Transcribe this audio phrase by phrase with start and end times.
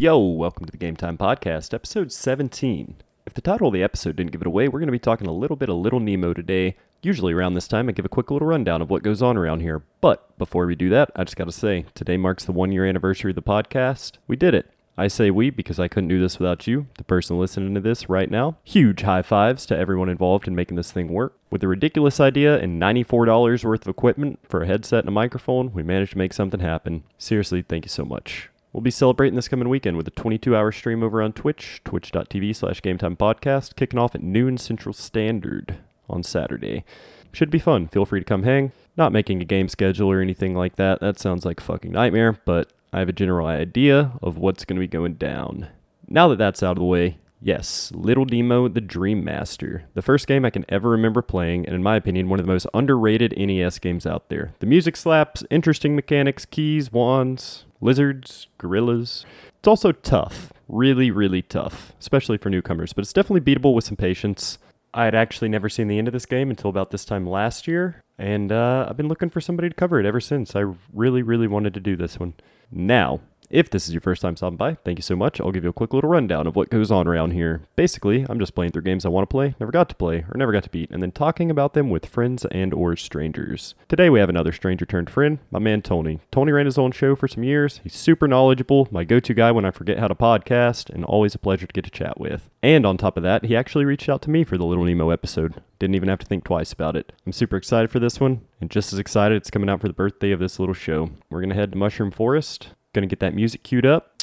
[0.00, 2.96] Yo, welcome to the Game Time Podcast, episode 17.
[3.26, 5.26] If the title of the episode didn't give it away, we're going to be talking
[5.26, 6.76] a little bit of Little Nemo today.
[7.02, 9.60] Usually around this time, I give a quick little rundown of what goes on around
[9.60, 9.82] here.
[10.00, 12.86] But before we do that, I just got to say, today marks the one year
[12.86, 14.18] anniversary of the podcast.
[14.26, 14.70] We did it.
[14.98, 18.08] I say we because I couldn't do this without you, the person listening to this
[18.08, 18.56] right now.
[18.64, 21.38] Huge high fives to everyone involved in making this thing work.
[21.50, 25.72] With a ridiculous idea and $94 worth of equipment for a headset and a microphone,
[25.72, 27.04] we managed to make something happen.
[27.16, 28.50] Seriously, thank you so much.
[28.72, 32.56] We'll be celebrating this coming weekend with a 22 hour stream over on Twitch, twitch.tv
[32.56, 35.76] slash Gametime Podcast, kicking off at noon Central Standard
[36.10, 36.84] on Saturday.
[37.32, 37.86] Should be fun.
[37.86, 38.72] Feel free to come hang.
[38.96, 40.98] Not making a game schedule or anything like that.
[40.98, 44.76] That sounds like a fucking nightmare, but I have a general idea of what's going
[44.76, 45.68] to be going down.
[46.08, 49.84] Now that that's out of the way, yes, Little Nemo the Dream Master.
[49.94, 52.52] The first game I can ever remember playing, and in my opinion, one of the
[52.52, 54.54] most underrated NES games out there.
[54.60, 59.26] The music slaps, interesting mechanics, keys, wands, lizards, gorillas.
[59.58, 60.52] It's also tough.
[60.66, 64.58] Really, really tough, especially for newcomers, but it's definitely beatable with some patience.
[64.94, 67.68] I had actually never seen the end of this game until about this time last
[67.68, 70.56] year, and uh, I've been looking for somebody to cover it ever since.
[70.56, 72.34] I really, really wanted to do this one.
[72.70, 75.40] Now, if this is your first time stopping by, thank you so much.
[75.40, 77.62] I'll give you a quick little rundown of what goes on around here.
[77.76, 80.34] Basically, I'm just playing through games I want to play, never got to play, or
[80.36, 83.74] never got to beat, and then talking about them with friends and or strangers.
[83.88, 86.20] Today we have another stranger turned friend, my man Tony.
[86.30, 87.80] Tony ran his own show for some years.
[87.82, 91.38] He's super knowledgeable, my go-to guy when I forget how to podcast, and always a
[91.38, 92.50] pleasure to get to chat with.
[92.62, 95.10] And on top of that, he actually reached out to me for the Little Nemo
[95.10, 95.62] episode.
[95.78, 97.12] Didn't even have to think twice about it.
[97.24, 99.94] I'm super excited for this one, and just as excited it's coming out for the
[99.94, 101.10] birthday of this little show.
[101.30, 104.22] We're gonna head to Mushroom Forest, gonna get that music queued up,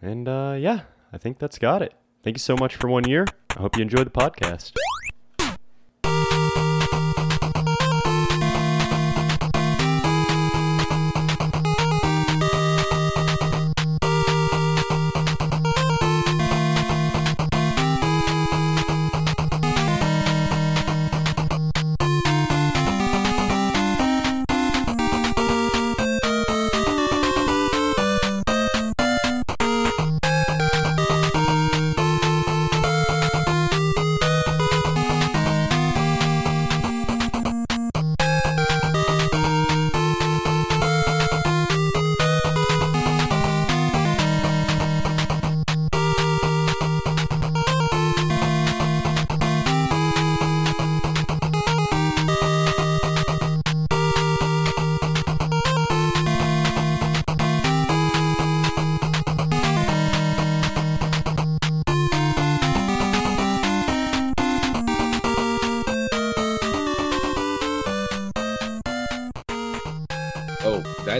[0.00, 1.94] and uh, yeah, I think that's got it.
[2.22, 3.24] Thank you so much for one year.
[3.56, 4.72] I hope you enjoy the podcast.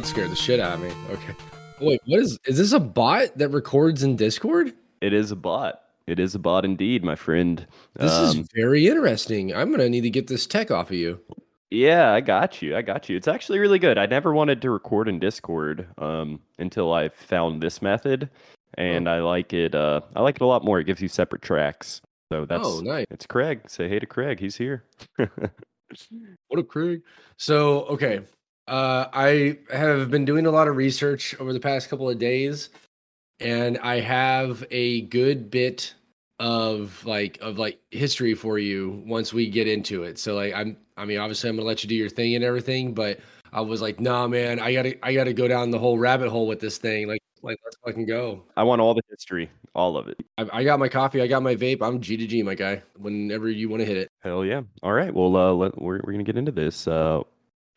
[0.01, 0.91] That scared the shit out of me.
[1.11, 1.35] Okay.
[1.81, 4.73] Wait, what is is this a bot that records in Discord?
[5.03, 5.83] It is a bot.
[6.07, 7.67] It is a bot indeed, my friend.
[7.97, 9.55] This Um, is very interesting.
[9.55, 11.21] I'm gonna need to get this tech off of you.
[11.71, 12.77] Yeah, I got you.
[12.77, 13.17] I got you.
[13.17, 13.99] It's actually really good.
[13.99, 18.31] I never wanted to record in Discord um, until I found this method,
[18.79, 19.75] and I like it.
[19.75, 20.81] Uh, I like it a lot more.
[20.81, 22.01] It gives you separate tracks.
[22.33, 23.07] So that's oh, nice.
[23.11, 23.69] it's Craig.
[23.69, 24.41] Say hey to Craig.
[24.41, 24.85] He's here.
[26.47, 27.03] What up, Craig?
[27.37, 28.21] So, okay.
[28.71, 32.69] Uh, I have been doing a lot of research over the past couple of days,
[33.41, 35.93] and I have a good bit
[36.39, 40.21] of like of like history for you once we get into it.
[40.21, 42.95] So like I'm I mean obviously I'm gonna let you do your thing and everything,
[42.95, 43.19] but
[43.53, 46.47] I was like, nah man, I gotta I gotta go down the whole rabbit hole
[46.47, 47.09] with this thing.
[47.09, 48.45] Like like let's fucking go.
[48.57, 50.17] I want all the history, all of it.
[50.39, 51.83] I, I got my coffee, I got my vape.
[51.83, 52.83] I'm G to G, my guy.
[52.99, 54.11] Whenever you want to hit it.
[54.21, 54.63] Hell yeah!
[54.85, 55.13] All right.
[55.13, 56.87] Well, uh, let, we're we're gonna get into this.
[56.87, 57.23] Uh,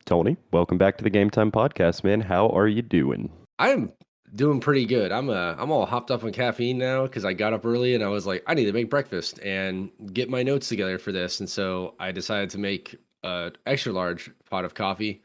[0.06, 2.20] Tony, welcome back to the Game Time Podcast, man.
[2.20, 3.32] How are you doing?
[3.58, 3.90] I'm
[4.34, 5.12] doing pretty good.
[5.12, 8.04] I'm uh I'm all hopped up on caffeine now because I got up early and
[8.04, 11.40] I was like, I need to make breakfast and get my notes together for this.
[11.40, 15.22] And so I decided to make a extra large pot of coffee.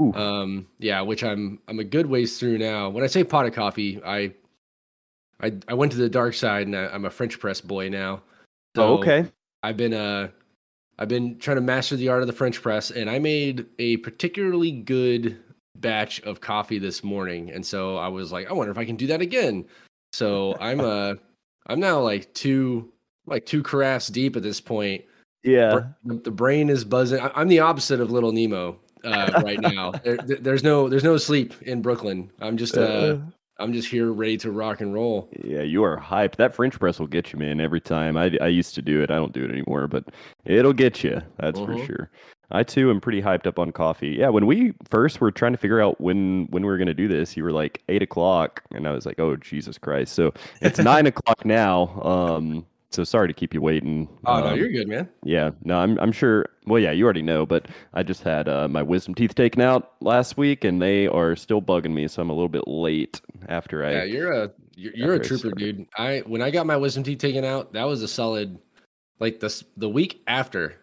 [0.00, 0.14] Ooh.
[0.14, 2.88] Um yeah, which I'm I'm a good ways through now.
[2.88, 4.32] When I say pot of coffee, I
[5.42, 8.22] I I went to the dark side and I, I'm a French press boy now.
[8.78, 9.26] oh, okay.
[9.62, 10.28] I've been uh
[10.98, 13.96] I've been trying to master the art of the French press and I made a
[13.98, 15.38] particularly good
[15.76, 18.96] batch of coffee this morning and so I was like I wonder if I can
[18.96, 19.64] do that again.
[20.12, 21.14] So I'm uh
[21.66, 22.92] I'm now like two
[23.26, 25.04] like two carafes deep at this point.
[25.44, 25.84] Yeah.
[26.04, 27.20] The brain is buzzing.
[27.34, 29.92] I'm the opposite of little Nemo uh right now.
[30.04, 32.30] There, there- there's no there's no sleep in Brooklyn.
[32.40, 33.16] I'm just uh
[33.62, 35.28] I'm just here ready to rock and roll.
[35.44, 36.36] Yeah, you are hyped.
[36.36, 38.16] That French press will get you, man, every time.
[38.16, 39.10] I, I used to do it.
[39.10, 40.04] I don't do it anymore, but
[40.44, 41.22] it'll get you.
[41.38, 41.66] That's Mhm.
[41.66, 42.10] for sure.
[42.50, 44.10] I too am pretty hyped up on coffee.
[44.18, 47.08] Yeah, when we first were trying to figure out when when we were gonna do
[47.08, 50.12] this, you were like eight o'clock, and I was like, oh Jesus Christ!
[50.12, 51.98] So it's nine o'clock now.
[52.02, 54.08] Um, so sorry to keep you waiting.
[54.26, 55.08] Oh no, Um, you're good, man.
[55.24, 56.46] yeah, no, I'm I'm sure.
[56.66, 59.92] Well, yeah, you already know, but I just had uh, my wisdom teeth taken out
[60.00, 63.84] last week, and they are still bugging me, so I'm a little bit late after
[63.84, 63.92] I.
[63.92, 65.86] Yeah, you're a you're, you're a trooper, dude.
[65.96, 68.58] I when I got my wisdom teeth taken out, that was a solid.
[69.20, 70.74] Like the the week after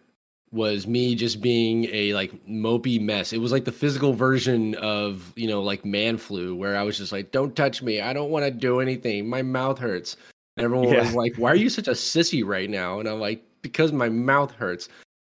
[0.52, 3.32] was me just being a like mopey mess.
[3.32, 6.98] It was like the physical version of you know like man flu, where I was
[6.98, 8.00] just like, "Don't touch me.
[8.00, 9.28] I don't want to do anything.
[9.28, 10.16] My mouth hurts."
[10.62, 13.92] Everyone was like, "Why are you such a sissy right now?" And I'm like, "Because
[13.92, 14.88] my mouth hurts."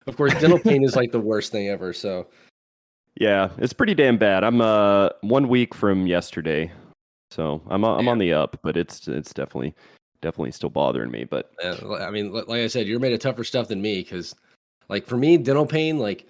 [0.06, 1.92] Of course, dental pain is like the worst thing ever.
[1.92, 2.26] So
[3.16, 4.44] Yeah, it's pretty damn bad.
[4.44, 6.70] I'm uh one week from yesterday,
[7.30, 9.74] so I'm on- I'm on the up, but it's it's definitely
[10.22, 11.24] definitely still bothering me.
[11.24, 14.34] But Uh, I mean, like I said, you're made of tougher stuff than me because,
[14.88, 16.26] like, for me, dental pain, like,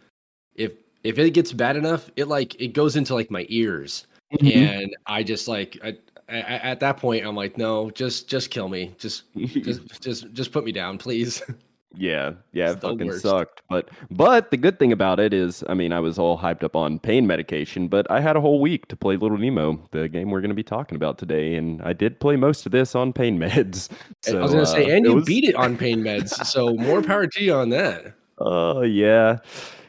[0.57, 0.73] if
[1.05, 4.59] if it gets bad enough, it like it goes into like my ears, Mm-hmm.
[4.59, 5.97] and I just like I-
[6.29, 10.65] at that point, I'm like, no, just just kill me, just just just just put
[10.65, 11.43] me down, please.
[11.97, 13.23] yeah, yeah, it fucking worst.
[13.23, 13.63] sucked.
[13.71, 16.77] But but the good thing about it is, I mean, I was all hyped up
[16.77, 20.31] on pain medication, but I had a whole week to play Little Nemo, the game
[20.31, 23.13] we're going to be talking about today, and I did play most of this on
[23.13, 23.89] pain meds.
[24.23, 26.75] So, I was gonna say, uh, and you was- beat it on pain meds, so
[26.75, 28.15] more power to you on that.
[28.39, 29.39] Oh yeah,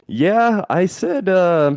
[0.07, 0.63] yeah.
[0.69, 1.75] I said uh,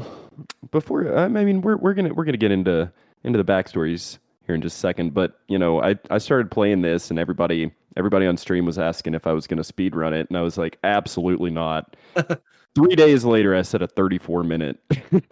[0.71, 1.17] before.
[1.19, 2.91] I mean, we're we're gonna we're gonna get into
[3.25, 4.19] into the backstories
[4.53, 5.15] here in just a second.
[5.15, 9.15] But you know, I I started playing this, and everybody everybody on stream was asking
[9.15, 11.97] if I was gonna speed run it, and I was like, absolutely not.
[12.75, 14.79] Three days later, I set a 34 minute.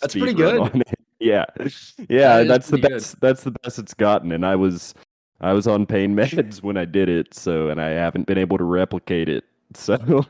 [0.00, 0.82] That's pretty good.
[1.22, 1.44] Yeah,
[2.08, 2.38] yeah.
[2.38, 2.94] is that's the pretty good.
[2.94, 3.20] best.
[3.20, 4.94] That's the best it's gotten, and I was.
[5.42, 8.56] I was on pain meds when I did it, so and I haven't been able
[8.56, 9.44] to replicate it.
[9.74, 10.24] So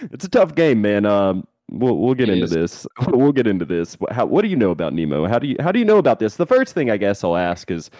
[0.00, 1.06] it's a tough game, man.
[1.06, 2.50] Um, we'll we'll get It into is.
[2.50, 2.86] this.
[3.08, 3.94] We'll get into this.
[3.94, 5.26] What, how, what do you know about Nemo?
[5.26, 6.36] How do you how do you know about this?
[6.36, 7.90] The first thing I guess I'll ask is,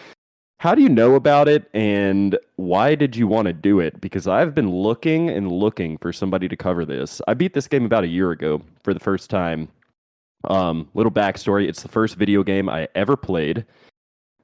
[0.59, 4.01] how do you know about it, and why did you want to do it?
[4.01, 7.23] Because I've been looking and looking for somebody to cover this.
[7.27, 9.69] I beat this game about a year ago for the first time.
[10.45, 13.65] Um, little backstory: it's the first video game I ever played.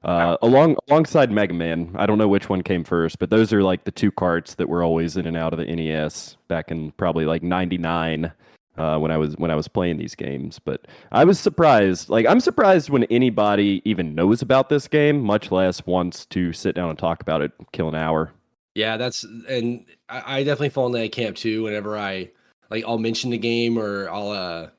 [0.03, 3.63] Uh, along alongside Mega Man, I don't know which one came first, but those are
[3.63, 6.91] like the two carts that were always in and out of the NES back in
[6.93, 8.31] probably like '99
[8.77, 10.59] uh, when I was when I was playing these games.
[10.59, 12.09] But I was surprised.
[12.09, 16.75] Like I'm surprised when anybody even knows about this game, much less wants to sit
[16.75, 18.31] down and talk about it, kill an hour.
[18.75, 21.63] Yeah, that's and I, I definitely fall in that camp too.
[21.63, 22.29] Whenever I
[22.69, 24.69] like, I'll mention the game or I'll uh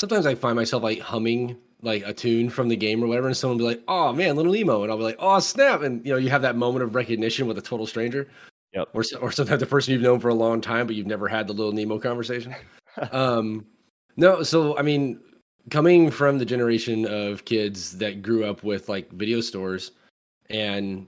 [0.00, 3.36] sometimes I find myself like humming like a tune from the game or whatever, and
[3.36, 6.04] someone will be like, "Oh man, Little Nemo," and I'll be like, "Oh snap!" And
[6.06, 8.28] you know, you have that moment of recognition with a total stranger.
[8.72, 8.88] Yep.
[8.94, 11.46] Or or sometimes the person you've known for a long time, but you've never had
[11.46, 12.54] the Little Nemo conversation.
[13.12, 13.66] Um,
[14.16, 15.20] no, so I mean,
[15.70, 19.92] coming from the generation of kids that grew up with like video stores
[20.50, 21.06] and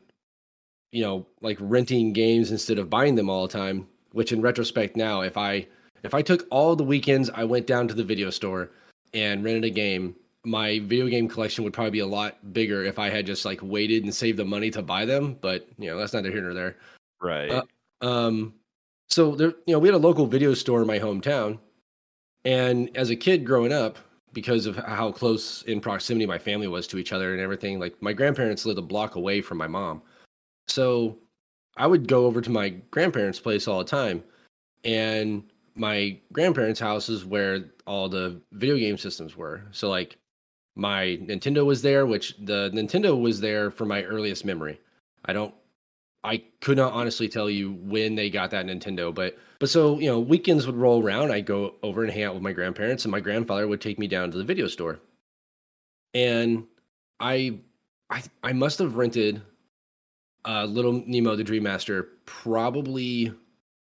[0.92, 4.96] you know like renting games instead of buying them all the time which in retrospect
[4.96, 5.66] now if i
[6.04, 8.70] if i took all the weekends i went down to the video store
[9.12, 10.14] and rented a game
[10.44, 13.58] my video game collection would probably be a lot bigger if i had just like
[13.60, 16.54] waited and saved the money to buy them but you know that's neither here nor
[16.54, 16.76] there
[17.24, 17.50] Right.
[17.50, 17.62] Uh,
[18.02, 18.54] um,
[19.08, 21.58] so there, you know, we had a local video store in my hometown,
[22.44, 23.98] and as a kid growing up,
[24.32, 27.94] because of how close in proximity my family was to each other and everything, like
[28.02, 30.02] my grandparents lived a block away from my mom,
[30.68, 31.18] so
[31.76, 34.22] I would go over to my grandparents' place all the time,
[34.84, 35.44] and
[35.76, 39.62] my grandparents' house is where all the video game systems were.
[39.72, 40.16] So like
[40.76, 44.80] my Nintendo was there, which the Nintendo was there for my earliest memory.
[45.24, 45.54] I don't
[46.24, 50.06] I could not honestly tell you when they got that Nintendo, but but so you
[50.06, 51.30] know, weekends would roll around.
[51.30, 54.08] I'd go over and hang out with my grandparents, and my grandfather would take me
[54.08, 55.00] down to the video store.
[56.14, 56.64] And
[57.20, 57.58] I,
[58.08, 59.42] I, I must have rented
[60.46, 63.32] uh, Little Nemo the Dream Master probably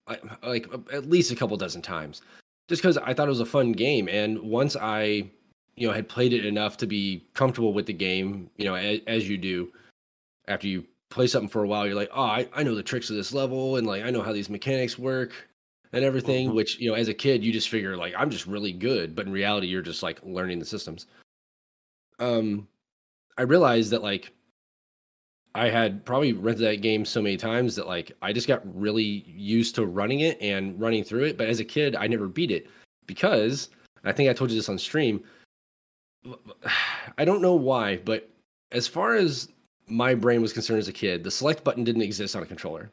[0.09, 2.23] like, like at least a couple dozen times,
[2.69, 4.09] just because I thought it was a fun game.
[4.09, 5.31] And once I,
[5.77, 9.01] you know, had played it enough to be comfortable with the game, you know, as,
[9.07, 9.71] as you do
[10.49, 10.85] after you
[11.17, 13.33] play something for a while, you're like, oh, I, I know the tricks of this
[13.33, 15.33] level and like I know how these mechanics work
[15.95, 16.51] and everything.
[16.51, 16.55] Mhm.
[16.55, 19.25] Which, you know, as a kid, you just figure like I'm just really good, but
[19.27, 21.07] in reality, you're just like learning the systems.
[22.19, 22.69] Um
[23.39, 24.33] I realized that like
[25.55, 29.25] I had probably rented that game so many times that like I just got really
[29.27, 31.39] used to running it and running through it.
[31.39, 32.69] But as a kid, I never beat it
[33.07, 33.71] because
[34.05, 35.25] I think I told you this on stream.
[37.19, 38.29] I don't know why, but
[38.73, 39.49] as far as
[39.89, 42.91] my brain was concerned as a kid, the select button didn't exist on a controller.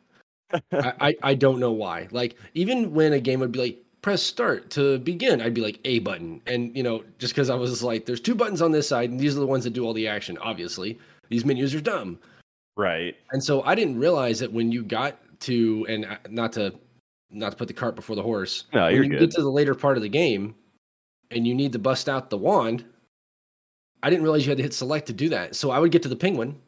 [0.53, 0.61] I,
[1.01, 2.07] I, I don't know why.
[2.11, 5.79] Like even when a game would be like press start to begin, I'd be like
[5.85, 6.41] A button.
[6.45, 9.19] And, you know, just because I was like, there's two buttons on this side, and
[9.19, 10.99] these are the ones that do all the action, obviously.
[11.29, 12.19] These menus are dumb.
[12.75, 13.15] Right.
[13.31, 16.73] And so I didn't realize that when you got to, and uh, not to
[17.31, 18.65] not to put the cart before the horse.
[18.73, 19.19] No, you're you good.
[19.19, 20.53] get to the later part of the game
[21.31, 22.85] and you need to bust out the wand,
[24.03, 25.55] I didn't realize you had to hit select to do that.
[25.55, 26.59] So I would get to the penguin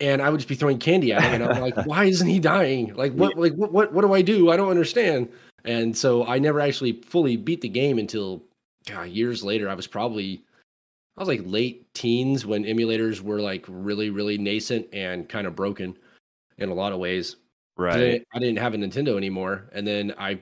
[0.00, 2.38] and I would just be throwing candy at him and I'm like, why isn't he
[2.40, 2.94] dying?
[2.94, 4.50] Like what like what what, what do I do?
[4.50, 5.28] I don't understand.
[5.64, 8.42] And so I never actually fully beat the game until
[8.86, 9.68] God, years later.
[9.68, 10.42] I was probably
[11.16, 15.54] I was like late teens when emulators were like really, really nascent and kind of
[15.56, 15.96] broken
[16.58, 17.36] in a lot of ways.
[17.76, 17.98] 'Cause I Right.
[17.98, 20.38] didn't, I didn't have a Nintendo anymore, and then I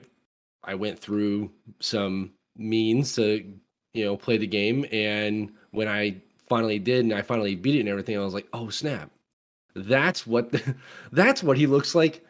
[0.63, 3.43] I went through some means to
[3.93, 7.79] you know play the game, and when I finally did, and I finally beat it
[7.81, 9.09] and everything, I was like, oh snap,
[9.75, 10.53] that's what
[11.11, 12.25] that's what he looks like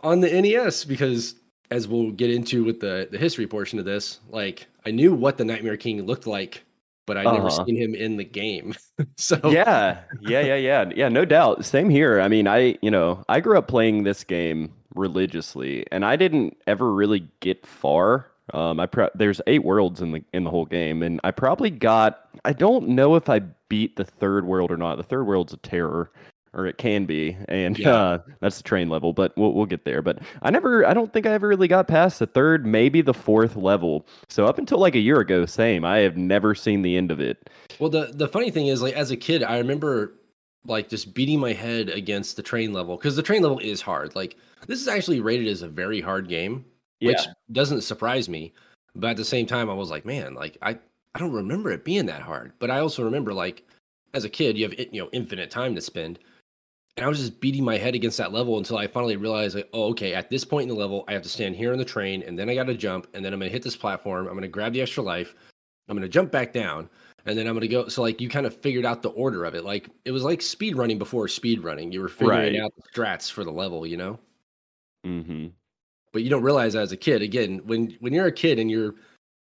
[0.00, 0.84] on the NES.
[0.84, 1.34] Because
[1.70, 5.36] as we'll get into with the the history portion of this, like I knew what
[5.38, 6.64] the Nightmare King looked like,
[7.06, 7.64] but I'd never Uh-huh.
[7.66, 8.74] seen him in the game.
[9.16, 11.08] so yeah, yeah, yeah, yeah, yeah.
[11.08, 11.64] No doubt.
[11.64, 12.20] Same here.
[12.20, 16.56] I mean, I, you know, I grew up playing this game religiously, and I didn't
[16.66, 18.26] ever really get far.
[18.54, 21.70] Um, I pro- there's eight worlds in the in the whole game, and I probably
[21.70, 22.28] got.
[22.46, 24.96] I don't know if I beat the third world or not.
[24.96, 26.10] The third world's a terror,
[26.52, 27.94] or it can be, and Yeah.
[27.94, 29.12] uh, that's the train level.
[29.12, 30.02] But we'll we'll get there.
[30.02, 30.86] But I never.
[30.86, 34.06] I don't think I ever really got past the third, maybe the fourth level.
[34.28, 35.84] So up until like a year ago, same.
[35.84, 37.50] I have never seen the end of it.
[37.78, 40.14] Well, the the funny thing is, like as a kid, I remember
[40.64, 44.14] like just beating my head against the train level because the train level is hard.
[44.16, 44.36] Like
[44.66, 46.64] this is actually rated as a very hard game,
[47.00, 47.20] which
[47.52, 48.52] doesn't surprise me.
[48.94, 50.78] But at the same time, I was like, man, like I
[51.14, 52.52] I don't remember it being that hard.
[52.58, 53.64] But I also remember like
[54.14, 56.18] as a kid, you have you know infinite time to spend.
[56.98, 59.68] And I was just beating my head against that level until I finally realized, like,
[59.72, 61.84] oh, okay, at this point in the level, I have to stand here on the
[61.84, 64.26] train, and then I got to jump, and then I'm gonna hit this platform.
[64.26, 65.36] I'm gonna grab the extra life.
[65.88, 66.90] I'm gonna jump back down,
[67.24, 67.86] and then I'm gonna go.
[67.86, 69.64] So like, you kind of figured out the order of it.
[69.64, 71.92] Like it was like speed running before speed running.
[71.92, 72.60] You were figuring Right.
[72.60, 74.18] out the strats for the level, you know.
[75.06, 75.46] Mm-hmm.
[76.12, 77.22] But you don't realize as a kid.
[77.22, 78.96] Again, when when you're a kid and you're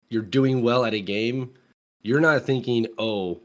[0.09, 1.55] you're doing well at a game,
[2.03, 3.41] you're not thinking, oh,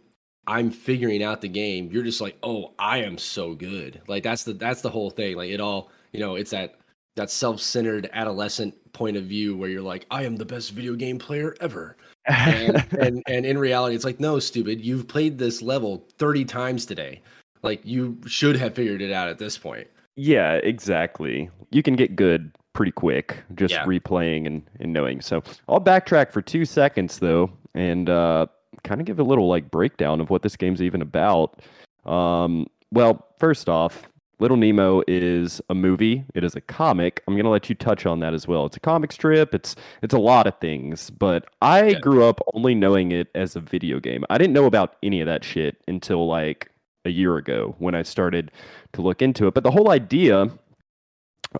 [0.48, 1.90] I'm figuring out the game.
[1.92, 4.02] You're just like, oh, I am so good.
[4.08, 5.36] Like that's the that's the whole thing.
[5.38, 6.76] Like it all, you know, it's that
[7.16, 11.20] that self-centered adolescent point of view where you're like, I am the best video game
[11.20, 11.98] player ever.
[12.26, 14.82] And and, and in reality, it's like, no, stupid.
[14.82, 17.22] You've played this level 30 times today.
[17.64, 19.88] Like you should have figured it out at this point.
[20.16, 21.50] Yeah, exactly.
[21.70, 23.86] You can get good pretty quick just Yeah.
[23.86, 25.22] replaying and, and knowing.
[25.22, 28.48] So I'll backtrack for two seconds though and uh,
[28.84, 31.62] kind of give a little like breakdown of what this game's even about.
[32.06, 34.08] Um, well, first off,
[34.40, 36.26] Little Nemo is a movie.
[36.34, 37.22] It is a comic.
[37.28, 38.66] I'm gonna let you touch on that as well.
[38.66, 39.54] It's a comic strip.
[39.54, 42.00] It's it's a lot of things, but I Yeah.
[42.00, 44.26] grew up only knowing it as a video game.
[44.32, 46.70] I didn't know about any of that shit until like
[47.06, 48.52] a year ago when I started
[48.94, 49.54] to look into it.
[49.54, 50.50] But the whole idea,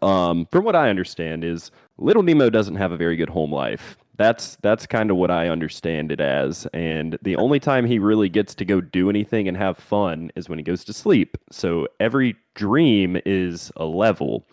[0.02, 3.98] um, from what I understand, is Little Nemo doesn't have a very good home life.
[4.22, 6.68] That's that's kind of what I understand it as.
[6.74, 10.48] And the only time he really gets to go do anything and have fun is
[10.48, 11.38] when he goes to sleep.
[11.52, 14.46] So every dream is a level.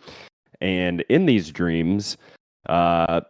[0.62, 2.16] And in these dreams,
[2.66, 3.20] uh,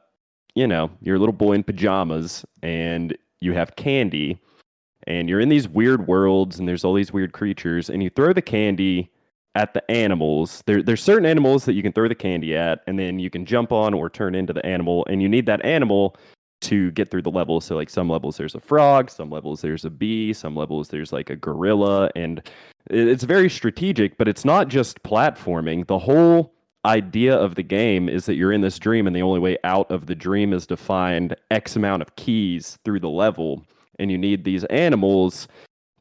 [0.54, 4.40] you know, you're a little boy in pajamas and you have candy
[5.08, 8.32] and you're in these weird worlds and there's all these weird creatures and you throw
[8.32, 9.10] the candy
[9.58, 10.62] at the animals.
[10.66, 13.44] There, there's certain animals that you can throw the candy at and then you can
[13.44, 16.16] jump on or turn into the animal and you need that animal
[16.60, 17.64] to get through the levels.
[17.64, 21.12] So like some levels there's a frog some levels there's a bee some levels there's
[21.12, 22.40] like a gorilla and
[22.88, 25.88] it's very strategic but it's not just platforming.
[25.88, 29.40] The whole idea of the game is that you're in this dream and the only
[29.40, 33.66] way out of the dream is to find x amount of keys through the level
[33.98, 35.48] and you need these animals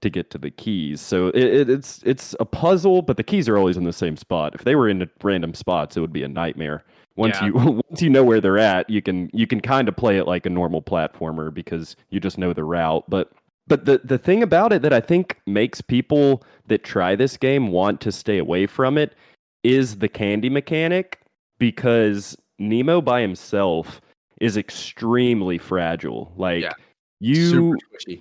[0.02, 1.02] to get to the keys.
[1.02, 4.18] So it, it, it's it's a puzzle, but the keys are always in the same
[4.18, 4.54] spot.
[4.56, 6.84] If they were in random spots, it would be a nightmare.
[7.16, 7.48] Once Yeah.
[7.48, 7.54] you
[7.90, 10.46] once you know where they're at, you can you can kind of play it like
[10.46, 13.04] a normal platformer because you just know the route.
[13.10, 13.32] But
[13.68, 17.70] but the the thing about it that I think makes people that try this game
[17.70, 19.16] want to stay away from it
[19.64, 21.20] is the candy mechanic
[21.60, 24.00] because Nemo by himself
[24.40, 26.32] is extremely fragile.
[26.38, 26.74] Like Yeah.
[27.20, 27.78] You Super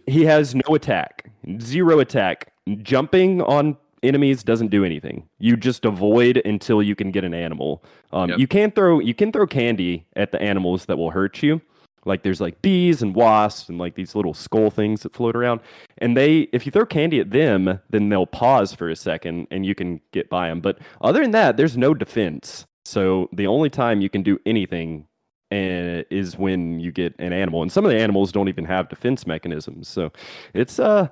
[0.06, 2.52] he has no attack, zero attack.
[2.82, 5.28] Jumping on enemies doesn't do anything.
[5.38, 7.82] You just avoid until you can get an animal.
[8.12, 8.38] Um, Yep.
[8.38, 11.60] You can throw you can throw candy at the animals that will hurt you.
[12.04, 15.60] Like there's like bees and wasps and like these little skull things that float around.
[15.98, 19.66] And they, if you throw candy at them, then they'll pause for a second and
[19.66, 20.60] you can get by them.
[20.60, 22.64] But other than that, there's no defense.
[22.84, 25.08] So the only time you can do anything
[25.50, 27.62] and is when you get an animal.
[27.62, 29.88] And some of the animals don't even have defense mechanisms.
[29.88, 30.12] So
[30.54, 31.08] it's uh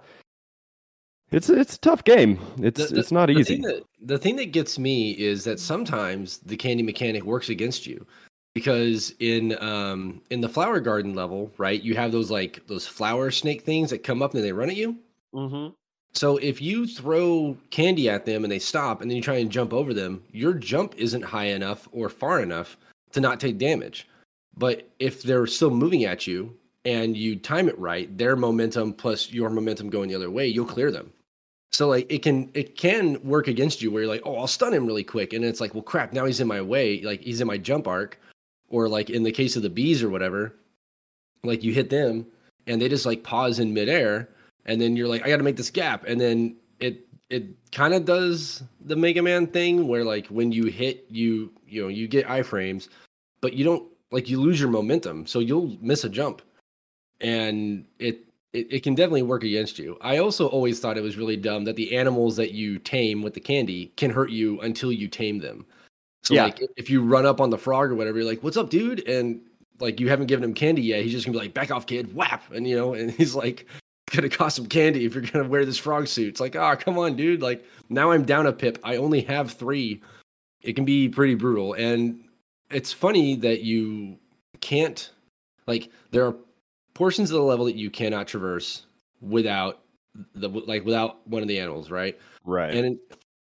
[1.30, 2.38] it's it's a tough game.
[2.60, 3.54] It's The, the, it's not the easy.
[3.54, 7.86] thing that the thing that gets me is that sometimes the candy mechanic works against
[7.86, 8.06] you
[8.54, 13.30] because in um in the flower garden level, right, you have those like those flower
[13.30, 14.96] snake things that come up and they run at you.
[15.34, 15.72] Mm-hmm.
[16.12, 19.50] So if you throw candy at them and they stop and then you try and
[19.50, 22.76] jump over them, your jump isn't high enough or far enough
[23.12, 24.06] to not take damage.
[24.56, 29.32] But if they're still moving at you and you time it right, their momentum plus
[29.32, 31.12] your momentum going the other way, you'll clear them.
[31.72, 34.72] So like it can it can work against you where you're like, oh, I'll stun
[34.72, 37.40] him really quick, and it's like, well, crap, now he's in my way, like he's
[37.40, 38.20] in my jump arc,
[38.68, 40.54] or like in the case of the bees or whatever,
[41.42, 42.26] like you hit them
[42.68, 44.28] and they just like pause in midair,
[44.66, 47.92] and then you're like, I got to make this gap, and then it it kind
[47.92, 52.06] of does the Mega Man thing where like when you hit you you know you
[52.06, 52.88] get iframes,
[53.40, 53.84] but you don't
[54.14, 56.40] like you lose your momentum, so you'll miss a jump,
[57.20, 58.20] and it
[58.52, 59.98] it, it can definitely work against you.
[60.00, 63.34] I also always thought it was really dumb that the animals that you tame with
[63.34, 65.66] the candy can hurt you until you tame them.
[66.22, 66.44] So Yeah.
[66.44, 69.06] like if you run up on the frog or whatever, you're like, "What's up, dude?"
[69.08, 69.40] and
[69.80, 72.14] like you haven't given him candy yet, he's just gonna be like, "Back off, kid!"
[72.14, 73.66] Whap, and you know, and he's like,
[74.06, 76.76] "It's gonna cost some candy if you're gonna wear this frog suit." It's like, "Ah,
[76.76, 78.78] come on, dude!" Like now I'm down a pip.
[78.84, 80.00] I only have three.
[80.62, 82.23] It can be pretty brutal, and
[82.70, 84.18] it's funny that you
[84.60, 85.10] can't
[85.66, 86.36] like there are
[86.94, 88.86] portions of the level that you cannot traverse
[89.20, 89.80] without
[90.34, 92.18] the like without one of the animals, right?
[92.44, 92.74] Right.
[92.74, 92.98] And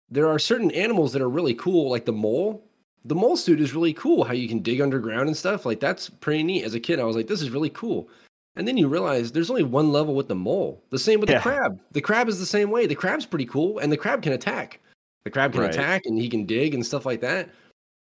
[0.09, 2.63] there are certain animals that are really cool, like the mole.
[3.05, 4.23] The mole suit is really cool.
[4.23, 5.65] How you can dig underground and stuff.
[5.65, 6.63] Like that's pretty neat.
[6.63, 8.07] As a kid, I was like, this is really cool.
[8.55, 10.83] And then you realize there's only one level with the mole.
[10.91, 11.37] The same with Yeah.
[11.37, 11.79] the crab.
[11.91, 12.85] The crab is the same way.
[12.85, 14.79] The crab's pretty cool, and the crab can attack.
[15.25, 15.73] The crab can Right.
[15.73, 17.49] attack, and he can dig and stuff like that.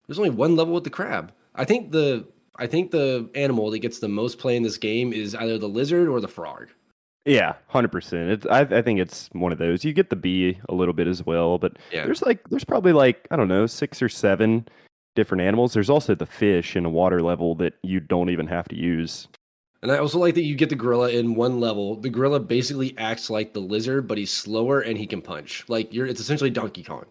[0.07, 1.33] There's only one level with the crab.
[1.55, 2.25] I think the
[2.57, 5.69] I think the animal that gets the most play in this game is either the
[5.69, 6.67] lizard or the frog.
[7.25, 8.29] Yeah, hundred percent.
[8.31, 9.83] It's I I think it's one of those.
[9.83, 12.05] You get the bee a little bit as well, but Yeah.
[12.05, 14.67] there's like there's probably like I don't know six or seven
[15.15, 15.73] different animals.
[15.73, 19.27] There's also the fish in a water level that you don't even have to use.
[19.83, 21.95] And I also like that you get the gorilla in one level.
[21.97, 25.65] The gorilla basically acts like the lizard, but he's slower and he can punch.
[25.67, 27.05] Like you're it's essentially Donkey Kong.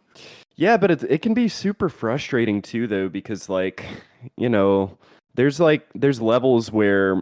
[0.56, 3.84] Yeah, but it it can be super frustrating too though because like
[4.36, 4.96] you know
[5.34, 7.20] there's like there's levels where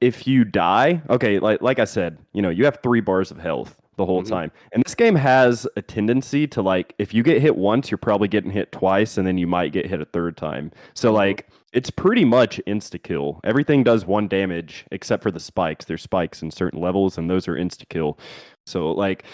[0.00, 3.38] if you die, okay, like like I said, you know, you have 3 bars of
[3.38, 4.28] health the whole Mhm.
[4.30, 4.52] time.
[4.72, 8.28] And this game has a tendency to like if you get hit once, you're probably
[8.28, 10.72] getting hit twice and then you might get hit a third time.
[10.94, 11.16] So Mhm.
[11.16, 13.40] like it's pretty much insta kill.
[13.44, 15.84] Everything does one damage except for the spikes.
[15.84, 18.18] There's spikes in certain levels and those are insta kill.
[18.66, 19.24] So like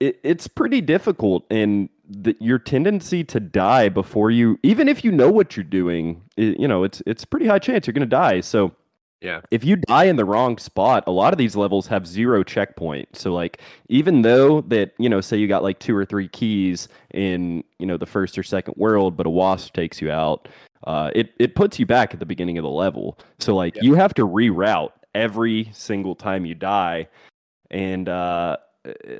[0.00, 5.10] it, it's pretty difficult and the, your tendency to die before you even if you
[5.10, 8.06] know what you're doing i you know it's it's pretty high chance you're going to
[8.06, 8.72] die so
[9.22, 9.40] Yeah.
[9.50, 13.08] if you die in the wrong spot a lot of these levels have zero checkpoint
[13.16, 16.88] so like even though that you know say you got like two or three keys
[17.12, 20.48] in you know the first or second world but a wasp takes you out
[20.86, 23.82] uh, it, it puts you back at the beginning of the level so like Yeah.
[23.82, 27.08] you have to reroute every single time you die
[27.72, 28.58] and uh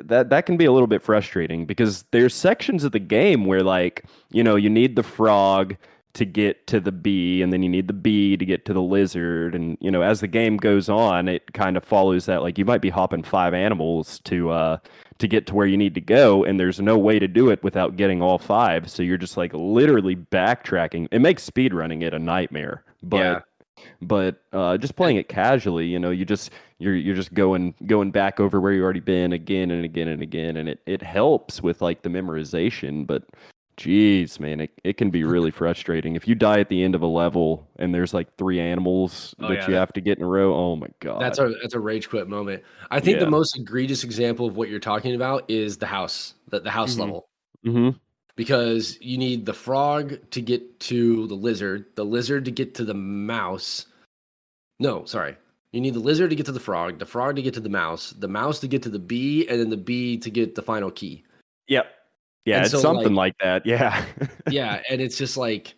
[0.00, 3.62] that that can be a little bit frustrating because there's sections of the game where
[3.62, 5.76] like you know you need the frog
[6.14, 8.80] to get to the bee and then you need the bee to get to the
[8.80, 9.54] lizard.
[9.54, 12.64] And you know as the game goes on it kind of follows that like you
[12.64, 14.78] might be hopping five animals to uh
[15.18, 17.62] to get to where you need to go and there's no way to do it
[17.62, 18.90] without getting all five.
[18.90, 21.08] So you're just like literally backtracking.
[21.10, 23.40] It makes speed running it a nightmare but Yeah.
[24.02, 28.10] But uh, just playing it casually, you know, you just you're you're just going going
[28.10, 31.62] back over where you already been again and again and again, and it it helps
[31.62, 33.06] with like the memorization.
[33.06, 33.24] But
[33.76, 37.02] geez, man, it, it can be really frustrating if you die at the end of
[37.02, 40.16] a level and there's like three animals Oh, that yeah, you that- have to get
[40.18, 40.54] in a row.
[40.54, 42.62] Oh my god, That's a that's a rage quit moment.
[42.90, 43.24] I think Yeah.
[43.24, 46.96] the most egregious example of what you're talking about is the house, the, the house
[46.96, 47.00] Mhm.
[47.00, 47.28] level.
[47.64, 47.88] hmm
[48.36, 52.84] Because you need the frog to get to the lizard, the lizard to get to
[52.84, 53.86] the mouse.
[54.78, 55.36] No, sorry.
[55.72, 57.70] You need the lizard to get to the frog, the frog to get to the
[57.70, 60.62] mouse, the mouse to get to the bee, and then the bee to get the
[60.62, 61.24] final key.
[61.68, 61.86] Yep.
[62.44, 63.66] Yeah, And it's so, something like, that.
[63.66, 64.04] Yeah.
[64.50, 65.74] yeah and it's just like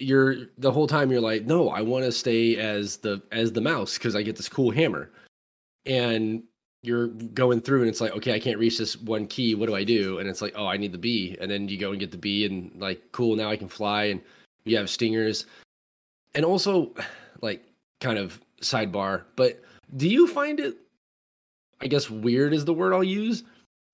[0.00, 3.60] you're the whole time you're like no i want to stay as the as the
[3.60, 5.10] mouse because i get this cool hammer
[5.86, 6.42] and
[6.82, 9.74] you're going through and it's like okay i can't reach this one key what do
[9.74, 10.18] i do?
[10.18, 11.36] And it's like oh i need the bee.
[11.40, 14.04] And then you go and get the bee and like cool now i can fly
[14.04, 14.20] and
[14.64, 15.46] you have stingers.
[16.34, 16.94] And also
[17.42, 17.64] like
[18.00, 19.62] kind of sidebar but
[19.96, 20.76] do you find it
[21.80, 23.42] i guess weird is the word i'll use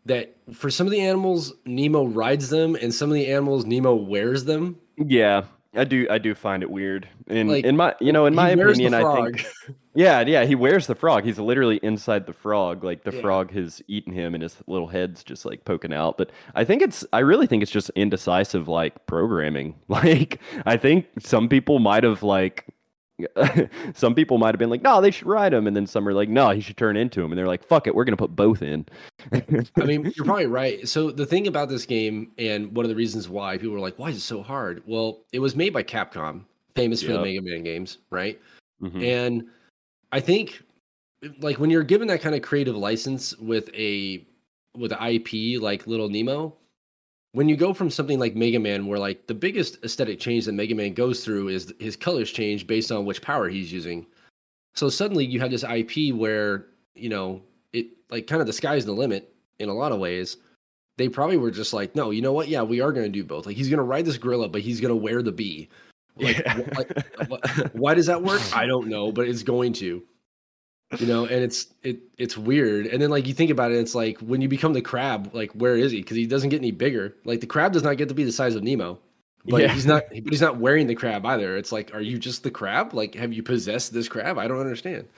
[0.06, 3.94] that for some of the animals nemo rides them and some of the animals nemo
[3.94, 4.76] wears them?
[4.96, 5.44] Yeah,
[5.74, 7.08] I do I do find it weird.
[7.26, 9.46] In Like, in my you know in my opinion, I think
[9.96, 11.24] yeah yeah he wears the frog.
[11.24, 12.84] He's literally inside the frog.
[12.84, 13.20] Like the Yeah.
[13.22, 16.16] frog has eaten him, and his little head's just like poking out.
[16.18, 19.74] But I think it's I really think it's just indecisive like programming.
[19.88, 22.66] Like I think some people might have like.
[23.94, 26.12] some people might have been like, no, they should ride him, and then some are
[26.12, 28.36] like, no, he should turn into him, and they're like, fuck it, we're gonna put
[28.36, 28.84] both in.
[29.32, 29.42] I
[29.86, 30.86] mean, you're probably right.
[30.86, 33.98] So the thing about this game, and one of the reasons why people were like,
[33.98, 37.40] "Why is it so hard?" Well, it was made by Capcom, famous for the Mega
[37.40, 38.38] Man games, right?
[38.82, 39.02] Mhm.
[39.02, 39.44] And
[40.16, 40.62] I think,
[41.40, 44.26] like, when you're given that kind of creative license with a
[44.74, 46.56] with IP like Little Nemo,
[47.32, 50.52] when you go from something like Mega Man, where like the biggest aesthetic change that
[50.52, 54.06] Mega Man goes through is his colors change based on which power he's using.
[54.74, 57.42] So suddenly you have this IP where you know
[57.74, 60.38] it like kind of the sky's the limit in a lot of ways.
[60.96, 62.48] They probably were just like, no, you know what?
[62.48, 63.44] Yeah, we are going to do both.
[63.44, 65.68] Like he's going to ride this gorilla, but he's going to wear the bee.
[66.16, 66.54] Like, Yeah.
[66.62, 68.40] wh- like why does that work?
[68.56, 70.02] I don't know, but it's going to.
[70.98, 72.86] You know, and it's it it's weird.
[72.86, 75.50] And then like you think about it, it's like when you become the crab, like
[75.52, 76.00] where is he?
[76.00, 77.16] Because he doesn't get any bigger.
[77.24, 78.98] Like the crab does not get to be the size of Nemo,
[79.46, 79.72] but Yeah.
[79.74, 80.04] he's not.
[80.10, 81.56] But he's not wearing the crab either.
[81.56, 82.94] It's like, are you just the crab?
[82.94, 84.38] Like, have you possessed this crab?
[84.38, 85.08] I don't understand.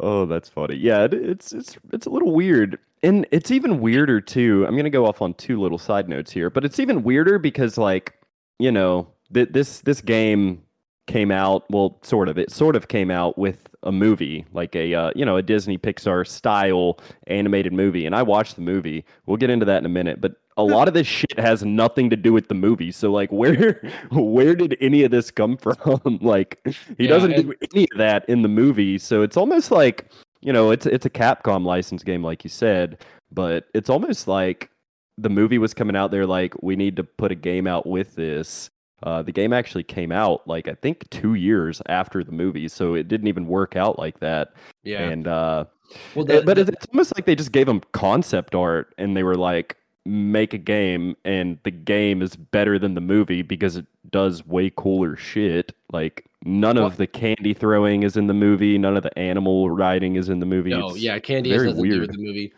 [0.00, 0.76] Oh, that's funny.
[0.76, 4.64] Yeah, it, it's it's it's a little weird, and it's even weirder too.
[4.66, 7.78] I'm gonna go off on two little side notes here, but it's even weirder because,
[7.78, 8.14] like,
[8.58, 10.62] you know, th- this this game
[11.06, 11.64] came out.
[11.70, 12.38] Well, sort of.
[12.38, 15.78] It sort of came out with a movie, like a uh, you know a Disney
[15.78, 19.04] Pixar style animated movie, and I watched the movie.
[19.26, 22.08] We'll get into that in a minute, but a lot of this shit has nothing
[22.10, 22.92] to do with the movie.
[22.92, 23.82] So, like, where
[24.12, 26.00] where did any of this come from?
[26.22, 26.60] like,
[26.96, 30.10] he Yeah, doesn't and- do any of that in the movie, so it's almost like
[30.40, 32.98] you know, it's it's a Capcom license game, like you said,
[33.32, 34.70] but it's almost like
[35.16, 36.10] the movie was coming out.
[36.10, 38.68] They're like, we need to put a game out with this.
[39.04, 42.94] Uh, the game actually came out like I think two years after the movie, so
[42.94, 44.54] it didn't even work out like that.
[44.82, 45.02] Yeah.
[45.02, 45.66] And uh,
[46.14, 49.14] well, uh, the, but the- it's, almost like they just gave them concept art and
[49.14, 53.76] they were like, make a game, and the game is better than the movie because
[53.76, 55.74] it does way cooler shit.
[55.92, 59.68] Like none Well- of the candy throwing is in the movie, none of the animal
[59.68, 60.70] riding is in the movie.
[60.70, 62.54] No, yeah, candy very nothing to do with the movie.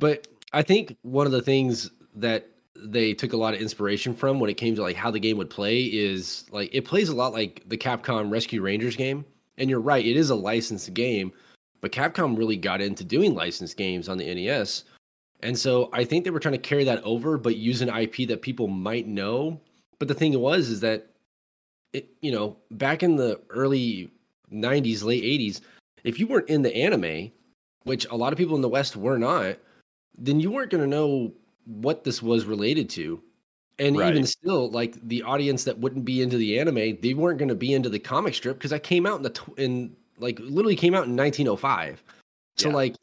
[0.00, 4.40] But I think one of the things that they took a lot of inspiration from
[4.40, 7.14] when it came to like how the game would play is like it plays a
[7.14, 9.24] lot like the Capcom Rescue Rangers game.
[9.56, 11.32] And you're right, it is a licensed game,
[11.80, 14.84] but Capcom really got into doing licensed games on the NES.
[15.40, 18.26] And so I think they were trying to carry that over, but use an IP
[18.28, 19.60] that people might know.
[19.98, 21.06] But the thing was is that
[21.92, 24.10] it, you know, back in the early
[24.52, 25.60] 90s, late 80s,
[26.02, 27.30] if you weren't in the anime,
[27.84, 29.56] which a lot of people in the West were not,
[30.18, 31.32] then you weren't going to know
[31.66, 33.22] what this was related to.
[33.78, 37.48] And even still, like the audience that wouldn't be into the anime, they weren't going
[37.48, 40.38] to be into the comic strip because I came out in the tw- in like
[40.38, 42.02] literally came out in 1905.
[42.56, 42.74] So Yeah.
[42.74, 42.94] like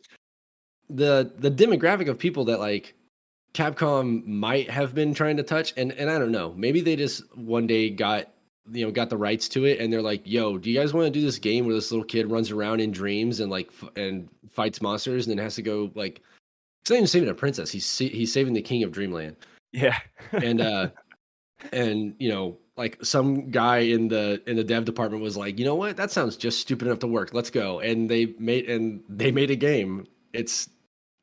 [0.90, 2.96] the the demographic of people that like
[3.54, 7.24] Capcom might have been trying to touch, and and I don't know, maybe they just
[7.36, 8.30] one day got
[8.72, 11.06] you know got the rights to it, and they're like, "Yo, do you guys want
[11.06, 13.90] to do this game where this little kid runs around in dreams and like f-
[13.98, 16.22] and fights monsters, and then has to go like."
[16.84, 17.72] He's not even saving a princess.
[17.72, 19.36] He's he's saving the king of Dreamland,
[19.72, 20.00] Yeah.
[20.32, 20.90] and uh,
[21.72, 25.66] and you know, like some guy in the in the dev department was like, you
[25.66, 27.34] know what, that sounds just stupid enough to work.
[27.34, 27.80] Let's go.
[27.80, 30.08] And they made and they made a game.
[30.34, 30.70] It's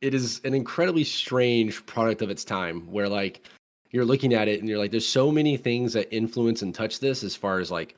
[0.01, 3.49] it is an incredibly strange product of its time, where like
[3.91, 7.01] you're looking at it and you're like, there's so many things that influence and touch
[7.01, 7.97] this as far as like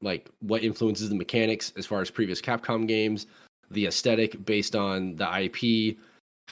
[0.00, 3.26] like what influences the mechanics as far as previous Capcom games,
[3.70, 5.96] the aesthetic based on the IP,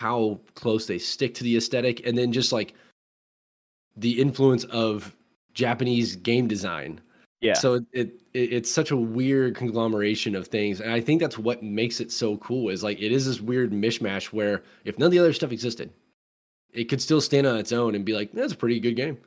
[0.00, 2.74] how close they stick to the aesthetic, and then just like
[3.96, 5.14] the influence of
[5.52, 7.00] Japanese game design.
[7.42, 7.54] yeah.
[7.54, 11.36] So it, it it- it's such a weird conglomeration of things, and I think that's
[11.36, 12.70] what makes it so cool.
[12.70, 15.90] Is like it is this weird mishmash where if none of the other stuff existed,
[16.72, 19.18] it could still stand on its own and be like, that's a pretty good game.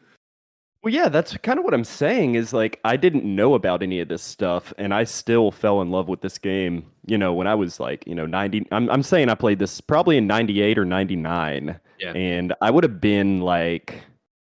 [0.83, 4.01] Well, yeah, that's kind of what I'm saying is like I didn't know about any
[4.01, 7.47] of this stuff and I still fell in love with this game, you know, when
[7.47, 10.77] I was like, you know, 90 I'm I'm saying I played this probably in 98
[10.77, 12.11] or 99 Yeah.
[12.11, 14.03] and I would have been like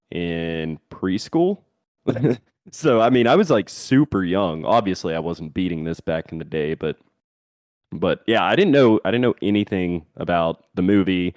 [0.09, 1.59] in preschool.
[2.71, 4.63] so, I mean, I was like super young.
[4.65, 6.97] Obviously, I wasn't beating this back in the day, but
[7.91, 11.35] but yeah, I didn't know I didn't know anything about the movie.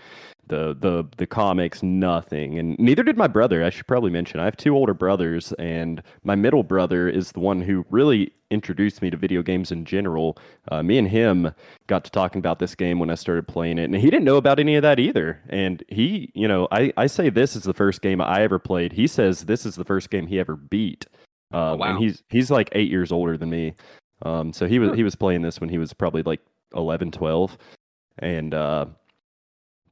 [0.48, 2.58] The the the comics nothing.
[2.58, 4.40] And neither did my brother i should probably mention.
[4.40, 9.02] I have two older brothers and my middle brother is the one who really introduced
[9.02, 10.38] me to video games in general.
[10.70, 11.52] Uh, me and him
[11.86, 14.36] got to talking about this game when i started playing it and he didn't know
[14.36, 15.40] about any of that either.
[15.48, 18.92] And he you know i, I say this is the first game i ever played.
[18.92, 21.06] He says this is the first game he ever beat.
[21.52, 21.90] Uh, Oh, wow.
[21.90, 23.74] and he's he's like eight years older than me.
[24.22, 26.40] Um, so he was he was playing this when he was probably like
[26.74, 27.56] 11 12
[28.18, 28.86] and uh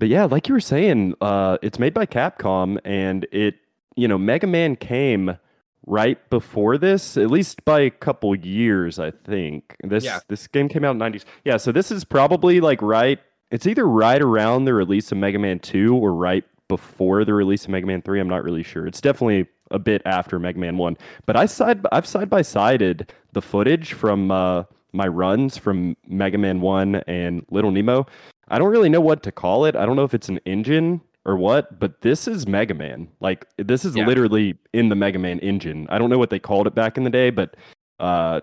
[0.03, 3.55] but yeah, like you were saying, uh, it's made by Capcom, and it,
[3.95, 5.38] you know, Mega Man came
[5.87, 9.77] right before this, at least by a couple years, I think.
[9.85, 10.19] This Yeah.
[10.27, 11.25] this game came out in '90s.
[11.45, 13.21] Yeah, so this is probably like right.
[13.53, 17.62] It's either right around the release of Mega Man Two or right before the release
[17.67, 18.19] of Mega Man Three.
[18.19, 18.88] I'm not really sure.
[18.88, 20.97] It's definitely a bit after Mega Man One.
[21.27, 26.38] But I side I've side by sided the footage from uh, my runs from Mega
[26.38, 28.07] Man One and Little Nemo.
[28.48, 29.76] I don't really know what to call it.
[29.76, 33.09] I don't know if it's an engine or what, but this is Mega Man.
[33.20, 34.07] Like this is Yeah.
[34.07, 35.87] literally in the Mega Man engine.
[35.90, 37.57] I don't know what they called it back in the day, but
[38.00, 38.40] uh,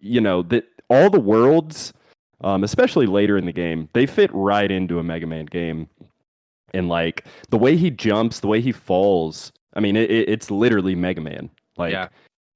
[0.00, 1.92] you know that all the worlds,
[2.42, 5.88] um, especially later in the game, they fit right into a Mega Man game.
[6.74, 10.50] And like the way he jumps, the way he falls, I mean, it, it, it's
[10.50, 11.50] literally Mega Man.
[11.76, 12.08] Like Yeah.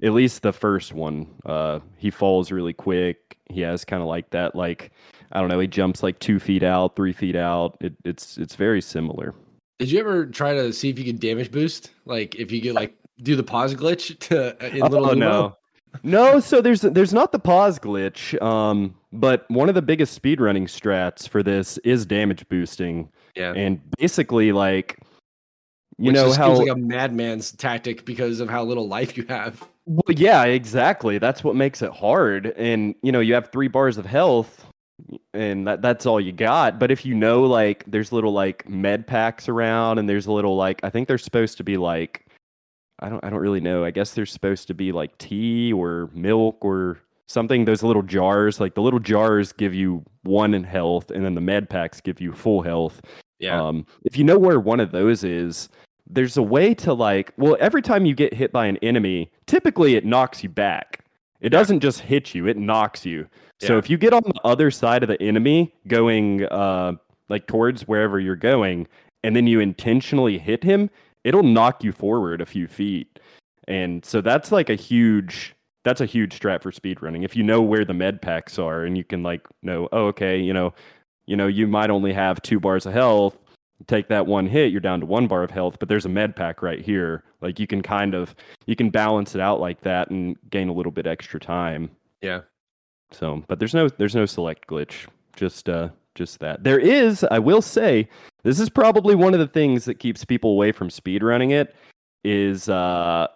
[0.03, 3.39] at least the first one, uh, he falls really quick.
[3.51, 4.91] He has kind of like that, like
[5.35, 7.77] I don't know, he jumps like two feet out, three feet out.
[7.81, 9.35] It, it's it's very similar.
[9.79, 11.91] Did you ever try to see if you could damage boost?
[12.05, 15.57] Like if you could like do the pause glitch to uh, in little oh no,
[16.03, 16.41] no.
[16.41, 21.29] So there's there's not the pause glitch, um, but one of the biggest speedrunning strats
[21.29, 23.53] for this is damage boosting, Yeah.
[23.55, 24.99] and basically like
[25.99, 29.25] you Which know how seems like a madman's tactic because of how little life you
[29.29, 29.63] have.
[29.87, 31.19] Well, yeah, exactly.
[31.19, 32.47] That's what makes it hard.
[32.57, 34.67] And you know, you have three bars of health,
[35.33, 36.79] and that that's all you got.
[36.79, 40.57] But if you know, like, there's little like med packs around, and there's a little
[40.57, 42.27] like I think they're supposed to be like
[43.01, 43.85] I don't I don't really know.
[43.85, 47.65] I guess they're supposed to be like tea or milk or something.
[47.65, 51.41] Those little jars, like the little jars, give you one in health, and then the
[51.41, 53.01] med packs give you full health.
[53.39, 53.61] Yeah.
[53.61, 55.69] Um, if you know where one of those is,
[56.09, 59.97] there's a way to like, well, every time you get hit by an enemy, typically
[59.97, 61.05] it knocks you back.
[61.41, 63.29] It doesn't just hit you, it knocks you.
[63.67, 66.95] So if you get on the other side of the enemy going uh
[67.29, 68.87] like towards wherever you're going,
[69.23, 70.91] and then you intentionally hit him,
[71.25, 73.19] it'll knock you forward a few feet.
[73.67, 77.25] And so that's like a huge that's a huge strat for speedrunning.
[77.25, 80.39] If you know where the med packs are and you can like know, oh okay,
[80.39, 80.73] you know,
[81.27, 83.37] you know, you might only have two bars of health.
[83.87, 86.37] Take that one hit, you're down to one bar of health, but there's a med
[86.37, 87.25] pack right here.
[87.41, 88.35] Like you can kind of
[88.67, 91.91] you can balance it out like that and gain a little bit extra time.
[92.23, 92.43] yeah.
[93.15, 95.07] So, but there's no there's no select glitch.
[95.37, 96.63] Just uh just that.
[96.63, 98.09] There is, I will say,
[98.45, 101.75] this is probably one of the things that keeps people away from speedrunning it
[102.23, 103.27] is uh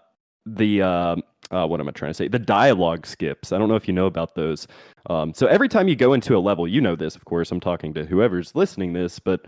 [0.46, 1.16] the uh,
[1.50, 2.28] uh what am I trying to say?
[2.28, 3.52] The dialogue skips.
[3.52, 4.66] I don't know if you know about those.
[5.10, 7.60] Um so every time you go into a level, you know this, of course, I'm
[7.60, 9.46] talking to whoever's listening this, but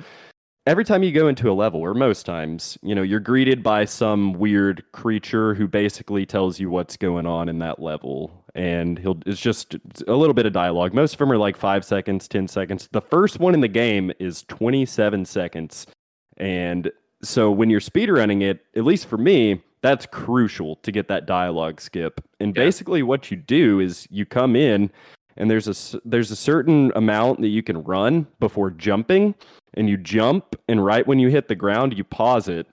[0.66, 3.84] every time you go into a level, or most times, you know, you're greeted by
[3.84, 8.44] some weird creature who basically tells you what's going on in that level.
[8.54, 9.76] And he'll it's just
[10.08, 10.92] a little bit of dialogue.
[10.92, 12.88] Most of them are like five seconds, ten seconds.
[12.92, 15.86] The first one in the game is 27 seconds.
[16.36, 16.90] And
[17.22, 21.80] so when you're speedrunning it, at least for me, that's crucial to get that dialogue
[21.80, 22.20] skip.
[22.40, 22.64] And Yeah.
[22.64, 24.90] basically what you do is you come in
[25.40, 29.34] and there's a there's a certain amount that you can run before jumping
[29.74, 32.66] and you jump and right when you hit the ground you pause it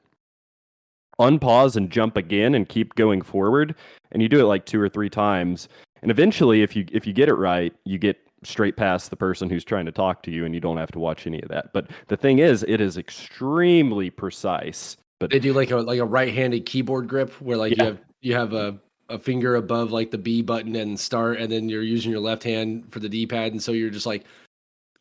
[1.20, 3.74] unpause and jump again and keep going forward
[4.12, 5.68] and you do it like two or three times
[6.02, 9.50] and eventually if you if you get it right you get straight past the person
[9.50, 11.74] who's trying to talk to you and you don't have to watch any of that
[11.74, 16.06] but the thing is it is extremely precise but They do like a like a
[16.06, 17.84] right-handed keyboard grip where like Yeah.
[17.84, 18.78] you have you have a
[19.10, 22.44] a finger above like the B button and start, and then you're using your left
[22.44, 24.26] hand for the D-pad, and so you're just like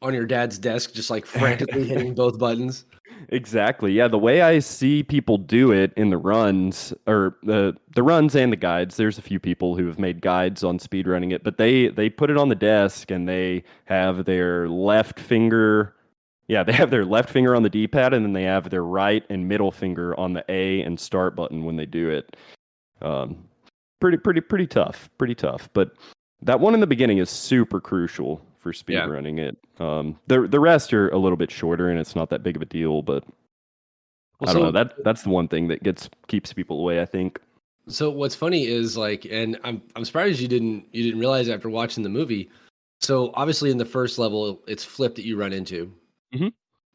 [0.02, 2.84] on your dad's desk, just like frantically hitting both buttons.
[3.30, 3.92] Exactly.
[3.92, 8.36] Yeah, the way I see people do it in the runs or the the runs
[8.36, 11.42] and the guides, there's a few people who have made guides on speed running it,
[11.42, 15.94] but they they put it on the desk and they have their left finger
[16.48, 19.24] yeah, they have their left finger on the D-pad and then they have their right
[19.28, 22.36] and middle finger on the A and start button when they do it.
[23.02, 23.48] Um
[24.00, 25.92] pretty pretty pretty tough, pretty tough, but
[26.42, 29.06] that one in the beginning is super crucial for Yeah.
[29.06, 29.56] speedrunning it.
[29.80, 32.62] Um the the rest are a little bit shorter and it's not that big of
[32.62, 33.24] a deal, but
[34.40, 34.72] Well, I don't so- know.
[34.72, 37.00] That that's the one thing that gets keeps people away.
[37.00, 37.40] I think.
[37.88, 41.70] So what's funny is like, and I'm I'm surprised you didn't you didn't realize after
[41.70, 42.50] watching the movie.
[43.00, 45.92] So obviously in the first level, it's Flip that you run into.
[46.34, 46.52] Mhm.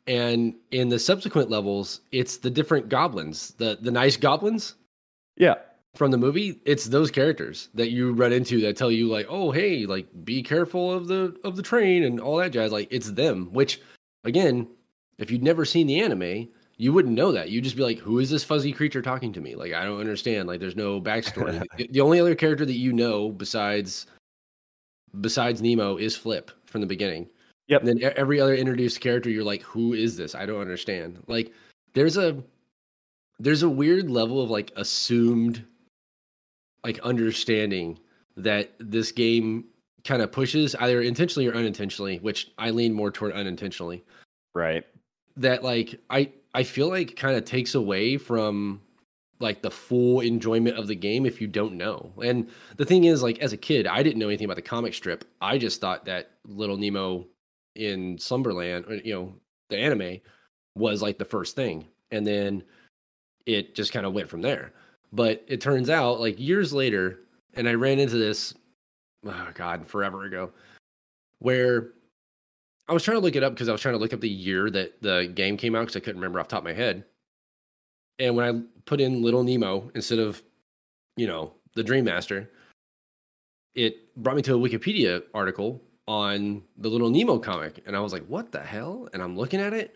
[0.08, 4.76] And in the subsequent levels, it's the different goblins, the the nice goblins
[5.38, 5.56] Yeah.
[5.96, 6.62] From the movie.
[6.66, 10.42] It's those characters that you run into that tell you like, "Oh, hey, like be
[10.42, 13.82] careful of the of the train and all that jazz." Like it's them, which
[14.24, 14.68] again,
[15.18, 17.50] if you'd never seen the anime, you wouldn't know that.
[17.50, 20.00] You'd just be like, "Who is this fuzzy creature talking to me?" Like I don't
[20.00, 20.48] understand.
[20.48, 21.64] Like there's no backstory.
[21.92, 24.08] the, only other character that you know besides
[25.20, 27.30] besides Nemo is Flip from the beginning.
[27.68, 27.84] Yep.
[27.84, 30.36] And then every other introduced character, you're like, "Who is this?
[30.36, 31.54] I don't understand." Like
[31.94, 32.42] there's a
[33.40, 35.66] there's a weird level of like assumed
[36.84, 38.00] like understanding
[38.38, 39.66] that this game
[40.04, 44.04] kind of pushes either intentionally or unintentionally, which I lean more toward unintentionally.
[44.54, 44.86] Right.
[45.38, 48.82] That like I I feel like kind of takes away from
[49.40, 52.12] like the full enjoyment of the game if you don't know.
[52.24, 54.94] And the thing is like as a kid, I didn't know anything about the comic
[54.94, 55.26] strip.
[55.42, 57.26] I just thought that Little Nemo
[57.76, 59.34] in Slumberland, or, you know,
[59.70, 60.20] the anime
[60.76, 61.88] was like the first thing.
[62.12, 62.64] And then
[63.46, 64.74] it just kind of went from there.
[65.12, 67.20] But it turns out like years later,
[67.54, 68.54] and I ran into this,
[69.26, 70.52] oh God, forever ago,
[71.40, 71.92] where
[72.88, 74.30] I was trying to look it up because I was trying to look up the
[74.30, 77.06] year that the game came out because I couldn't remember off top of my head.
[78.20, 80.42] And when I put in Little Nemo instead of,
[81.18, 82.50] you know, the Dream Master,
[83.76, 87.82] it brought me to a Wikipedia article on the Little Nemo comic.
[87.86, 89.08] And I was like, what the hell?
[89.14, 89.96] And I'm looking at it.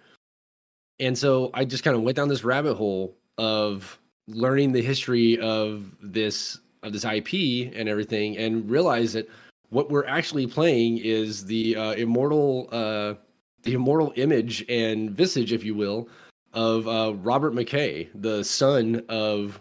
[0.99, 5.39] And so I just kind of went down this rabbit hole of learning the history
[5.39, 9.27] of this of this IP and everything and realize that
[9.69, 13.15] what we're actually playing is the uh, immortal uh,
[13.63, 16.07] the immortal image and visage, if you will,
[16.53, 19.59] of uh, Robert McCay, the son of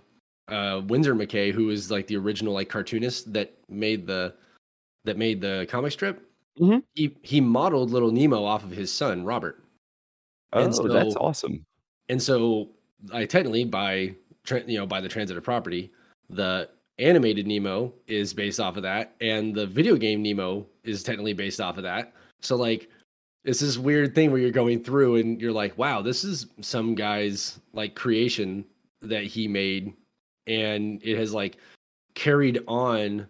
[0.48, 4.34] uh, Winsor McCay, who is like the original like cartoonist that made the
[5.04, 6.22] that made the comic strip.
[6.60, 6.82] Mhm.
[6.94, 9.64] He he modeled Little Nemo off of his son Robert,
[10.52, 11.64] Oh, And that's awesome.
[12.08, 12.68] and so
[13.12, 14.14] I technically by
[14.48, 15.90] you know by the transitive property,
[16.30, 21.32] the animated Nemo is based off of that, and the video game Nemo is technically
[21.32, 22.12] based off of that.
[22.40, 22.88] So like
[23.44, 26.94] it's this weird thing where you're going through and you're like, wow, this is some
[26.94, 28.64] guy's like creation
[29.02, 29.94] that he made,
[30.46, 31.58] and it has like
[32.14, 33.26] carried on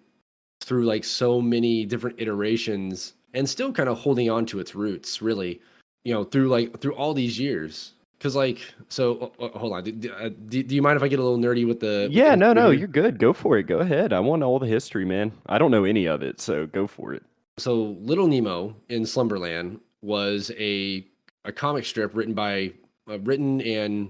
[0.61, 5.21] through like so many different iterations and still kind of holding on to its roots
[5.21, 5.61] really
[6.05, 7.93] you know through like through all these years
[8.25, 8.59] because like
[8.89, 11.37] so hold on do, do, uh, do, do you mind if i get a little
[11.37, 13.19] nerdy with the with Yeah, the no, no, you're good.
[13.19, 13.65] Go for it.
[13.65, 14.15] Go ahead.
[14.15, 15.31] I want all the history, man.
[15.45, 17.23] I don't know any of it, so go for it.
[17.59, 21.07] so little nemo in slumberland was a
[21.45, 22.73] a comic strip written by
[23.11, 24.09] uh, written and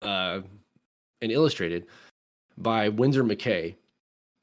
[0.00, 0.40] uh
[1.20, 1.84] and illustrated
[2.56, 3.74] by winsor mccay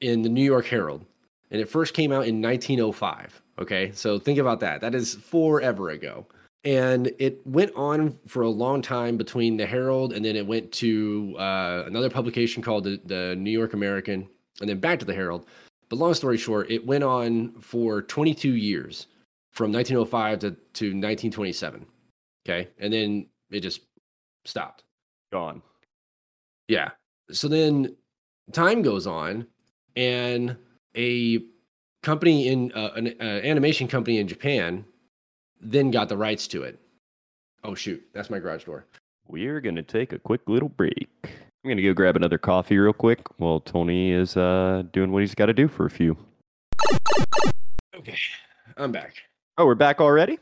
[0.00, 1.04] in the new york herald
[1.50, 5.90] and it first came out in 1905 okay so think about that that is forever
[5.90, 6.24] ago
[6.64, 10.70] and it went on for a long time between the herald and then it went
[10.72, 14.28] to uh, another publication called the, the new york american
[14.60, 15.46] and then back to the herald
[15.88, 19.06] but long story short it went on for 22 years
[19.52, 21.86] from 1905 to, to 1927
[22.46, 23.82] okay and then it just
[24.44, 24.82] stopped
[25.30, 25.60] Gone.
[26.68, 26.90] yeah.
[27.30, 27.94] So then
[28.52, 29.46] time goes on,
[29.94, 30.56] and
[30.96, 31.40] a
[32.02, 34.84] company in uh, an uh, animation company in Japan
[35.60, 36.78] then got the rights to it.
[37.64, 38.84] Oh shoot, that's my garage door.
[39.26, 41.08] We're gonna take a quick little break.
[41.24, 45.34] I'm gonna go grab another coffee real quick while Tony is uh, doing what he's
[45.34, 46.16] got to do for a few.
[47.94, 48.16] Okay,
[48.76, 49.14] I'm back.
[49.58, 50.38] Oh, we're back already.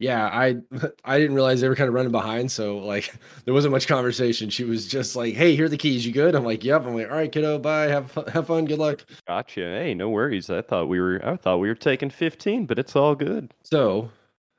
[0.00, 0.56] Yeah, I
[1.04, 4.50] I didn't realize they were kind of running behind, so like there wasn't much conversation.
[4.50, 6.04] She was just like, "Hey, here are the keys.
[6.04, 7.58] You good?" I'm like, "Yep." I'm like, "All right, kiddo.
[7.58, 7.86] Bye.
[7.86, 8.64] Have have fun.
[8.64, 9.60] Good luck." Gotcha.
[9.60, 10.50] Hey, no worries.
[10.50, 13.52] I thought we were I thought we were taking 15, but it's all good.
[13.62, 14.10] So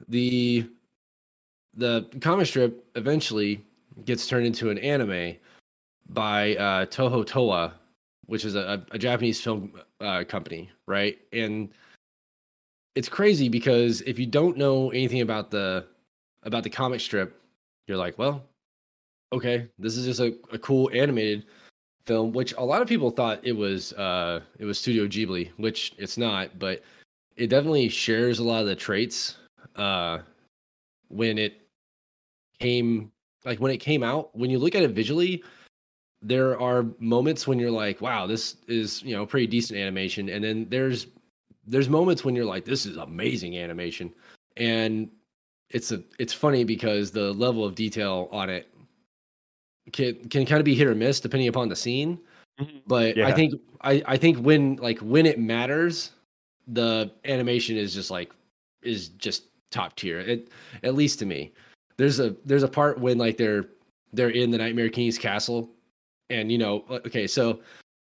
[0.08, 0.70] the
[1.76, 3.64] the comic strip eventually
[4.06, 5.36] gets turned into an anime
[6.10, 7.74] by uh, Toho Toa,
[8.26, 11.18] which is a, a Japanese film uh, company, right?
[11.32, 11.70] And
[12.96, 15.86] it's crazy because if you don't know anything about the
[16.44, 17.40] about the comic strip,
[17.88, 18.44] you're like, well,
[19.32, 21.46] okay, this is just a, a cool animated
[22.06, 25.94] film, which a lot of people thought it was uh it was Studio Ghibli, which
[25.98, 26.82] it's not, but
[27.36, 29.38] it definitely shares a lot of the traits
[29.76, 30.20] uh
[31.10, 31.62] when it
[32.60, 33.12] came
[33.46, 35.44] like when it came out when you look at it visually
[36.22, 40.30] there are moments when you're like wow this is you know pretty decent animation.
[40.30, 41.08] And then there's
[41.66, 44.14] there's moments when you're like this is amazing animation.
[44.58, 45.10] And
[45.70, 48.68] it's a it's funny because the level of detail on it
[49.94, 52.20] can can kind of be hit or miss depending upon the scene.
[52.88, 56.12] But I think I I think when like when it matters,
[56.68, 58.34] the animation is just like
[58.82, 60.20] is just top tier.
[60.20, 60.50] It
[60.84, 61.52] at least to me.
[61.98, 63.66] there's a there's a part when like they're
[64.14, 65.70] they're in the Nightmare King's castle,
[66.30, 67.60] and you know, okay, so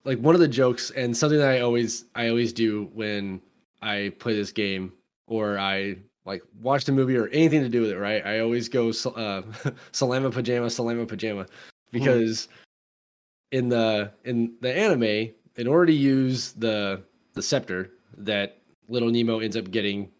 [0.04, 3.40] like one of the jokes and something that I always I always do when
[3.82, 4.92] I play this game
[5.26, 8.24] or I like watch the movie or anything to do with it, right?
[8.24, 9.42] I always go uh,
[9.92, 11.46] salama pajama, salama pajama,
[11.92, 13.58] because mm.
[13.58, 17.02] in the in the anime, in order to use the
[17.34, 18.58] the scepter that
[18.88, 20.10] little Nemo ends up getting,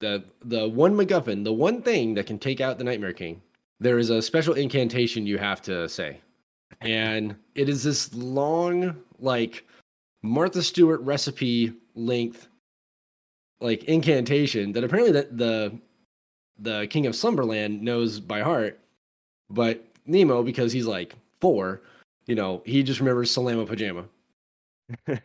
[0.00, 3.40] the the one MacGuffin, the one thing that can take out the Nightmare King,
[3.80, 6.20] there is a special incantation you have to say,
[6.80, 9.66] and it is this long like
[10.22, 12.48] Martha Stewart recipe length
[13.60, 15.78] like incantation that apparently that the
[16.60, 18.78] the king of slumberland knows by heart.
[19.50, 21.82] But nemo because he's like four
[22.26, 24.04] you know he just remembers salama pajama.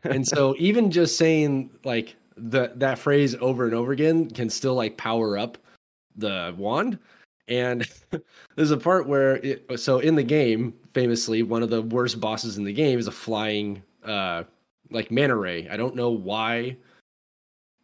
[0.04, 4.76] And so even just saying like the that phrase over and over again can still
[4.76, 5.58] like power up
[6.16, 6.98] the wand
[7.48, 7.88] and
[8.56, 12.58] there's a part where it, so in the game famously one of the worst bosses
[12.58, 14.44] in the game is a flying uh
[14.92, 16.76] like manta ray i don't know why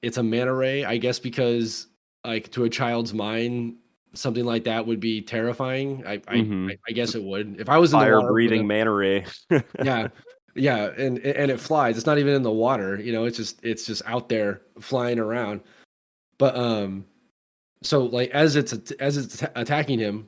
[0.01, 1.87] it's a manta ray, I guess because
[2.25, 3.75] like to a child's mind,
[4.13, 6.03] something like that would be terrifying.
[6.05, 6.69] I mm-hmm.
[6.69, 7.59] I, I, guess it would.
[7.59, 9.25] If I was in fire the water, breathing manta ray.
[9.83, 10.07] yeah.
[10.59, 11.97] Yeah, and and it flies.
[11.97, 15.19] It's not even in the water, you know, it's just it's just out there flying
[15.19, 15.61] around.
[16.37, 17.05] But um
[17.81, 20.27] so like as it's as it's attacking him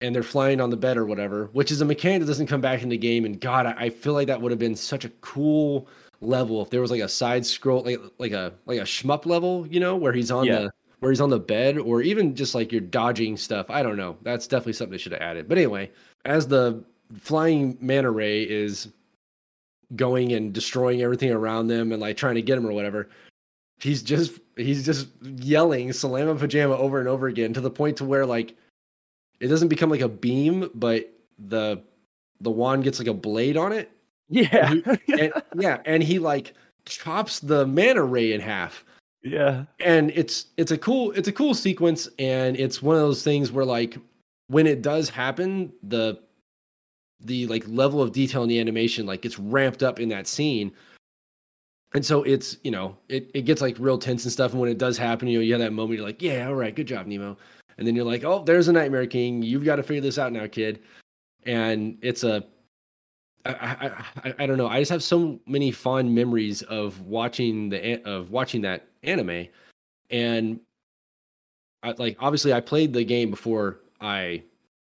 [0.00, 2.60] and they're flying on the bed or whatever, which is a mechanic that doesn't come
[2.60, 5.04] back in the game and god, I, I feel like that would have been such
[5.04, 5.88] a cool
[6.22, 9.66] level if there was like a side scroll like like a like a shmup level
[9.68, 10.60] you know where he's on yeah.
[10.60, 13.96] the where he's on the bed or even just like you're dodging stuff i don't
[13.96, 15.90] know that's definitely something they should have added but anyway
[16.24, 16.82] as the
[17.18, 18.88] flying manta ray is
[19.96, 23.08] going and destroying everything around them and like trying to get him or whatever
[23.78, 28.04] he's just he's just yelling salama pajama over and over again to the point to
[28.04, 28.56] where like
[29.40, 31.12] it doesn't become like a beam but
[31.48, 31.82] the
[32.40, 33.90] the wand gets like a blade on it
[34.32, 34.72] yeah.
[34.72, 36.54] And he, and, yeah, and he like
[36.86, 38.84] chops the manta ray in half.
[39.22, 39.64] Yeah.
[39.78, 43.52] And it's it's a cool it's a cool sequence and it's one of those things
[43.52, 43.96] where like
[44.48, 46.18] when it does happen, the
[47.24, 50.72] the like level of detail in the animation like gets ramped up in that scene.
[51.94, 54.52] And so it's, you know, it, it gets like real tense and stuff.
[54.52, 56.54] And when it does happen, you know, you have that moment, you're like, yeah, all
[56.54, 57.36] right, good job, Nemo.
[57.76, 59.42] And then you're like, oh, there's a Nightmare King.
[59.42, 60.80] You've got to figure this out now, kid.
[61.44, 62.44] And it's a
[63.44, 64.68] I, I, I don't know.
[64.68, 69.48] I just have so many fond memories of watching the of watching that anime,
[70.10, 70.60] and
[71.82, 74.44] I, like obviously I played the game before I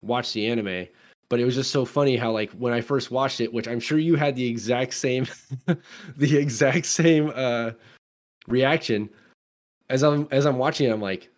[0.03, 0.87] watched the anime,
[1.29, 3.81] but it was just so funny how like when I first watched it, which I'm
[3.81, 5.27] sure you had the exact same
[6.17, 7.73] the exact same uh
[8.47, 9.11] reaction
[9.91, 11.31] as I'm as I'm watching it, I'm like,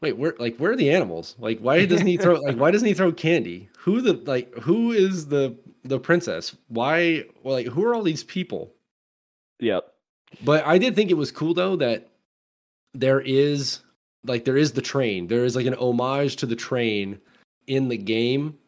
[0.00, 1.36] wait, where like where are the animals?
[1.38, 3.68] Like why doesn't he throw like why doesn't he throw candy?
[3.78, 5.56] Who the like who is the
[5.88, 6.56] the princess.
[6.68, 7.24] Why?
[7.42, 8.72] Well, like, who are all these people?
[9.60, 9.92] Yep.
[10.44, 12.10] But I did think it was cool though that
[12.94, 13.80] there is
[14.24, 15.28] like there is the train.
[15.28, 17.18] There is like an homage to the train
[17.66, 18.58] in the game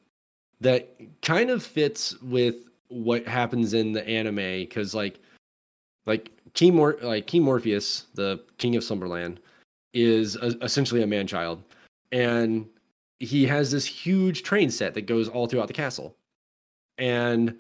[0.61, 2.57] that kind of fits with
[2.89, 5.21] what happens in the anime because like
[6.07, 9.41] like King Mor- like King Morpheus, the king of Slumberland,
[9.93, 11.63] is a- essentially a man child,
[12.13, 12.67] and
[13.21, 16.17] he has this huge train set that goes all throughout the castle
[16.99, 17.57] and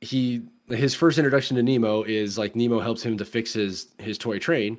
[0.00, 4.18] he his first introduction to Nemo is like Nemo helps him to fix his his
[4.18, 4.78] toy train,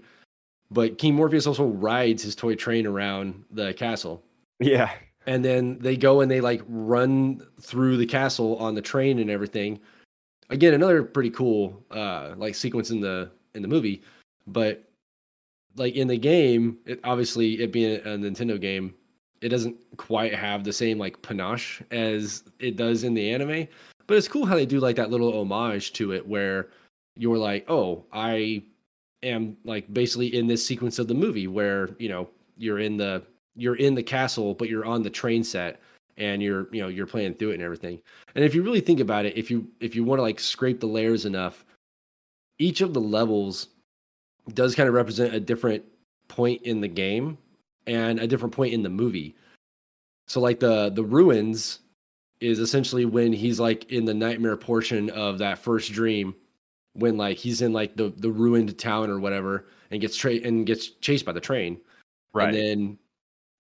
[0.70, 4.24] but King Morpheus also rides his toy train around the castle.
[4.60, 4.92] Yeah.
[5.26, 9.30] And then they go and they like run through the castle on the train and
[9.30, 9.80] everything.
[10.50, 14.02] Again, another pretty cool uh like sequence in the in the movie,
[14.48, 14.84] but
[15.76, 18.94] like in the game, it, obviously it being a Nintendo game,
[19.42, 23.68] it doesn't quite have the same like panache as it does in the anime.
[24.08, 26.70] But it's cool how they do like that little homage to it where
[27.16, 28.64] you're like, oh, I
[29.24, 33.24] am like basically in this sequence of the movie where, you know, you're in the
[33.60, 35.80] you're in the castle, but you're on the train set
[36.18, 38.02] and you're, you know, you're playing through it and everything.
[38.36, 40.80] And if you really think about it, if you if you want to like scrape
[40.80, 41.66] the layers enough,
[42.58, 43.68] each of the levels
[44.54, 45.84] does kind of represent a different
[46.28, 47.38] point in the game
[47.88, 49.36] and a different point in the movie.
[50.28, 51.80] So like the the ruins
[52.40, 56.36] is essentially when he's like in the nightmare portion of that first dream
[56.94, 60.66] when like he's in like the the ruined town or whatever and gets tra- and
[60.66, 61.80] gets chased by the train.
[62.34, 62.54] Right.
[62.54, 62.98] And then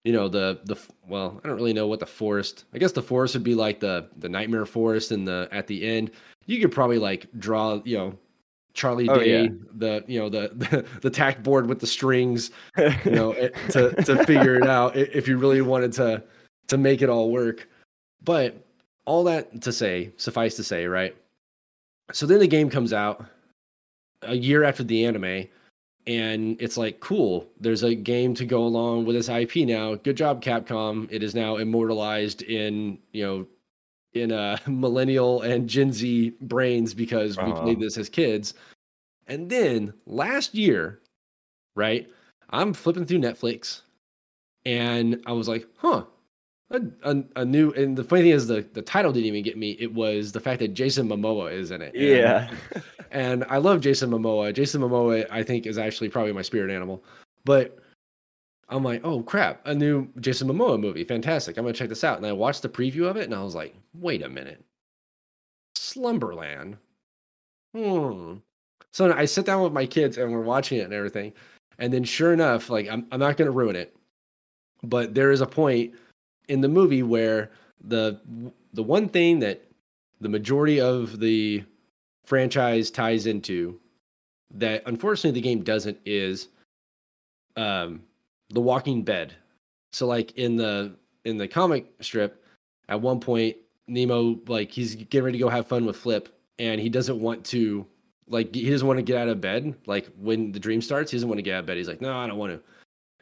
[0.04, 0.78] you know the the
[1.08, 2.66] well, I don't really know what the forest.
[2.74, 5.86] I guess the forest would be like the the nightmare forest and the at the
[5.86, 6.12] end
[6.50, 8.18] you could probably like draw, you know,
[8.74, 9.50] Charlie oh, Day, yeah.
[9.76, 13.34] the you know the, the the tack board with the strings, you know,
[13.70, 16.24] to to figure it out if you really wanted to
[16.68, 17.70] to make it all work.
[18.24, 18.66] But
[19.06, 21.16] all that to say, suffice to say, right?
[22.12, 23.24] So then the game comes out
[24.24, 25.47] a year after the anime,
[26.10, 29.95] and it's like, cool, there's a game to go along with this IP now.
[29.95, 31.07] Good job, Capcom.
[31.12, 33.47] It is now immortalized in, you know,
[34.14, 37.62] in uh millennial and Gen Z brains because we Uh-huh.
[37.64, 38.55] played this as kids.
[39.28, 41.01] And then last year,
[41.76, 42.10] right?
[42.49, 43.82] I'm flipping through Netflix
[44.66, 46.05] and I was like, huh,
[46.72, 47.72] a, a, a new.
[47.72, 49.72] And the funny thing is, the, the title didn't even get me.
[49.80, 51.94] It was the fact that Jason Momoa is in it.
[51.94, 52.52] And- Yeah.
[53.12, 54.54] and I love Jason Momoa.
[54.54, 57.04] Jason Momoa, I think, is actually probably my spirit animal.
[57.46, 57.80] But
[58.70, 61.58] I'm like, oh crap, a new Jason Momoa movie, fantastic!
[61.58, 62.18] I'm gonna check this out.
[62.18, 64.64] And I watched the preview of it, and I was like, wait a minute,
[65.76, 66.78] Slumberland.
[67.76, 68.36] Hmm.
[68.92, 71.34] So I sit down with my kids, and we're watching it and everything.
[71.80, 73.96] And then, sure enough, like I'm, I'm not gonna ruin it,
[74.84, 75.96] but there is a point
[76.50, 77.52] in the movie where
[77.86, 78.20] the
[78.74, 79.64] the one thing that
[80.20, 81.64] the majority of the
[82.26, 83.80] franchise ties into
[84.52, 86.50] that unfortunately the game doesn't is
[87.56, 88.02] um
[88.50, 89.34] the walking bed
[89.93, 90.93] so like in the
[91.26, 92.43] in the comic strip
[92.89, 93.56] at one point
[93.88, 96.30] nemo like he's getting ready to go have fun with flip
[96.60, 97.86] and he doesn't want to
[98.28, 99.74] like he doesn't want to get out of bed.
[99.88, 101.78] Like when the dream starts he doesn't want to get out of bed.
[101.78, 102.62] He's like no i don't want to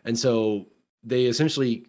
[0.03, 0.65] and so
[1.03, 1.86] they essentially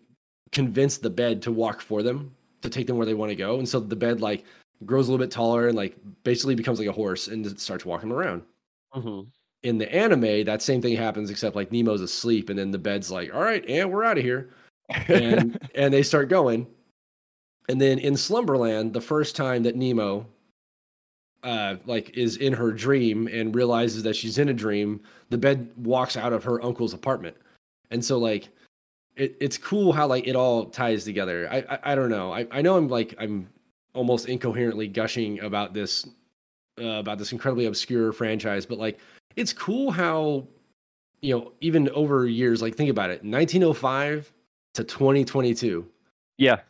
[0.52, 3.58] convince the bed to walk for them to take them where they want to go
[3.58, 4.44] and so the bed like
[4.86, 8.12] grows a little bit taller and like basically becomes like a horse and starts walking
[8.12, 8.42] around.
[8.94, 9.26] Mhm.
[9.64, 13.10] In the anime, that same thing happens except like Nemo's asleep and then the bed's
[13.10, 14.50] like, "All right, and we're out of here."
[15.08, 16.66] And and they start going.
[17.68, 20.26] And then in Slumberland, the first time that Nemo
[21.42, 25.70] uh like is in her dream and realizes that she's in a dream, the bed
[25.76, 27.36] walks out of her uncle's apartment.
[27.90, 28.48] And so like
[29.18, 31.48] it, it's cool how like it all ties together.
[31.50, 32.32] I I, I don't know.
[32.32, 33.48] I, I know I'm like I'm
[33.94, 36.08] almost incoherently gushing about this
[36.80, 38.98] uh, about this incredibly obscure franchise, but like
[39.36, 40.46] it's cool how
[41.20, 42.62] you know even over years.
[42.62, 44.32] Like think about it, 1905
[44.74, 45.86] to 2022.
[46.38, 46.60] Yeah.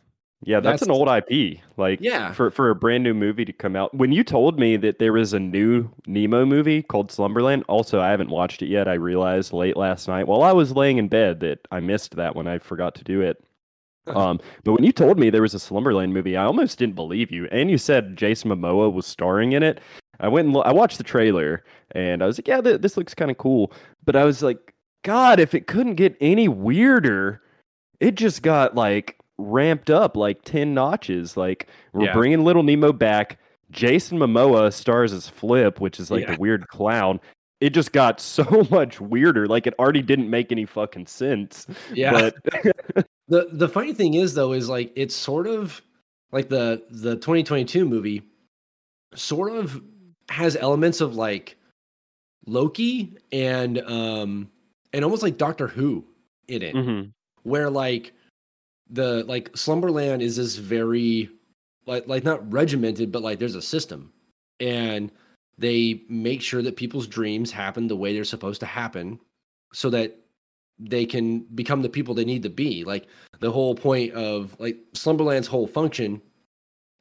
[0.41, 1.59] Yeah, that's, an old IP.
[1.75, 2.31] Like Yeah.
[2.31, 3.93] for for a brand new movie to come out.
[3.93, 8.09] When you told me that there was a new Nemo movie called Slumberland, also I
[8.09, 8.87] haven't watched it yet.
[8.87, 12.35] I realized late last night while I was laying in bed that I missed that
[12.35, 13.43] when I forgot to do it.
[14.07, 17.31] Um, but when you told me there was a Slumberland movie, I almost didn't believe
[17.31, 17.47] you.
[17.51, 19.79] And you said Jason Momoa was starring in it.
[20.19, 22.97] I went and lo- I watched the trailer, and I was like, "Yeah, th- this
[22.97, 23.71] looks kind of cool."
[24.05, 24.73] But I was like,
[25.03, 27.41] "God, if it couldn't get any weirder,
[27.99, 31.35] it just got like ramped up like ten notches.
[31.37, 32.13] Like we're Yeah.
[32.13, 33.37] bringing Little Nemo back.
[33.71, 36.35] Jason Momoa stars as Flip, which is like Yeah.
[36.35, 37.19] the weird clown."
[37.61, 39.47] It just got so much weirder.
[39.47, 41.65] Like it already didn't make any fucking sense.
[41.93, 42.31] Yeah.
[42.93, 45.81] But The the funny thing is though is like it's sort of
[46.31, 48.23] like the the 2022 movie
[49.13, 49.81] sort of
[50.29, 51.55] has elements of like
[52.47, 54.49] Loki and um
[54.93, 56.05] and almost like Doctor Who
[56.47, 56.73] in it.
[56.75, 57.11] Mhm.
[57.43, 58.13] where like
[58.89, 61.29] the like slumberland is this very
[61.85, 64.11] like like not regimented but like there's a system.
[64.59, 65.11] And
[65.57, 69.19] they make sure that people's dreams happen the way they're supposed to happen
[69.73, 70.17] so that
[70.79, 72.83] they can become the people they need to be.
[72.85, 73.07] Like
[73.39, 76.21] the whole point of like slumberland's whole function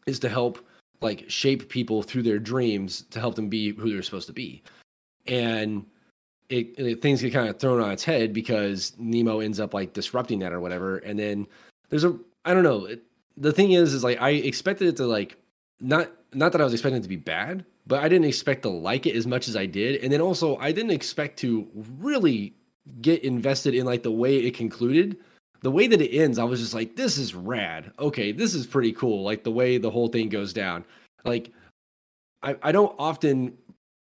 [0.07, 0.59] is to help
[1.01, 4.63] like shape people through their dreams to help them be who they're supposed to be.
[5.27, 5.87] And
[6.49, 9.93] it, it things get kind of thrown on its head because Nemo ends up like
[9.93, 10.99] disrupting that or whatever.
[10.99, 11.47] And then
[11.91, 12.87] there's a I don't know.
[12.87, 13.03] It,
[13.37, 15.37] the thing is, is like I expected it to like
[15.81, 18.69] not not that I was expecting it to be bad, but I didn't expect to
[18.69, 20.03] like it as much as I did.
[20.03, 21.69] And then also I didn't expect to
[21.99, 22.55] really
[23.01, 25.17] get invested in like the way it concluded.
[25.63, 27.93] The way that it ends, I was just like, this is rad.
[27.99, 29.25] Okay, this is pretty cool.
[29.25, 30.85] Like the way the whole thing goes down.
[31.25, 31.51] Like
[32.43, 33.57] I, I don't often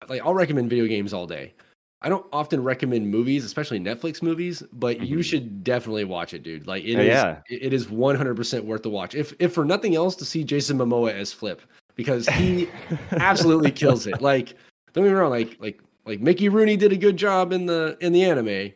[0.07, 1.53] like I'll recommend video games all day.
[2.01, 5.23] I don't often recommend movies, especially Netflix movies, but you Mhm.
[5.23, 6.67] should definitely watch it, dude.
[6.67, 7.39] Like it Oh, is, yeah.
[7.49, 9.15] it it is 100% worth the watch.
[9.15, 11.61] If if for nothing else, to see Jason Momoa as Flip
[11.95, 12.67] because he
[13.11, 14.21] absolutely kills it.
[14.21, 14.49] Like
[14.93, 17.97] don't get me wrong, like like like Mickey Rooney did a good job in the
[18.01, 18.71] in the anime,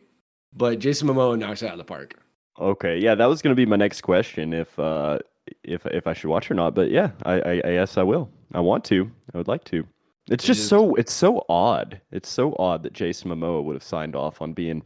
[0.56, 2.14] but Jason Momoa knocks it out of the park.
[2.58, 5.18] Okay, yeah, that was gonna be my next question if uh
[5.62, 6.74] if if I should watch or not.
[6.74, 8.28] But yeah, I I, I guess I will.
[8.54, 9.08] I want to.
[9.32, 9.86] I would like to.
[10.30, 12.00] It's It just is- so it's so odd.
[12.12, 14.82] It's so odd that Jason Momoa would have signed off on being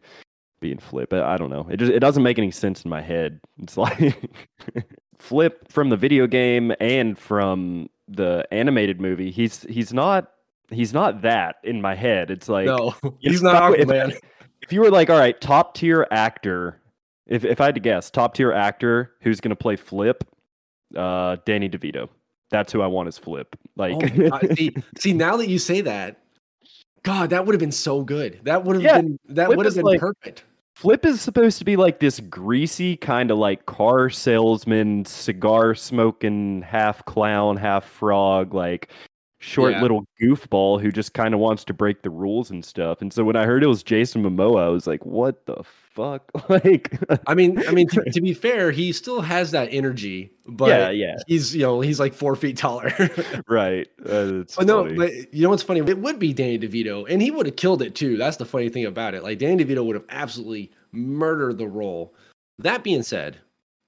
[0.61, 1.13] being Flip.
[1.13, 1.67] I, I don't know.
[1.71, 3.41] It just it doesn't make any sense in my head.
[3.63, 4.17] It's like
[5.19, 9.31] Flip from the video game and from the animated movie.
[9.31, 10.31] He's he's not
[10.71, 12.31] he's not that in my head.
[12.31, 14.19] It's like no, he's not if- Aquaman.
[14.63, 16.81] if you were like, all right, top tier actor
[17.27, 20.25] if if I had to guess, top tier actor who's going to play Flip,
[20.97, 22.09] uh, Danny DeVito.
[22.55, 23.57] That's who I want is Flip.
[23.75, 23.97] Like,
[24.33, 26.21] Oh, see, see, now that you say that,
[27.03, 28.39] God, that would have been so good.
[28.45, 30.45] That would have Yeah, been that Flip would have been like- perfect.
[30.77, 36.63] Flip is supposed to be like this greasy kind of like car salesman, cigar smoking,
[36.63, 38.91] half clown, half frog, like
[39.41, 39.83] short Yeah.
[39.83, 43.03] little goofball who just kind of wants to break the rules and stuff.
[43.03, 45.63] And so when I heard it was Jason Momoa, I was like, "What the
[45.95, 50.33] fuck?" like, I mean, I mean, to, to be fair, he still has that energy,
[50.47, 52.93] but yeah, yeah, he's you know he's like four feet taller.
[53.49, 53.89] right.
[54.05, 54.95] Uh, no, funny.
[54.95, 55.81] but you know what's funny?
[55.81, 58.17] It would be Danny DeVito, and he would have killed it too.
[58.17, 59.23] That's the funny thing about it.
[59.23, 62.15] Like Danny DeVito would have absolutely murdered the role.
[62.59, 63.39] That being said,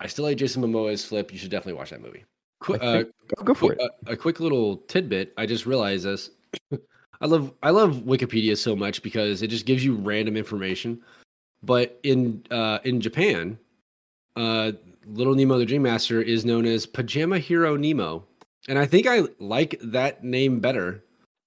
[0.00, 1.32] I still like Jason Momoa as Flip.
[1.32, 2.24] You should definitely watch that movie.
[2.68, 3.04] I uh,
[3.44, 3.80] go, for it.
[4.07, 5.32] A, a quick little tidbit.
[5.36, 6.30] I just realized this.
[7.20, 11.00] I love I love Wikipedia so much because it just gives you random information.
[11.62, 13.59] But in uh, in Japan,
[14.36, 14.72] uh,
[15.07, 18.24] Little Nemo the Dream Master is known as Pajama Hero Nemo,
[18.68, 21.02] and I think I like that name better.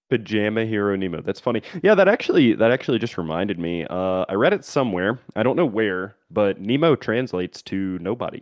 [0.09, 1.21] Pajama Hero Nemo.
[1.21, 1.61] That's funny.
[1.83, 3.85] Yeah, that actually that actually just reminded me.
[3.89, 5.19] Uh, I read it somewhere.
[5.35, 8.41] I don't know where, but Nemo translates to nobody.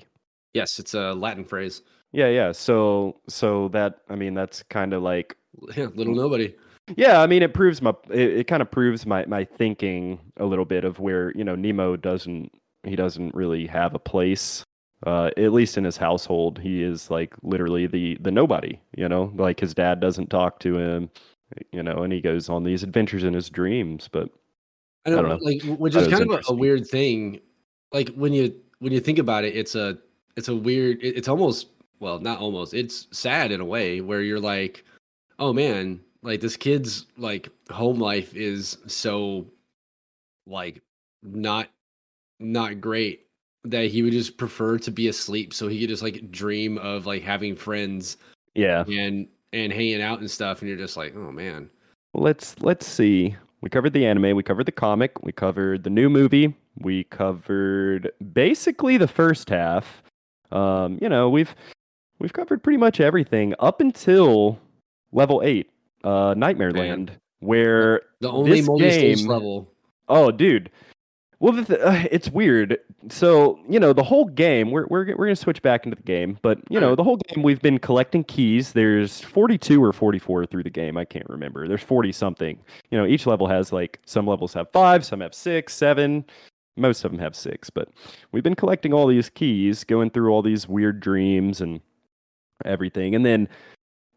[0.54, 1.82] Yes, it's a Latin phrase.
[2.14, 2.54] Yeah, yeah.
[2.54, 5.36] So so that I mean that's kind of like
[5.76, 6.56] Yeah, little nobody.
[6.96, 10.46] Yeah, I mean it proves my it, it kind of proves my my thinking a
[10.46, 12.52] little bit of where, you know, Nemo doesn't
[12.84, 14.64] he doesn't really have a place
[15.06, 16.60] uh at least in his household.
[16.60, 19.32] He is like literally the the nobody, you know?
[19.36, 21.10] Like his dad doesn't talk to him,
[21.72, 24.30] you know, and he goes on these adventures in his dreams, but
[25.06, 25.46] I don't, don't know.
[25.46, 27.40] like which is kind of a, a weird thing.
[27.94, 29.98] Like when you when you think about it, it's a
[30.36, 31.02] it's a weird.
[31.02, 31.68] it- It's almost
[32.00, 32.74] well, not almost.
[32.74, 34.84] It's sad in a way where you're like,
[35.40, 39.46] oh man, like this kid's like home life is so
[40.46, 40.82] like
[41.24, 41.70] not
[42.40, 43.28] not great
[43.64, 47.06] that he would just prefer to be asleep so he could just like dream of
[47.06, 48.18] like having friends
[48.56, 48.84] yeah.
[48.88, 51.70] and and hanging out and stuff and you're just like oh man
[52.14, 53.36] Well, let's let's see.
[53.62, 58.12] We covered the anime, we covered the comic, we covered the new movie, we covered
[58.34, 60.04] basically the first half.
[60.52, 61.56] Um, you know, we've
[62.20, 64.60] we've covered pretty much everything up until
[65.12, 65.70] level 8,
[66.04, 66.88] uh Nightmare Man.
[66.90, 69.72] Land, where the only This multi-stage game- level
[70.10, 70.70] Oh, dude.
[71.40, 72.80] Well, the th- uh, it's weird.
[73.10, 74.72] So you know, the whole game.
[74.72, 77.44] We're we're we're gonna switch back into the game, but you know, the whole game
[77.44, 78.74] we've been collecting keys.
[78.74, 80.98] There's 42 or 44 through the game.
[80.98, 81.68] I can't remember.
[81.68, 82.58] There's 40 something.
[82.90, 86.26] You know, each level has like some levels have five, some have six, seven.
[86.76, 87.90] Most of them have six, but
[88.32, 91.82] we've been collecting all these keys, going through all these weird dreams and
[92.66, 93.48] everything, and then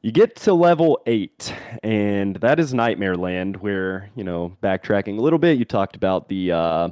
[0.02, 5.20] you get to level eight, and that is Nightmare Land, where you know, backtracking a
[5.20, 6.88] little bit, you talked about the uh,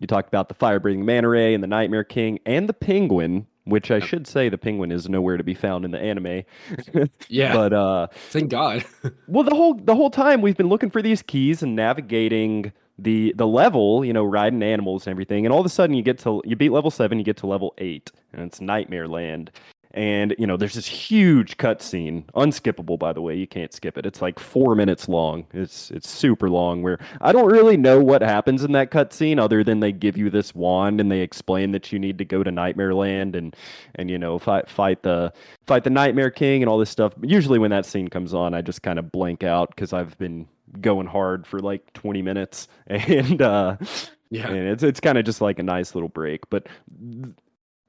[0.00, 3.46] you talked about the fire breathing manta ray and the Nightmare King and the penguin,
[3.64, 6.44] which I should say the penguin is nowhere to be found in the anime.
[7.28, 8.84] yeah But uh, thank god
[9.26, 13.34] well, the whole the whole time we've been looking for these keys and navigating the
[13.36, 16.18] the level, you know, riding animals and everything, and all of a sudden you get
[16.20, 19.50] to you beat level seven, you get to level eight, and it's Nightmare Land.
[19.92, 23.34] And you know, there's this huge cutscene, unskippable by the way.
[23.34, 24.06] You can't skip it.
[24.06, 25.46] It's like four minutes long.
[25.52, 26.82] It's it's super long.
[26.82, 30.30] Where I don't really know what happens in that cutscene, other than they give you
[30.30, 33.56] this wand and they explain that you need to go to Nightmare Land and
[33.94, 35.32] and you know fight fight the
[35.66, 37.14] fight the Nightmare King and all this stuff.
[37.22, 40.46] Usually when that scene comes on, I just kind of blank out because I've been
[40.80, 43.76] going hard for like 20 minutes and uh
[44.30, 46.66] yeah and it's it's kind of just like a nice little break but
[47.00, 47.34] th-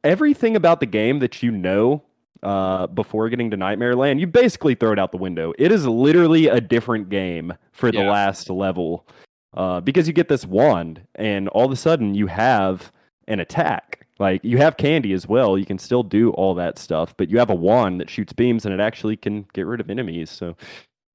[0.04, 2.04] everything about the game that you know
[2.44, 5.54] uh before getting to nightmare land you basically throw it out the window.
[5.58, 8.12] It is literally a different game for the Yeah.
[8.12, 9.08] last level
[9.56, 12.92] uh because you get this wand and all of a sudden you have
[13.28, 14.06] an attack.
[14.20, 15.58] Like you have candy as well.
[15.58, 18.66] You can still do all that stuff but you have a wand that shoots beams
[18.66, 20.30] and it actually can get rid of enemies.
[20.30, 20.56] So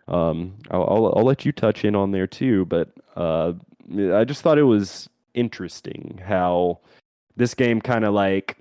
[0.09, 3.53] um I'll, I'll, I'll let you touch in on there too but uh
[4.13, 6.81] i just thought it was interesting how
[7.37, 8.59] this game kind of like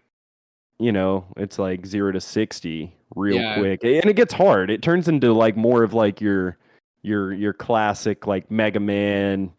[0.82, 3.58] you know it's like 0 to 60 real Yeah.
[3.58, 6.58] quick and it gets hard it turns into like more of like your
[7.04, 9.52] your your classic like mega man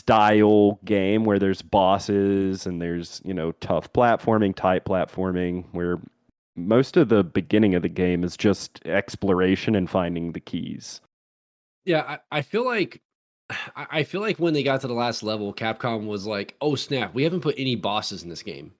[0.00, 6.00] style game where there's bosses and there's you know tough platforming tight platforming where
[6.56, 11.00] most of the beginning of the game is just exploration and finding the keys
[11.84, 13.00] Yeah, I, I feel like
[13.74, 17.14] I feel like when they got to the last level, Capcom was like, "Oh snap,
[17.14, 18.72] we haven't put any bosses in this game.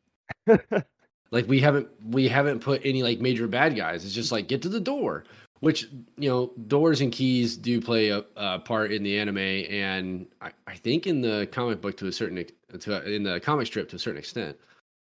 [1.31, 4.05] like we haven't we haven't put any like major bad guys.
[4.05, 5.25] It's just like get to the door."
[5.61, 10.27] Which you know, doors and keys do play a, a part in the anime, and
[10.41, 12.45] I, I think in the comic book to a certain
[12.79, 14.57] to in the comic strip to a certain extent.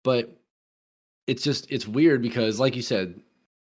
[0.03, 0.35] but
[1.27, 3.21] it's just it's weird because like you said,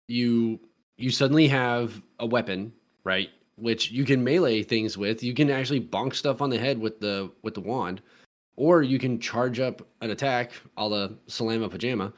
[0.07, 0.59] you
[0.97, 2.73] you suddenly have a weapon,
[3.03, 3.29] right?
[3.57, 5.23] Which you can melee things with.
[5.23, 8.01] You can actually bonk stuff on the head with the with the wand,
[8.55, 12.13] or you can charge up an attack, a la Salama Pajama,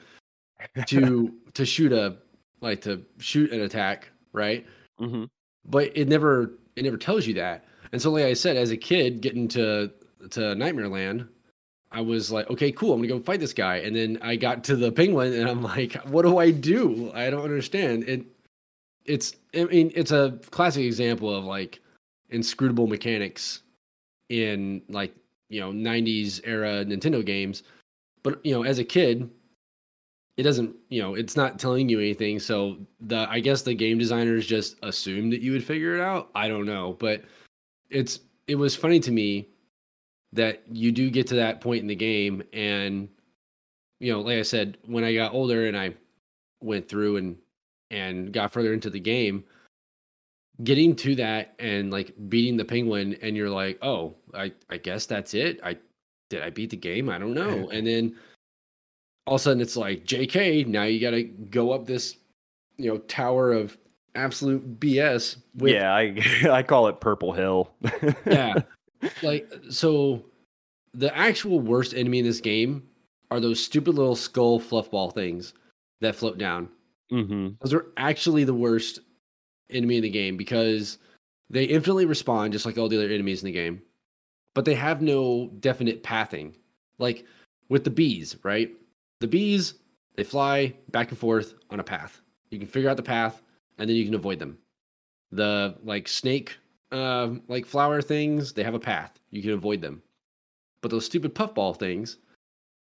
[0.88, 2.18] to to shoot a
[2.62, 4.66] like to shoot an attack, right?
[4.99, 5.26] Mm-hmm.
[5.66, 7.66] But it never it never tells you that.
[7.91, 9.91] And so, like I said, as a kid getting to
[10.32, 11.28] to Nightmare Land,
[11.91, 13.78] I was like, okay, cool, I'm gonna go fight this guy.
[13.78, 17.12] And then I got to the penguin, and I'm like, what do I do?
[17.14, 18.03] I don't understand.
[18.03, 18.26] It
[19.05, 21.80] it's I mean it's a classic example of like
[22.30, 23.62] inscrutable mechanics
[24.30, 25.16] in like
[25.49, 27.64] you know 90s era Nintendo games.
[28.24, 29.30] But you know, as a kid,
[30.38, 32.40] it doesn't you know it's not telling you anything.
[32.40, 36.30] So the i guess the game designers just assumed that you would figure it out.
[36.36, 37.24] I don't know but
[37.90, 39.50] it's it was funny to me
[40.34, 43.08] that you do get to that point in the game and
[44.00, 45.94] you know like i said when i got older and i
[46.62, 47.38] went through and
[47.92, 49.44] and got further into the game
[50.64, 55.06] getting to that and like beating the penguin and you're like oh i i guess
[55.06, 55.60] that's it.
[55.64, 55.78] I
[56.30, 57.10] did i beat the game?
[57.10, 57.70] I don't know.
[57.72, 58.16] And then
[59.28, 62.15] all of a sudden it's like jk now you got to go up this
[62.78, 63.78] you know tower of
[64.15, 66.19] absolute bs with yeah, I
[66.51, 67.71] I call it Purple Hill.
[68.25, 68.55] yeah
[69.21, 70.25] like so
[70.93, 72.88] the actual worst enemy in this game
[73.30, 75.53] are those stupid little skull fluffball things
[76.01, 76.69] that float down
[77.11, 77.49] mm-hmm.
[77.61, 79.01] those are actually the worst
[79.69, 80.97] enemy in the game because
[81.49, 83.82] they infinitely respawn just like all the other enemies in the game
[84.53, 86.55] but they have no definite pathing
[86.97, 87.25] like
[87.69, 88.71] with the bees right
[89.20, 89.76] the bees
[90.15, 92.22] they fly back and forth on a path.
[92.49, 93.41] You can figure out the path
[93.78, 94.57] and then you can avoid them.
[95.32, 96.57] The like snake
[96.91, 99.20] uh, like flower things they have a path.
[99.32, 100.01] You can avoid them.
[100.82, 102.18] But those stupid puffball things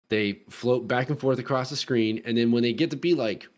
[0.08, 3.14] they float back and forth across the screen and then when they get to be
[3.14, 3.48] like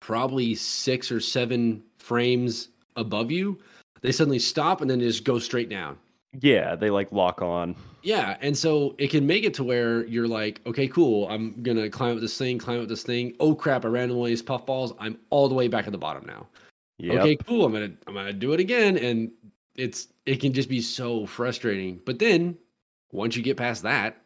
[0.00, 3.58] probably six or seven frames above you
[4.00, 5.98] they suddenly stop and then just go straight down
[6.38, 7.74] Yeah, they like lock on.
[8.02, 11.28] yeah, and so it can make it to where you're like, okay, cool.
[11.28, 13.34] I'm gonna climb up this thing, climb up this thing.
[13.40, 13.84] Oh crap!
[13.84, 14.94] I ran one of these puffballs.
[15.00, 16.46] I'm all the way back at the bottom now.
[16.98, 17.20] Yep.
[17.20, 17.64] Okay, cool.
[17.64, 19.30] I'm gonna I'm gonna do it again, and
[19.74, 22.00] it's it can just be so frustrating.
[22.04, 22.56] But then
[23.10, 24.22] once you get past that,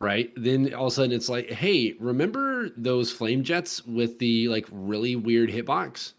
[0.00, 0.30] right?
[0.36, 4.66] Then all of a sudden it's like, hey, remember those flame jets with the like
[4.70, 6.12] really weird hitbox?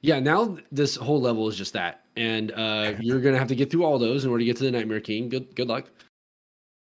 [0.00, 3.70] Yeah, now this whole level is just that, and uh, you're gonna have to get
[3.70, 5.28] through all those in order to get to the Nightmare King.
[5.28, 5.86] Good good luck.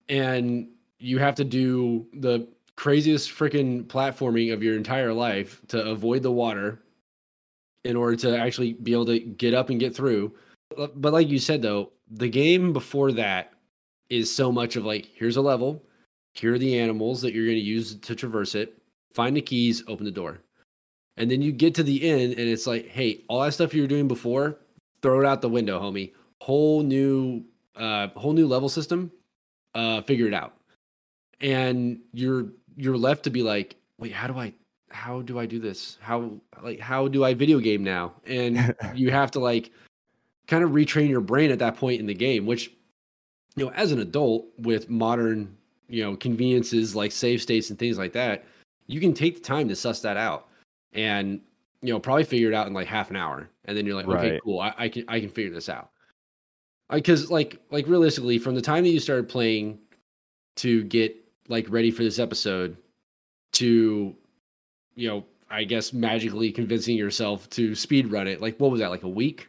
[0.07, 0.69] And
[0.99, 2.47] you have to do the
[2.77, 6.81] craziest freaking platforming of your entire life to avoid the water
[7.83, 10.31] in order to actually be able to get up and get through.
[10.75, 13.53] But like you said though, the game before that
[14.09, 15.83] is so much of like here's a level,
[16.35, 18.77] here are the animals that you're going to use to traverse it,
[19.11, 20.39] find the keys, open the door.
[21.17, 23.81] And then you get to the end and it's like, hey, all that stuff you
[23.81, 24.59] were doing before,
[25.01, 26.13] throw it out the window, homie.
[26.41, 27.43] Whole new
[27.75, 29.11] uh whole new level system.
[29.75, 30.53] Uh figure it out.
[31.41, 34.53] And you're you're left to be like, wait, how do I
[34.89, 35.97] how do I do this?
[36.01, 36.31] How
[36.61, 38.13] like how do I video game now?
[38.25, 39.71] And you have to like
[40.47, 42.71] kind of retrain your brain at that point in the game, which
[43.55, 45.57] you know, as an adult with modern,
[45.89, 48.45] you know, conveniences like save states and things like that,
[48.85, 50.47] you can take the time to suss that out
[50.93, 51.41] and
[51.81, 54.07] you know probably figure it out in like half an hour and then you're like
[54.07, 54.41] okay Right.
[54.43, 55.91] cool I, I can i can figure this out
[56.91, 59.79] because like like realistically from the time that you started playing
[60.57, 61.15] to get
[61.47, 62.77] like ready for this episode
[63.53, 64.15] to
[64.95, 68.89] you know i guess magically convincing yourself to speed run it like what was that
[68.89, 69.47] like a week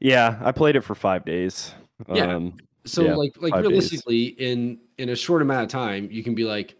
[0.00, 1.74] Yeah, I played it for five days.
[2.08, 2.34] Yeah.
[2.36, 2.54] Um,
[2.86, 3.70] so Yeah, like like five days.
[3.70, 6.74] realistically in in a short amount of time you can be like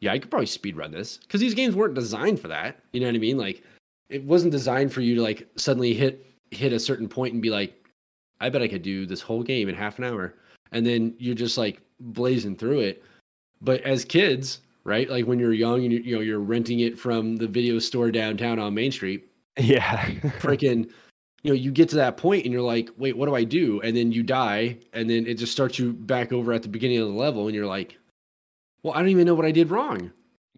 [0.00, 3.00] yeah i could probably speed run this because these games weren't designed for that you
[3.00, 3.62] know what i mean like
[4.12, 7.50] it wasn't designed for you to like suddenly hit hit a certain point and be
[7.50, 7.74] like
[8.40, 10.34] i bet i could do this whole game in half an hour.
[10.72, 13.04] And then you're just like blazing through it.
[13.60, 16.98] But as kids right like when you're young and you you know you're renting it
[16.98, 20.06] from the video store downtown on main street yeah.
[20.40, 20.90] freaking
[21.42, 23.80] you know you get to that point and you're like wait what do i do?
[23.82, 26.98] And then you die and then it just starts you back over at the beginning
[26.98, 27.96] of the level and you're like
[28.82, 30.10] well i don't even know what i did wrong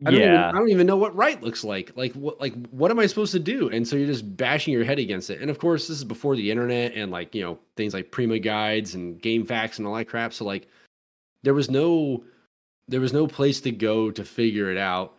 [0.02, 0.48] I don't, even, yeah.
[0.48, 1.92] I don't even know what right looks like.
[1.96, 3.68] Like what like what am i supposed to do?
[3.70, 5.40] And so you're just bashing your head against it.
[5.40, 8.38] And of course this is before the internet and like you know things like prima
[8.40, 10.32] guides and GameFAQs and all that crap.
[10.32, 10.66] So like
[11.42, 12.24] there was no
[12.88, 15.14] there was no place to go to figure it out.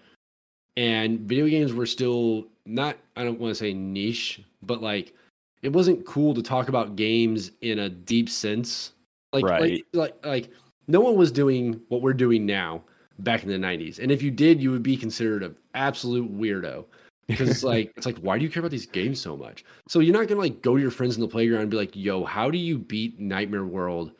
[0.77, 5.13] And video games were still not i don't want to say niche but like
[5.61, 8.91] it wasn't cool to talk about games in a deep sense.
[9.33, 9.61] Like Right.
[9.61, 10.49] like like like
[10.87, 12.83] no one was doing what we're doing now
[13.19, 13.99] back in the 90s.
[13.99, 16.85] And if you did, you would be considered an absolute weirdo.
[17.27, 19.65] Because it's like it's like why do you care about these games so much?
[19.87, 21.95] So you're not gonna like go to your friends in the playground and be like,
[21.95, 24.11] "Yo, how do you beat Nightmare World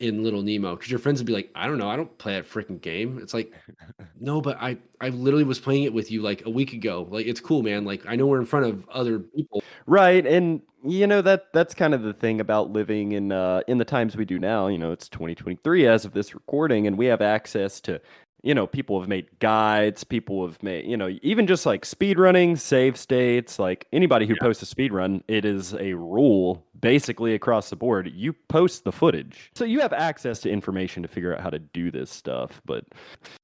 [0.00, 2.32] in Little Nemo?" Because your friends would be like, "I don't know, I don't play
[2.32, 3.52] that freaking game." It's like,
[4.20, 7.06] no, but I I literally was playing it with you like a week ago.
[7.08, 7.84] Like it's cool, man.
[7.84, 9.62] Like I know we're in front of other people.
[9.86, 13.78] Right, and you know that that's kind of the thing about living in uh, in
[13.78, 14.66] the times we do now.
[14.66, 18.00] You know, it's 2023 as of this recording, and we have access to
[18.42, 22.18] you know, people have made guides, people have made, you know, even just like speed
[22.18, 24.42] running, save states, like anybody who yeah.
[24.42, 28.10] posts a speed run, it is a rule basically across the board.
[28.14, 29.50] You post the footage.
[29.54, 32.62] So you have access to information to figure out how to do this stuff.
[32.64, 32.84] But,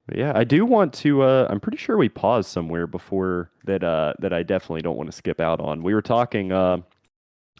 [0.07, 3.83] but yeah, I do want to uh I'm pretty sure we paused somewhere before that
[3.83, 5.83] uh that I definitely don't want to skip out on.
[5.83, 6.77] We were talking uh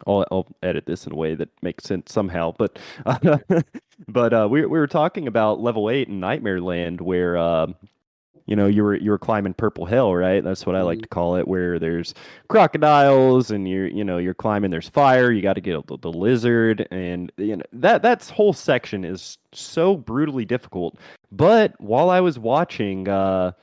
[0.05, 2.53] I'll, I'll edit this in a way that makes sense somehow.
[2.57, 3.37] But uh,
[4.07, 7.67] but uh, we we were talking about level eight in Nightmare Land, where uh,
[8.45, 10.43] you know you were you were climbing Purple Hill, right?
[10.43, 11.03] That's what I like mm-hmm.
[11.03, 12.13] to call it, where there's
[12.49, 14.71] crocodiles and you're you know you're climbing.
[14.71, 15.31] There's fire.
[15.31, 19.37] You got to get the, the lizard, and you know that that whole section is
[19.53, 20.97] so brutally difficult.
[21.31, 23.07] But while I was watching.
[23.07, 23.53] Uh,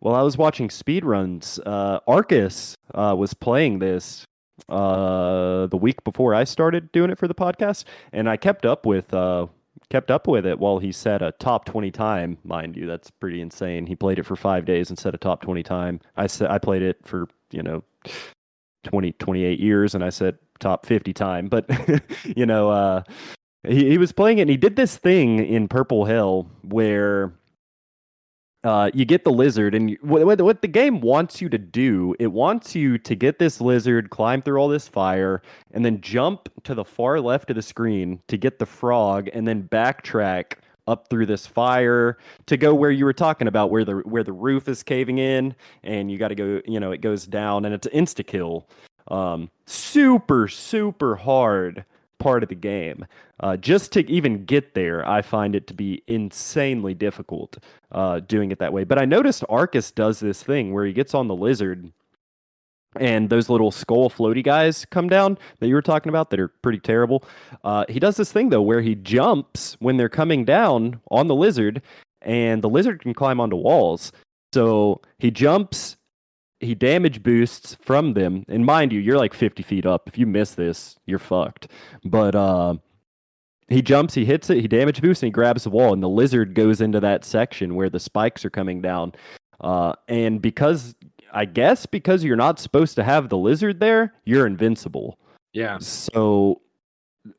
[0.00, 4.26] while I was watching speedruns, uh, Arcus uh, was playing this
[4.68, 8.86] uh, the week before I started doing it for the podcast, and I kept up
[8.86, 9.46] with uh,
[9.92, 12.38] kept up with it while he set a top 20 time.
[12.44, 13.86] Mind you that's pretty insane.
[13.86, 16.00] He played it for five days and set a top 20 time.
[16.16, 17.84] I said i played it for you know
[18.84, 21.48] 20 28 years and i said top 50 time.
[21.48, 21.68] But
[22.24, 23.02] you know uh
[23.64, 27.34] he, he was playing it and he did this thing in purple hill where
[28.64, 32.14] uh, you get the lizard, and you, what, what the game wants you to do,
[32.20, 35.42] it wants you to get this lizard, climb through all this fire,
[35.72, 39.48] and then jump to the far left of the screen to get the frog, and
[39.48, 40.54] then backtrack
[40.86, 44.32] up through this fire to go where you were talking about, where the where the
[44.32, 47.74] roof is caving in, and you got to go, you know, it goes down, and
[47.74, 48.68] it's insta kill.
[49.08, 51.84] Um, super super hard
[52.22, 53.04] part of the game.
[53.40, 57.58] Uh, just to even get there, I find it to be insanely difficult
[57.90, 58.84] uh, doing it that way.
[58.84, 61.92] But I noticed Arcus does this thing where he gets on the lizard
[62.96, 66.48] and those little skull floaty guys come down that you were talking about that are
[66.48, 67.24] pretty terrible.
[67.64, 71.34] Uh, he does this thing though where he jumps when they're coming down on the
[71.34, 71.82] lizard,
[72.20, 74.12] and the lizard can climb onto walls.
[74.52, 75.96] So he jumps
[76.62, 78.44] he damage boosts from them.
[78.48, 80.08] And mind you, you're like 50 feet up.
[80.08, 81.68] If you miss this, you're fucked.
[82.04, 82.76] But uh,
[83.68, 85.92] he jumps, he hits it, he damage boosts, and he grabs the wall.
[85.92, 89.12] And the lizard goes into that section where the spikes are coming down.
[89.60, 90.94] Uh, and because,
[91.32, 95.18] I guess, because you're not supposed to have the lizard there, you're invincible.
[95.52, 95.78] Yeah.
[95.78, 96.62] So,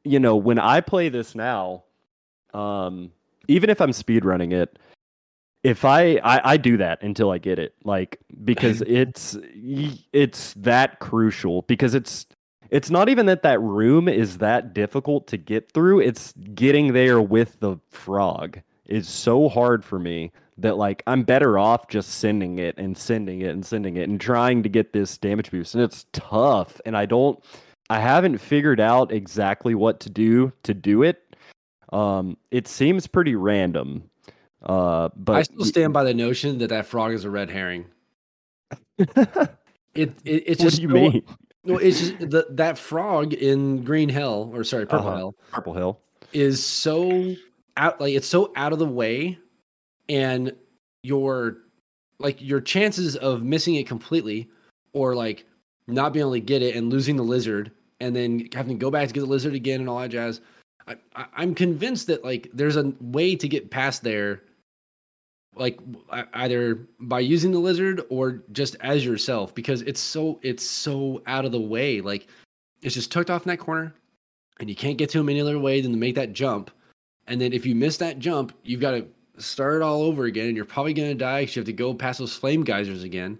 [0.03, 1.85] you know, when I play this now,
[2.53, 3.11] um,
[3.47, 4.77] even if I'm speed running it,
[5.63, 9.37] if I, I, I do that until I get it, like because it's
[10.11, 12.25] it's that crucial because it's
[12.69, 16.01] it's not even that that room is that difficult to get through.
[16.01, 21.57] It's getting there with the frog is so hard for me that like I'm better
[21.57, 25.17] off just sending it and sending it and sending it and trying to get this
[25.17, 25.75] damage boost.
[25.75, 27.43] And it's tough, and I don't,
[27.89, 31.21] I haven't figured out exactly what to do to do it.
[31.91, 34.09] Um, it seems pretty random
[34.63, 37.85] uh, but I still stand by the notion that that frog is a red herring.
[38.97, 39.17] it,
[39.95, 41.23] it it's what just do you mean?
[41.65, 45.17] No, it's just the, that frog in Green Hill or sorry, Purple uh-huh.
[45.17, 45.35] Hill.
[45.51, 45.99] Purple Hill
[46.31, 47.35] is so
[47.77, 49.37] out like it's so out of the way,
[50.09, 50.53] and
[51.03, 51.57] your
[52.19, 54.49] like your chances of missing it completely
[54.93, 55.45] or like
[55.87, 58.89] not being able to get it and losing the lizard and then having to go
[58.89, 60.39] back to get the lizard again and all that jazz.
[60.87, 64.41] I, I, I'm convinced that like there's a way to get past there
[65.55, 65.79] like
[66.33, 71.45] either by using the lizard or just as yourself because it's so it's so out
[71.45, 72.01] of the way.
[72.01, 72.27] Like
[72.81, 73.93] it's just tucked off in that corner
[74.59, 76.71] and you can't get to him any other way than to make that jump.
[77.27, 79.05] And then if you miss that jump you've got to
[79.37, 81.93] start all over again and you're probably going to die because you have to go
[81.93, 83.39] past those flame geysers again.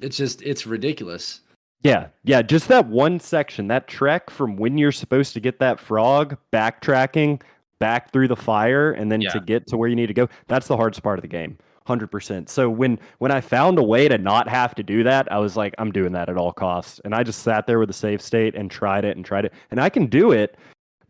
[0.00, 1.40] It's just it's ridiculous.
[1.82, 5.78] Yeah yeah just that one section that trek from when you're supposed to get that
[5.78, 7.42] frog backtracking
[7.84, 9.28] back through the fire and then yeah.
[9.28, 11.58] to get to where you need to go that's the hardest part of the game
[11.86, 15.36] 100% so when when i found a way to not have to do that i
[15.36, 17.92] was like i'm doing that at all costs and i just sat there with a
[17.92, 20.56] save state and tried it and tried it and i can do it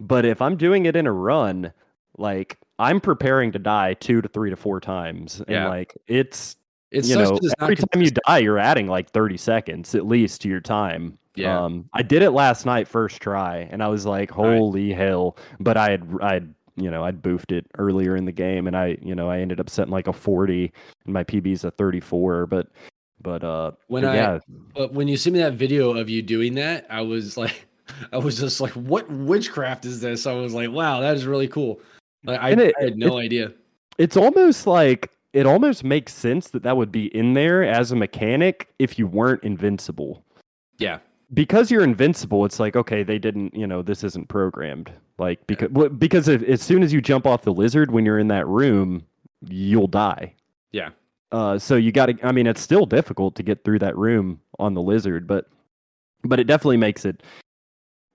[0.00, 1.72] but if i'm doing it in a run
[2.18, 5.68] like i'm preparing to die two to three to four times and yeah.
[5.68, 6.56] like it's
[6.90, 10.48] it's you know every time you die you're adding like 30 seconds at least to
[10.48, 11.64] your time yeah.
[11.64, 14.98] Um, I did it last night, first try, and I was like, "Holy right.
[14.98, 18.66] hell!" But I had I had you know I'd boofed it earlier in the game,
[18.66, 20.72] and I you know I ended up setting like a forty,
[21.04, 22.46] and my PB's a thirty four.
[22.46, 22.68] But
[23.22, 24.38] but uh, when but I yeah,
[24.74, 27.66] but when you sent me that video of you doing that, I was like,
[28.12, 30.26] I was just like, what witchcraft is this?
[30.26, 31.80] I was like, wow, that is really cool.
[32.24, 33.52] Like, I, it- I had no idea.
[33.98, 37.96] it's almost like it almost makes sense that that would be in there as a
[37.96, 40.24] mechanic if you weren't invincible.
[40.78, 40.98] Yeah,
[41.32, 44.92] because you're invincible, it's like okay, they didn't, you know, this isn't programmed.
[45.18, 48.28] Like because because if, as soon as you jump off the lizard when you're in
[48.28, 49.06] that room,
[49.48, 50.34] you'll die.
[50.72, 50.90] yeah,
[51.32, 52.26] Uh, so you got to.
[52.26, 55.48] I mean, it's still difficult to get through that room on the lizard, but
[56.24, 57.22] but it definitely makes it.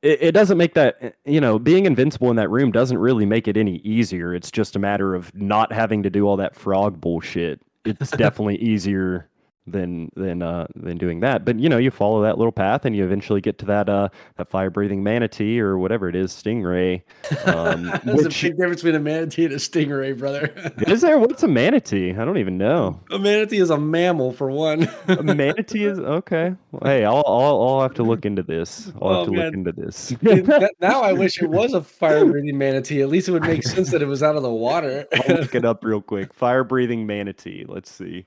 [0.01, 3.47] It, it doesn't make that you know being invincible in that room doesn't really make
[3.47, 4.33] it any easier.
[4.33, 7.61] It's just a matter of not having to do all that frog bullshit.
[7.85, 9.29] It's definitely easier
[9.71, 11.45] than than uh than doing that.
[11.45, 14.09] But you know, you follow that little path and you eventually get to that uh
[14.37, 17.01] that fire breathing manatee or whatever it is, stingray.
[17.45, 20.53] Um, there's which a big difference between a manatee and a stingray, brother.
[20.87, 21.17] is there?
[21.19, 22.11] What's a manatee?
[22.15, 22.99] I don't even know.
[23.11, 24.89] a manatee is a mammal for one.
[25.07, 26.55] A manatee is okay.
[26.71, 28.91] Well, hey, I'll, I'll I'll have to look into this.
[29.01, 29.45] I'll Oh, have to man.
[29.45, 30.13] look into this.
[30.81, 33.01] Now I wish it was a fire breathing manatee.
[33.01, 35.05] At least it would make sense that it was out of the water.
[35.13, 36.33] I'll look it up real quick.
[36.33, 37.65] Fire breathing manatee.
[37.67, 38.25] Let's see.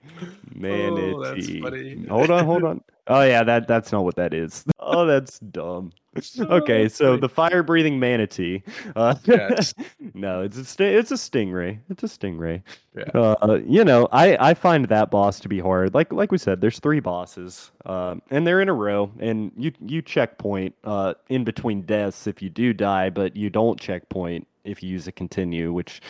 [0.54, 1.12] Manatee.
[1.14, 2.06] Oh, that's funny.
[2.08, 2.80] Hold on, hold on.
[3.08, 4.64] Oh yeah, that that's not what that is.
[4.78, 5.90] Oh, that's dumb.
[6.38, 8.62] Okay, so the fire breathing manatee.
[8.94, 9.74] Uh, Yes.
[10.14, 11.78] no, it's a sti- it's a stingray.
[11.88, 12.62] It's a stingray.
[12.96, 13.04] Yeah.
[13.14, 15.94] Uh, you know, I I find that boss to be hard.
[15.94, 19.72] Like like we said, there's three bosses, um, and they're in a row, and you
[19.80, 24.82] you checkpoint uh in between deaths if you do die, but you don't checkpoint if
[24.82, 26.00] you use a continue, which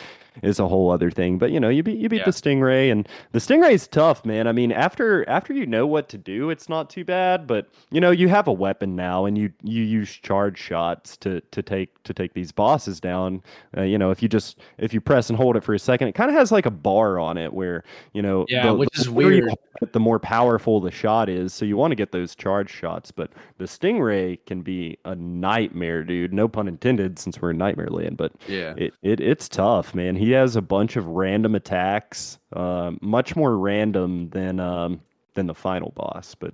[0.41, 1.37] is a whole other thing.
[1.37, 2.25] But you know, you beat you beat Yeah.
[2.25, 4.47] the stingray, and the stingray's tough, man.
[4.47, 7.45] I mean, after after you know what to do, it's not too bad.
[7.47, 11.41] But you know, you have a weapon now, and you you use charge shots to
[11.51, 13.41] to take to take these bosses down.
[13.77, 16.07] Uh, you know, if you just if you press and hold it for a second,
[16.07, 19.09] it kind of has like a bar on it where you know, Yeah, which is
[19.09, 19.49] weird.
[19.81, 21.53] it, the more powerful the shot is.
[21.53, 26.03] So you want to get those charge shots, but the stingray can be a nightmare,
[26.03, 26.33] dude.
[26.33, 28.73] No pun intended, since we're in Nightmare Land, but yeah.
[28.77, 30.15] it, it it's tough, man.
[30.15, 35.01] He has a bunch of random attacks, um, much more random than um,
[35.33, 36.35] than the final boss.
[36.35, 36.53] But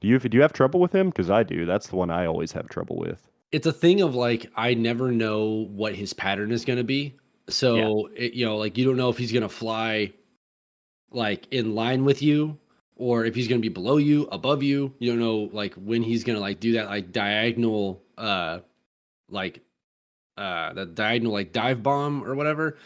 [0.00, 1.08] do you do you have trouble with him?
[1.10, 1.66] Because I do.
[1.66, 3.26] That's the one I always have trouble with.
[3.52, 7.16] it's a thing of like I never know what his pattern is going to be.
[7.48, 10.12] So it, you know, like you don't know if he's going to fly
[11.10, 12.56] like in line with you
[12.96, 14.94] or if he's going to be below you, above you.
[15.00, 18.60] You don't know like when he's going to like do that like diagonal uh
[19.28, 19.60] like
[20.38, 22.76] uh the diagonal like dive bomb or whatever.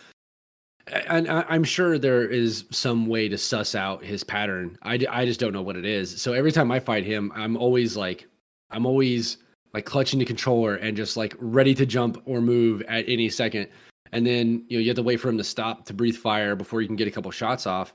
[0.86, 4.76] And I'm sure there is some way to suss out his pattern.
[4.82, 6.20] I, I just don't know what it is.
[6.20, 8.26] So every time I fight him, I'm always like,
[8.70, 9.38] I'm always
[9.72, 13.68] like clutching the controller and just like ready to jump or move at any second.
[14.12, 16.54] And then you know you have to wait for him to stop to breathe fire
[16.54, 17.92] before you can get a couple shots off.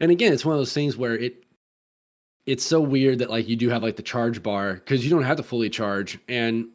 [0.00, 1.44] And again, it's one of those things where it
[2.46, 5.22] it's so weird that like you do have like the charge bar because you don't
[5.22, 6.18] have to fully charge.
[6.28, 6.68] And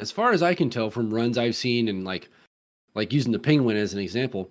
[0.00, 2.28] as far as I can tell from runs I've seen and like
[2.94, 4.50] like using the penguin as an example,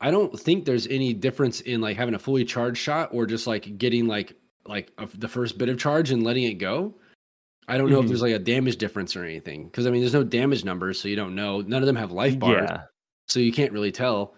[0.00, 3.46] I don't think there's any difference in like having a fully charged shot or just
[3.46, 4.34] like getting like
[4.66, 6.94] like a, the first bit of charge and letting it go.
[7.66, 8.08] I don't know if Mhm.
[8.08, 11.08] there's like a damage difference or anything because I mean there's no damage numbers, so
[11.08, 11.60] you don't know.
[11.62, 12.82] None of them have life bars, Yeah,
[13.26, 14.34] so you can't really tell.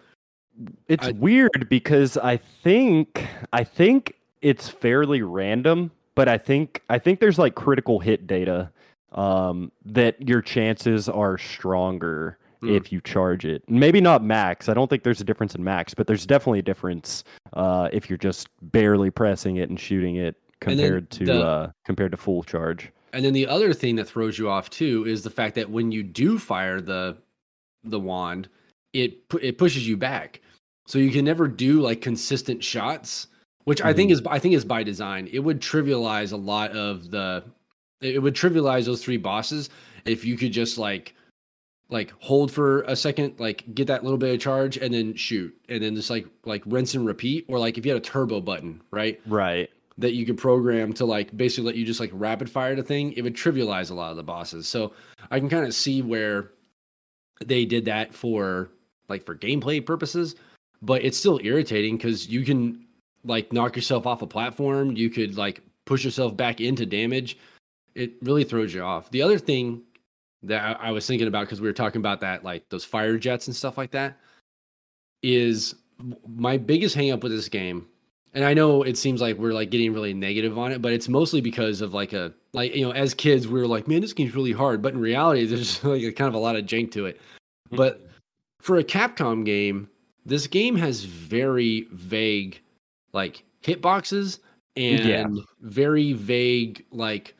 [0.89, 6.99] it's I- weird because I think I think it's fairly random, but I think I
[6.99, 8.71] think there's like critical hit data
[9.13, 12.69] um, that your chances are stronger Hmm.
[12.71, 13.63] if you charge it.
[13.69, 14.69] Maybe not max.
[14.69, 18.11] I don't think there's a difference in max, but there's definitely a difference uh, if
[18.11, 22.43] you're just barely pressing it and shooting it compared to the- uh, compared to full
[22.43, 22.91] charge.
[23.13, 25.91] And then the other thing that throws you off too is the fact that when
[25.91, 27.17] you do fire the
[27.83, 28.49] the wand,
[28.93, 30.41] it pu- it pushes you back.
[30.87, 33.29] So you can never do like consistent shots,
[33.65, 35.29] which I think is I think is by design.
[35.33, 37.43] It would trivialize a lot of the
[38.03, 39.71] it would trivialize those three bosses
[40.05, 41.15] if you could just like
[41.91, 45.55] like hold for a second, like get that little bit of charge and then shoot
[45.69, 48.41] and then just like like rinse and repeat or like if you had a turbo
[48.41, 49.21] button, right?
[49.27, 49.69] Right.
[49.99, 53.13] that you could program to like basically let you just like rapid fire the thing,
[53.13, 54.67] it would trivialize a lot of the bosses.
[54.67, 54.93] So
[55.31, 56.53] I can kind of see where
[57.45, 58.71] they did that for
[59.09, 60.37] like for gameplay purposes,
[60.81, 62.87] but it's still irritating because you can
[63.25, 67.37] like knock yourself off a platform, you could like push yourself back into damage.
[67.95, 69.11] It really throws you off.
[69.11, 69.83] The other thing
[70.43, 73.47] that I, was thinking about because we were talking about that, like those fire jets
[73.47, 74.17] and stuff like that,
[75.23, 75.75] is
[76.27, 77.87] my biggest hang up with this game
[78.35, 81.09] and I know it seems like we're like getting really negative on it, but it's
[81.09, 84.13] mostly because of like a like you know as kids we were like, man, this
[84.13, 86.93] game's really hard, but in reality there's like a kind of a lot of jank
[86.93, 87.21] to it.
[87.71, 88.09] But
[88.61, 89.89] for a Capcom game,
[90.25, 92.61] this game has very vague
[93.13, 94.39] like hitboxes
[94.77, 95.43] and Yeah.
[95.61, 97.35] very vague like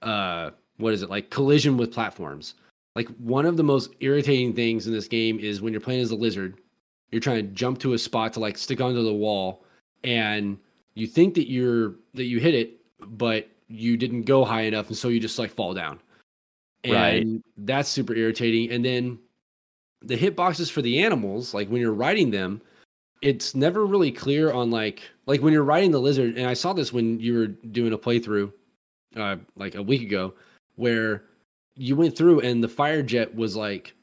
[0.00, 2.54] uh what is it like collision with platforms
[2.94, 6.10] like one of the most irritating things in this game is when you're playing as
[6.10, 6.58] a lizard
[7.10, 9.64] you're trying to jump to a spot to like stick onto the wall
[10.04, 10.58] and
[10.94, 14.96] you think that you're that you hit it but you didn't go high enough and
[14.96, 15.98] so you just like fall down
[16.84, 17.26] and Right.
[17.58, 19.18] that's super irritating and then
[20.02, 22.60] the hitboxes for the animals like when you're riding them
[23.20, 26.72] it's never really clear on like like when you're riding the lizard and i saw
[26.72, 28.52] this when you were doing a playthrough
[29.16, 30.34] uh like a week ago
[30.76, 31.24] where
[31.74, 33.94] you went through and the fire jet was like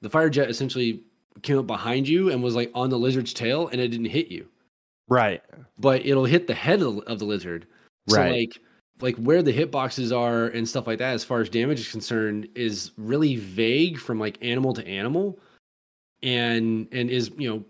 [0.00, 1.02] the fire jet essentially
[1.42, 4.28] came up behind you and was like on the lizard's tail and it didn't hit
[4.28, 4.46] you
[5.08, 5.42] Right.
[5.78, 7.66] but it'll hit the head of the, lizard
[8.08, 8.32] so Right.
[8.32, 8.60] like
[9.00, 12.48] like where the hitboxes are and stuff like that as far as damage is concerned
[12.54, 15.38] is really vague from like animal to animal
[16.22, 17.64] and and is you know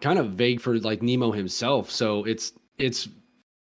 [0.00, 3.08] kind of vague for like Nemo himself so it's it's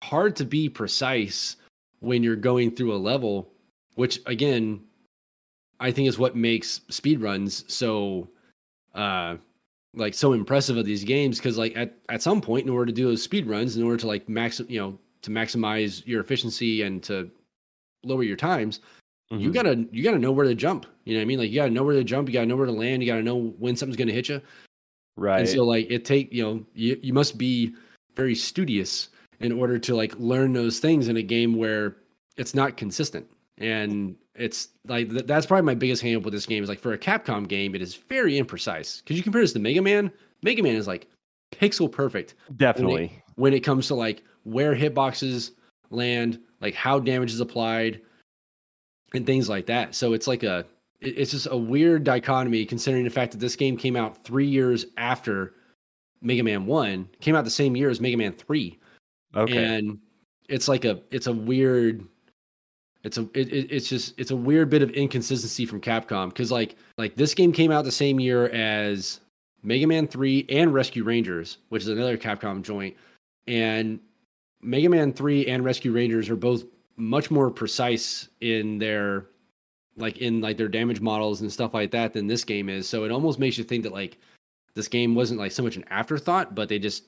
[0.03, 1.57] hard to be precise
[2.01, 3.51] when you're going through a level
[3.99, 4.81] which again
[5.81, 8.29] I think is what makes speedruns so
[8.95, 9.37] uh
[9.95, 12.93] like so impressive of these games because like at, at some point in order to
[12.93, 16.83] do those speed runs in order to like max you know to maximize your efficiency
[16.83, 17.29] and to
[18.05, 18.81] lower your times
[19.31, 19.55] you Mhm.
[19.55, 21.73] gotta you gotta know where to jump you know what i mean like you gotta
[21.73, 23.97] know where to jump you gotta know where to land you gotta know when something's
[23.97, 24.41] gonna hit you
[25.17, 25.41] right.
[25.41, 27.75] and so like it take you know you, you must be
[28.15, 29.09] very studious
[29.41, 31.97] in order to like learn those things in a game where
[32.37, 33.27] it's not consistent
[33.59, 36.79] and it's like th- that's probably my biggest hang up with this game is like
[36.79, 40.11] for a capcom game it is very imprecise because you compare this to mega man
[40.43, 41.09] mega man is like
[41.53, 43.23] pixel perfect Definitely.
[43.35, 45.53] when it comes to like where hitboxes
[45.91, 48.01] land, like how damage is applied,
[49.15, 49.95] and things like that.
[49.95, 50.65] So it's like a
[51.01, 54.47] it- it's just a weird dichotomy considering the fact that this game came out three
[54.47, 55.55] years after
[56.21, 58.79] Mega Man One, came out the same year as Mega Man Three,
[59.35, 59.65] Okay.
[59.65, 59.99] and
[60.49, 62.05] it's like a it's a weird
[63.05, 66.51] it's a it, it- it's just it's a weird bit of inconsistency from Capcom because
[66.51, 69.21] like like this game came out the same year as
[69.63, 72.97] Mega Man 3 and Rescue Rangers, which is another Capcom joint.
[73.47, 73.99] And
[74.63, 76.65] Mega Man 3 and Rescue Rangers are both
[76.97, 79.27] much more precise in their
[79.97, 82.89] like in like their damage models and stuff like that than this game is.
[82.89, 84.19] So it almost makes you think that like
[84.75, 87.05] this game wasn't like so much an afterthought, but they just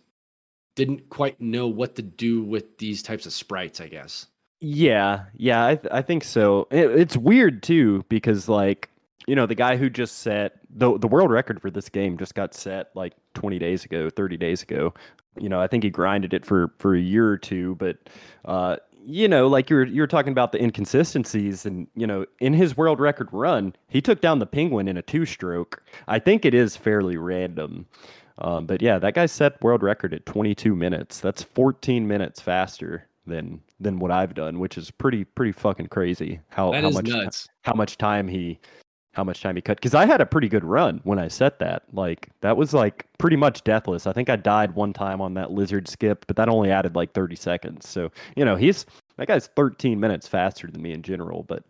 [0.76, 4.26] didn't quite know what to do with these types of sprites, I guess.
[4.61, 6.68] Yeah, yeah, I th- I think so.
[6.70, 8.90] It, it's weird too because like
[9.26, 12.34] you know the guy who just set the the world record for this game just
[12.34, 14.92] got set like 20 days ago, 30 days ago.
[15.38, 17.96] You know, I think he grinded it for for a year or two, but
[18.44, 22.76] uh you know, like you're you're talking about the inconsistencies and you know, in his
[22.76, 25.82] world record run, he took down the penguin in a two-stroke.
[26.06, 27.86] I think it is fairly random.
[28.38, 31.18] Um, but yeah, that guy set world record at 22 minutes.
[31.20, 36.41] That's 14 minutes faster than than what I've done, which is pretty pretty fucking crazy.
[36.49, 37.49] How That how much nuts.
[37.62, 38.61] how much time he
[39.12, 41.59] how much time he cut because I had a pretty good run when I set
[41.59, 41.83] that.
[41.93, 44.07] Like that was like pretty much deathless.
[44.07, 47.12] I think I died one time on that lizard skip, but that only added like
[47.12, 47.89] 30 seconds.
[47.89, 51.43] So you know he's that guy's 13 minutes faster than me in general.
[51.43, 51.64] But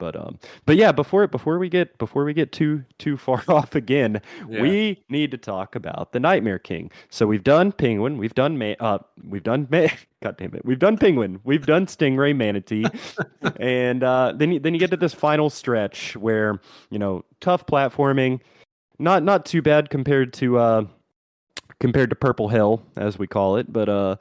[0.00, 0.36] but um
[0.66, 4.62] but yeah before before we get before we get too too far off again Yeah.
[4.62, 6.90] we need to talk about the nightmare king.
[7.10, 9.86] So we've done penguin we've done ma- uh we've done ma-
[10.22, 12.86] god damn it we've done penguin we've done stingray manatee.
[13.60, 16.58] And uh then you, then you get to this final stretch where
[16.90, 18.40] you know tough platforming
[18.98, 20.84] not not too bad compared to uh
[21.78, 23.72] compared to purple hill as we call it.
[23.72, 24.16] But uh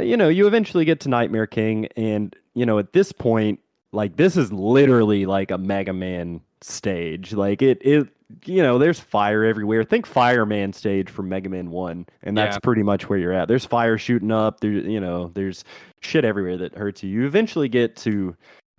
[0.00, 3.58] you know you eventually get to nightmare king and you know at this point
[3.94, 8.08] like this is literally like a mega man stage like it it
[8.46, 12.60] you know there's fire everywhere think fireman stage from mega man 1 and that's Yeah.
[12.60, 15.62] pretty much where you're at there's fire shooting up there you know there's
[16.00, 18.34] shit everywhere that hurts you you eventually get to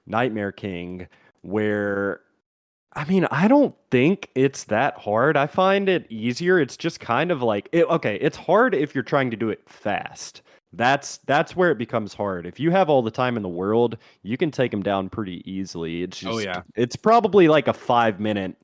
[0.08, 1.08] nightmare king
[1.42, 2.22] where
[2.98, 5.36] I mean, I don't think it's that hard.
[5.36, 6.62] I find it easier.
[6.62, 9.60] It's just kind of like it, okay, it's hard if you're trying to do it
[9.68, 10.42] fast.
[10.76, 12.46] That's that's where it becomes hard.
[12.46, 15.42] If you have all the time in the world, you can take him down pretty
[15.50, 16.04] easily.
[16.04, 16.62] It's just Oh, yeah.
[16.76, 18.56] it's probably like a 5 minute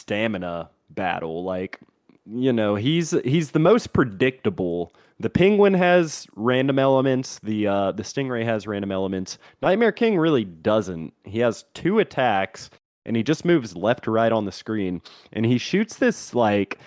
[0.00, 1.44] stamina battle.
[1.44, 1.80] Like,
[2.26, 4.92] you know, he's he's the most predictable.
[5.20, 9.38] The penguin has random elements, the uh the stingray has random elements.
[9.60, 11.12] Nightmare King really doesn't.
[11.24, 12.70] He has two attacks
[13.04, 15.02] and he just moves left to right on the screen
[15.32, 16.78] and he shoots this like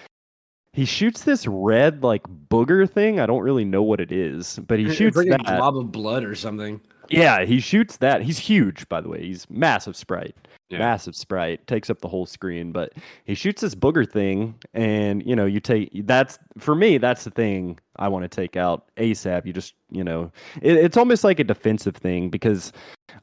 [0.76, 3.22] he shoots this red like booger thing.
[3.22, 6.26] I don't really know what it is, but he shoots like a blob of blood
[6.26, 6.81] or something.
[7.10, 8.22] Yeah, he shoots that.
[8.23, 9.22] He's huge, by the way.
[9.22, 10.35] He's massive sprite.
[10.69, 10.80] yeah.
[10.80, 12.73] massive sprite, takes up the whole screen.
[12.73, 12.91] But
[13.23, 16.97] he shoots this booger thing, and you know, you take that's for me.
[16.97, 19.45] That's the thing I want to take out ASAP.
[19.45, 20.30] You just, you know,
[20.61, 22.73] it, it's almost like a defensive thing because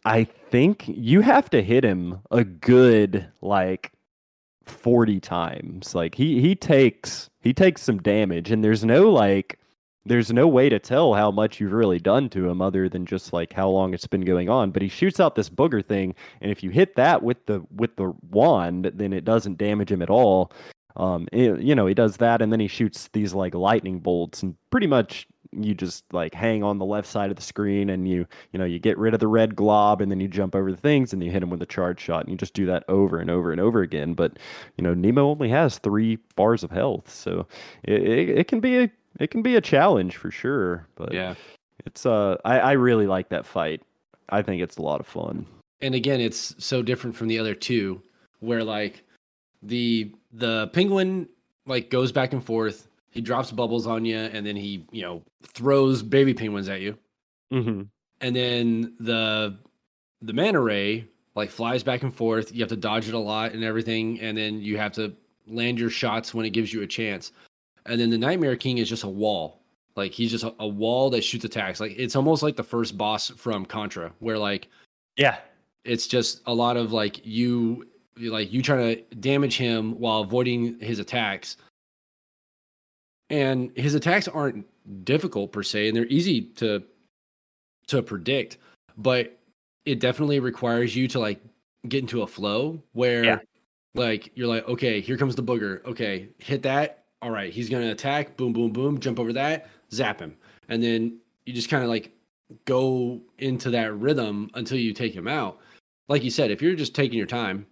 [0.07, 3.93] I think you have to hit him a good like
[4.65, 5.95] 40 times.
[5.95, 9.59] Like he he takes he takes some damage, and there's no like
[10.05, 13.33] there's no way to tell how much you've really done to him other than just
[13.33, 14.71] like how long it's been going on.
[14.71, 17.97] But he shoots out this booger thing and if you hit that with the with
[17.97, 20.53] the wand then it doesn't damage him at all.
[20.97, 24.43] Um it, you know he does that and then he shoots these like lightning bolts
[24.43, 28.09] and pretty much you just like hang on the left side of the screen and
[28.09, 30.71] you you know you get rid of the red glob and then you jump over
[30.71, 32.85] the things and you hit him with a charge shot and you just do that
[32.89, 34.39] over and over and over again but
[34.77, 37.47] you know nemo only has three bars of health so
[37.83, 40.87] it, it, it can be a it can be a challenge for sure.
[40.95, 41.35] But yeah,
[41.85, 43.83] it's uh, I, I really like that fight.
[44.29, 45.47] I think it's a lot of fun.
[45.81, 48.03] And again, it's so different from the other two,
[48.41, 49.05] where like
[49.63, 51.29] the the penguin
[51.67, 52.89] like goes back and forth.
[53.13, 55.23] He drops bubbles on you, and then he you know
[55.55, 56.99] throws baby penguins at you.
[57.53, 57.83] Mm-hmm.
[58.21, 59.59] And then the
[60.21, 62.53] the manta ray like flies back and forth.
[62.53, 65.15] You have to dodge it a lot and everything, and then you have to
[65.47, 67.33] land your shots when it gives you a chance
[67.87, 69.61] and then the Nightmare King is just a wall.
[69.97, 71.81] Like he's just a, a, wall that shoots attacks.
[71.81, 74.69] Like it's almost like the first boss from Contra, where like
[75.17, 75.39] yeah,
[75.85, 77.87] it's just a lot of like you
[78.19, 81.59] like you trying to damage him while avoiding his attacks.
[83.33, 84.65] And his attacks aren't
[85.05, 86.85] difficult per se, and they're easy to
[87.89, 88.59] to predict,
[88.97, 89.37] but
[89.85, 91.41] it definitely requires you to like
[91.89, 93.39] get into a flow where yeah.
[93.97, 95.85] like you're like, okay, here comes the booger.
[95.85, 99.71] Okay, hit that all right, he's going to attack, boom, boom, boom, jump over that,
[99.93, 100.37] zap him.
[100.69, 102.13] And then you just kind of like
[102.65, 105.61] go into that rhythm until you take him out.
[106.09, 107.65] Like you said, if you're just taking your time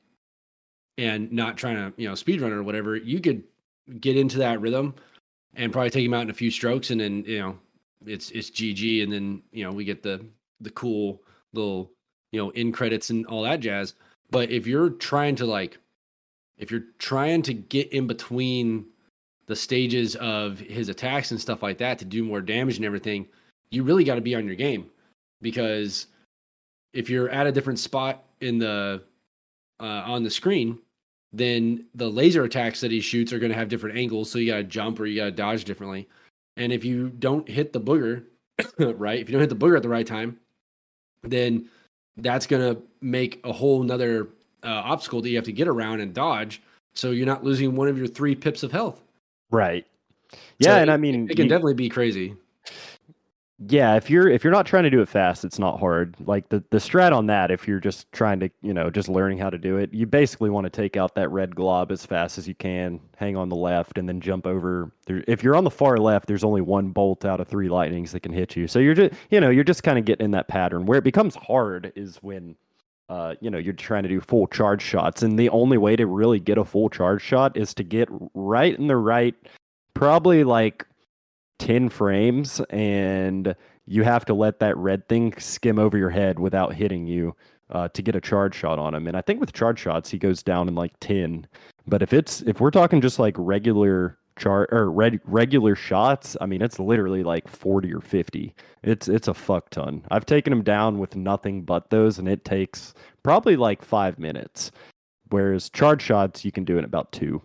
[0.97, 3.43] and not trying to, you know, speed run or whatever, you could
[3.99, 4.95] get into that rhythm
[5.55, 7.59] and probably take him out in a few strokes and then, you know,
[8.06, 10.24] it's it's GG and then, you know, we get the
[10.60, 11.22] the cool
[11.52, 11.90] little,
[12.32, 13.94] you know, in credits and all that jazz.
[14.31, 15.78] But if you're trying to like
[16.59, 18.86] if you're trying to get in between
[19.47, 23.27] the stages of his attacks and stuff like that to do more damage and everything,
[23.70, 24.90] you really got to be on your game
[25.40, 26.06] because
[26.93, 29.02] if you're at a different spot in the
[29.81, 30.78] uh, on the screen,
[31.32, 34.31] then the laser attacks that he shoots are going to have different angles.
[34.31, 36.09] So you got to jump or you got to dodge differently.
[36.57, 38.24] And if you don't hit the booger
[38.78, 40.39] right, if you don't hit the booger at the right time,
[41.23, 41.69] then
[42.16, 44.28] that's going to make a whole nother
[44.62, 46.62] uh, obstacle that you have to get around and dodge.
[46.94, 49.01] So you're not losing one of your three pips of health.
[49.51, 49.86] Right.
[50.59, 52.36] Yeah, so and I mean, it can you, definitely be crazy.
[53.69, 56.16] Yeah, if you're if you're not trying to do it fast, it's not hard.
[56.20, 59.37] Like the the strat on that, if you're just trying to, you know, just learning
[59.37, 62.39] how to do it, you basically want to take out that red glob as fast
[62.39, 64.93] as you can, hang on the left, and then jump over.
[65.05, 68.12] There, if you're on the far left, there's only one bolt out of three lightnings
[68.12, 68.66] that can hit you.
[68.66, 70.87] So you're just, you know, you're just kind of getting in that pattern.
[70.87, 72.57] Where it becomes hard is when
[73.11, 76.07] uh, you know, you're trying to do full charge shots, and the only way to
[76.07, 79.35] really get a full charge shot is to get right in the right,
[79.93, 80.87] probably like
[81.61, 83.55] ten frames, and
[83.87, 87.37] you have to let that red thing skim over your head without hitting you
[87.70, 89.07] uh, to get a charge shot on him.
[89.07, 91.47] And I think with charge shots, he goes down in like ten.
[91.87, 96.47] But if it's if we're talking just like regular char or red, regular shots, I
[96.47, 98.55] mean, it's literally like 40 or 50.
[98.82, 100.05] It's it's a fuck ton.
[100.11, 104.73] I've taken him down with nothing but those, and it takes probably like five minutes.
[105.28, 107.43] Whereas charge shots, you can do in about two.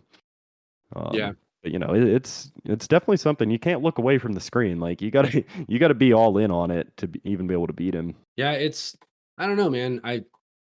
[0.96, 1.32] Um, yeah.
[1.66, 4.80] But you know, it, it's it's definitely something you can't look away from the screen.
[4.80, 7.66] Like you gotta you gotta be all in on it to be, even be able
[7.66, 8.14] to beat him.
[8.36, 8.96] Yeah, it's
[9.40, 10.00] I don't know, man.
[10.04, 10.26] I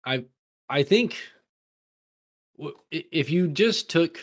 [0.03, 0.26] I
[0.68, 1.16] I think
[2.90, 4.18] if you just took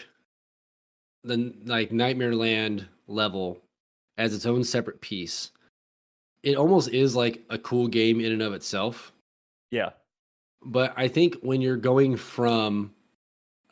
[1.22, 3.62] the like Nightmare Land level
[4.18, 5.52] as its own separate piece.
[6.42, 9.12] It almost is like a cool game in and of itself.
[9.70, 9.90] Yeah.
[10.64, 12.92] But I think when you're going from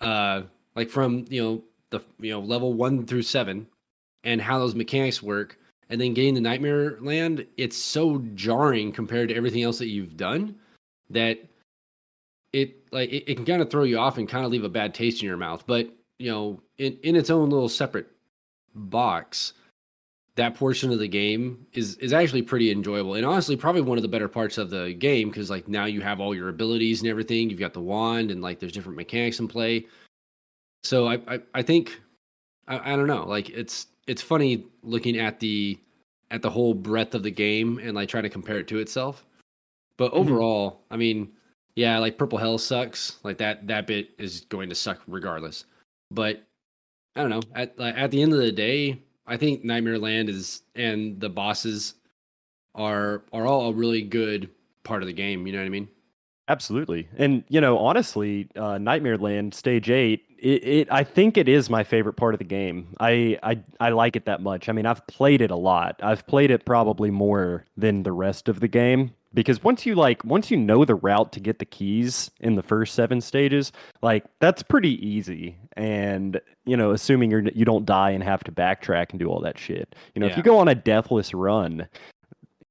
[0.00, 0.42] uh
[0.76, 1.64] like from, you know,
[1.94, 3.66] the you know, level 1 through 7
[4.24, 5.58] and how those mechanics work
[5.90, 10.16] and then getting the Nightmare Land, it's so jarring compared to everything else that you've
[10.16, 10.56] done
[11.10, 11.38] that
[12.52, 14.68] it like it, it can kind of throw you off and kind of leave a
[14.68, 15.64] bad taste in your mouth.
[15.66, 18.06] But you know, in, in its own little separate
[18.74, 19.52] box,
[20.36, 24.02] that portion of the game is is actually pretty enjoyable and honestly probably one of
[24.02, 27.10] the better parts of the game because like now you have all your abilities and
[27.10, 29.86] everything you've got the wand and like there's different mechanics in play
[30.84, 32.00] so i i, I think
[32.68, 35.78] I, I don't know like it's it's funny looking at the
[36.30, 39.26] at the whole breadth of the game and like trying to compare it to itself
[39.96, 40.20] but mm-hmm.
[40.20, 40.94] overall mm-hmm.
[40.94, 41.32] i mean
[41.76, 43.18] yeah, like Purple Hell sucks.
[43.22, 45.64] Like that that bit is going to suck regardless.
[46.10, 46.44] But
[47.16, 47.42] I don't know.
[47.54, 51.28] At like, at the end of the day, I think Nightmare Land is and the
[51.28, 51.94] bosses
[52.74, 54.50] are are all a really good
[54.84, 55.46] part of the game.
[55.46, 55.88] You know what I mean?
[56.46, 57.08] Absolutely.
[57.16, 61.70] And you know, honestly, uh, Nightmare Land Stage Eight, it, it I think it is
[61.70, 62.94] my favorite part of the game.
[63.00, 64.68] I, I I like it that much.
[64.68, 66.00] I mean, I've played it a lot.
[66.02, 70.22] I've played it probably more than the rest of the game because once you like
[70.22, 73.72] once you know the route to get the keys in the first seven stages,
[74.02, 75.56] like that's pretty easy.
[75.78, 79.40] And you know, assuming you're you don't die and have to backtrack and do all
[79.40, 79.94] that shit.
[80.14, 81.88] You know, if you go on a deathless run,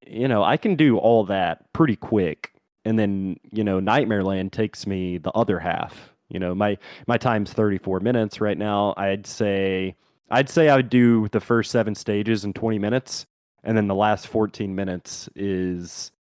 [0.06, 2.53] you know, I can do all that pretty quick
[2.86, 6.14] and then you know nightmare land takes me the other half.
[6.30, 6.78] You know my
[7.08, 8.94] my time's 34 minutes right now.
[8.98, 9.96] I'd say
[10.32, 13.26] i'd say i would do the first seven stages in 20 minutes
[13.64, 16.12] and then the last 14 minutes is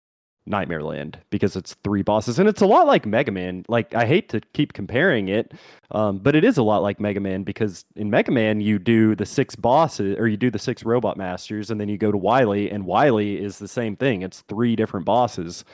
[0.44, 3.64] nightmare land because it's three bosses and it's a lot like mega man.
[3.68, 5.52] Like i hate to keep comparing it
[5.92, 9.14] um, but it is a lot like mega man because in mega man you do
[9.14, 12.18] the six bosses or you do the six robot masters and then you go to
[12.18, 14.22] wily and wily is the same thing.
[14.22, 15.64] It's three different bosses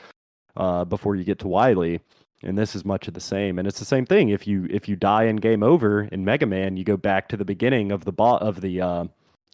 [0.59, 2.01] uh, before you get to Wily.
[2.43, 3.59] And this is much of the same.
[3.59, 4.29] And it's the same thing.
[4.29, 7.37] If you if you die in game over in Mega Man, you go back to
[7.37, 9.05] the beginning of the bo- of the uh,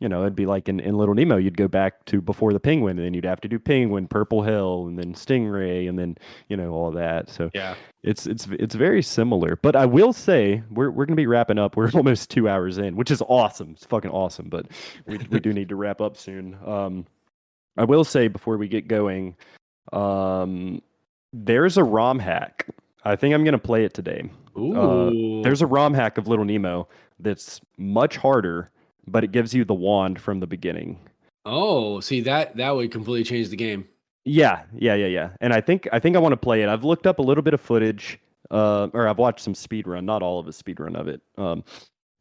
[0.01, 2.59] you know, it'd be like in, in Little Nemo, you'd go back to before the
[2.59, 6.19] penguin, and then you'd have to do penguin, purple hill, and then stingray, and then
[6.49, 7.31] you know all that.
[7.31, 7.75] So Yeah.
[8.03, 9.57] it's it's it's very similar.
[9.57, 11.77] But I will say we're we're gonna be wrapping up.
[11.77, 13.71] We're almost two hours in, which is awesome.
[13.71, 14.49] It's fucking awesome.
[14.51, 14.67] But
[15.07, 16.59] we we do need to wrap up soon.
[16.67, 17.07] Um,
[17.79, 19.37] I will say before we get going,
[19.93, 20.83] um,
[21.35, 22.66] there's a ROM hack.
[23.05, 24.31] I think I'm gonna play it today.
[24.56, 25.43] Ooh.
[25.43, 26.89] There's a ROM hack of Little Nemo
[27.19, 28.70] that's much harder,
[29.06, 31.01] but it gives you the wand from the beginning.
[31.44, 33.86] oh, see that that would completely change the game.
[34.24, 35.31] Yeah, yeah, yeah, yeah.
[35.40, 36.69] And I think I think I want to play it.
[36.69, 38.19] I've looked up a little bit of footage,
[38.51, 41.20] uh, or I've watched some speed run, not all of a speed run of it.
[41.36, 41.65] Um,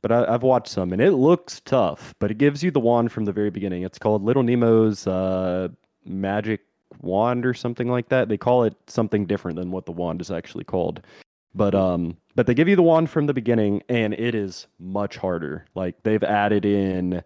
[0.02, 2.14] but I, I've watched some, and it looks tough.
[2.19, 3.84] But it gives you the wand from the very beginning.
[3.84, 5.69] It's called Little Nemo's uh,
[6.03, 6.61] magic
[7.02, 8.30] wand or something like that.
[8.30, 11.02] They call it something different than what the wand is actually called.
[11.56, 15.18] But um, but they give you the wand from the beginning, and it is much
[15.18, 15.65] harder.
[15.76, 17.24] Like they've added in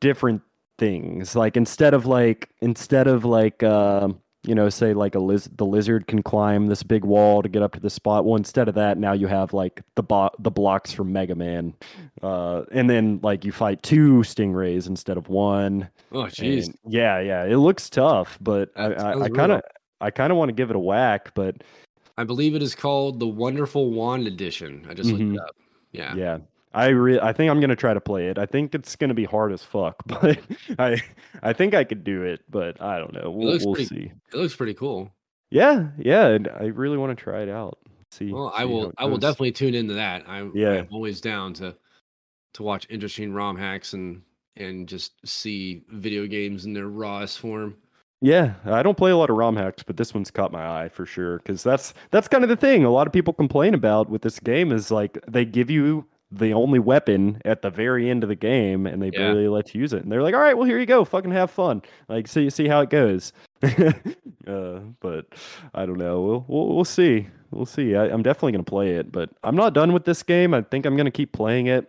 [0.00, 0.42] different
[0.78, 1.34] things.
[1.34, 4.08] Like instead of like instead of like uh,
[4.44, 7.62] you know, say like a liz- the lizard can climb this big wall to get
[7.62, 8.24] up to the spot.
[8.24, 11.74] Well, instead of that, now you have like the bo- the blocks from Mega Man,
[12.22, 15.88] uh, and then like you fight two stingrays instead of one.
[16.10, 16.74] Oh, jeez.
[16.86, 19.60] Yeah, yeah, it looks tough, but I That I- kind of brutal.
[20.00, 21.62] I kind of want to give it a whack, but
[22.18, 24.84] I believe it is called the Wonderful Wand Edition.
[24.90, 25.34] I just looked Mhm.
[25.34, 25.54] it up.
[25.92, 26.14] Yeah.
[26.16, 26.38] yeah.
[26.74, 28.38] I re- I think I'm gonna try to play it.
[28.38, 30.38] I think it's gonna be hard as fuck, but
[30.78, 31.00] I
[31.42, 33.30] I think I could do it, but I don't know.
[33.30, 34.12] We'll, we'll pretty- see.
[34.32, 35.10] It looks pretty cool.
[35.50, 37.78] Yeah, yeah, and I really want to try it out.
[38.10, 38.32] See.
[38.32, 40.24] Well, I see how will I will definitely tune into that.
[40.26, 40.72] I Yeah.
[40.80, 41.74] I'm always down to
[42.54, 44.22] to watch interesting ROM hacks and
[44.56, 47.76] and just see video games in their rawest form.
[48.20, 50.88] Yeah, I don't play a lot of ROM hacks, but this one's caught my eye
[50.88, 52.84] for sure because that's that's kind of the thing.
[52.84, 56.52] A lot of people complain about with this game is like they give you the
[56.54, 59.18] only weapon at the very end of the game, and they Yeah.
[59.32, 60.02] barely let you use it.
[60.02, 61.82] And they're like, "All right, well here you go, fucking have fun.
[62.08, 63.32] Like, so you see how it goes."
[63.62, 65.26] uh, but
[65.74, 66.20] I don't know.
[66.22, 67.28] We'll we'll, we'll see.
[67.50, 67.94] We'll see.
[67.96, 70.54] I, I'm definitely gonna play it, but I'm not done with this game.
[70.54, 71.88] I think I'm gonna keep playing it.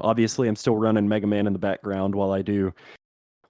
[0.00, 2.72] Obviously, I'm still running Mega Man in the background while I do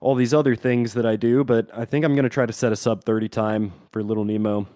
[0.00, 2.72] all these other things that I do, but I think I'm gonna try to set
[2.72, 4.66] a sub 30 time for Little Nemo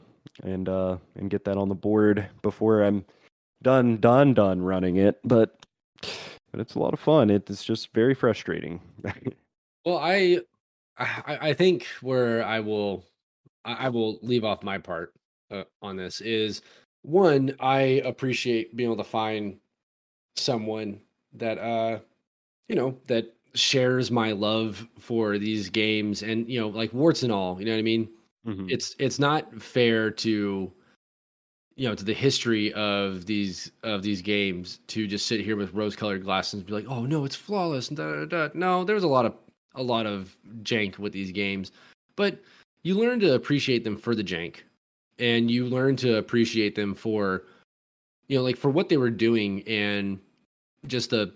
[0.43, 3.05] and uh and get that on the board before I'm
[3.65, 5.19] done done done running it.
[5.25, 5.67] But
[6.53, 7.31] but it's a lot of fun.
[7.31, 8.81] It is just very frustrating.
[9.85, 10.41] Well, I
[10.97, 13.05] I, I think where I will
[13.65, 15.13] I will leave off my part
[15.51, 16.63] uh, on this is
[17.03, 19.59] one I appreciate being able to find
[20.37, 21.01] someone
[21.35, 22.01] that uh
[22.69, 27.33] you know that shares my love for these games and you know like warts and
[27.33, 28.09] all you know what I mean
[28.47, 28.71] Mhm.
[28.71, 30.73] it's it's not fair to
[31.77, 35.75] you know to the history of these of these games to just sit here with
[35.75, 38.49] rose colored glasses and be like oh no it's flawless and da, da, da.
[38.55, 39.35] no there's a lot of
[39.75, 41.73] a lot of jank with these games
[42.17, 42.39] but
[42.83, 44.59] you learn to appreciate them for the jank
[45.19, 47.45] and you learn to appreciate them for
[48.29, 50.19] you know like for what they were doing and
[50.87, 51.33] just the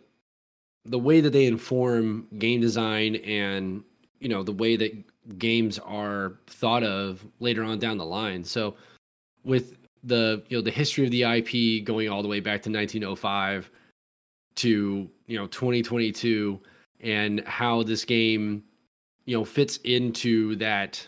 [0.85, 3.83] the way that they inform game design and
[4.21, 4.93] you know the way that
[5.39, 8.75] games are thought of later on down the line so
[9.45, 12.71] with the you know the history of the IP going all the way back to
[12.71, 13.71] 1905
[14.57, 16.61] to you know 2022
[17.01, 18.63] and how this game
[19.25, 21.07] you know fits into that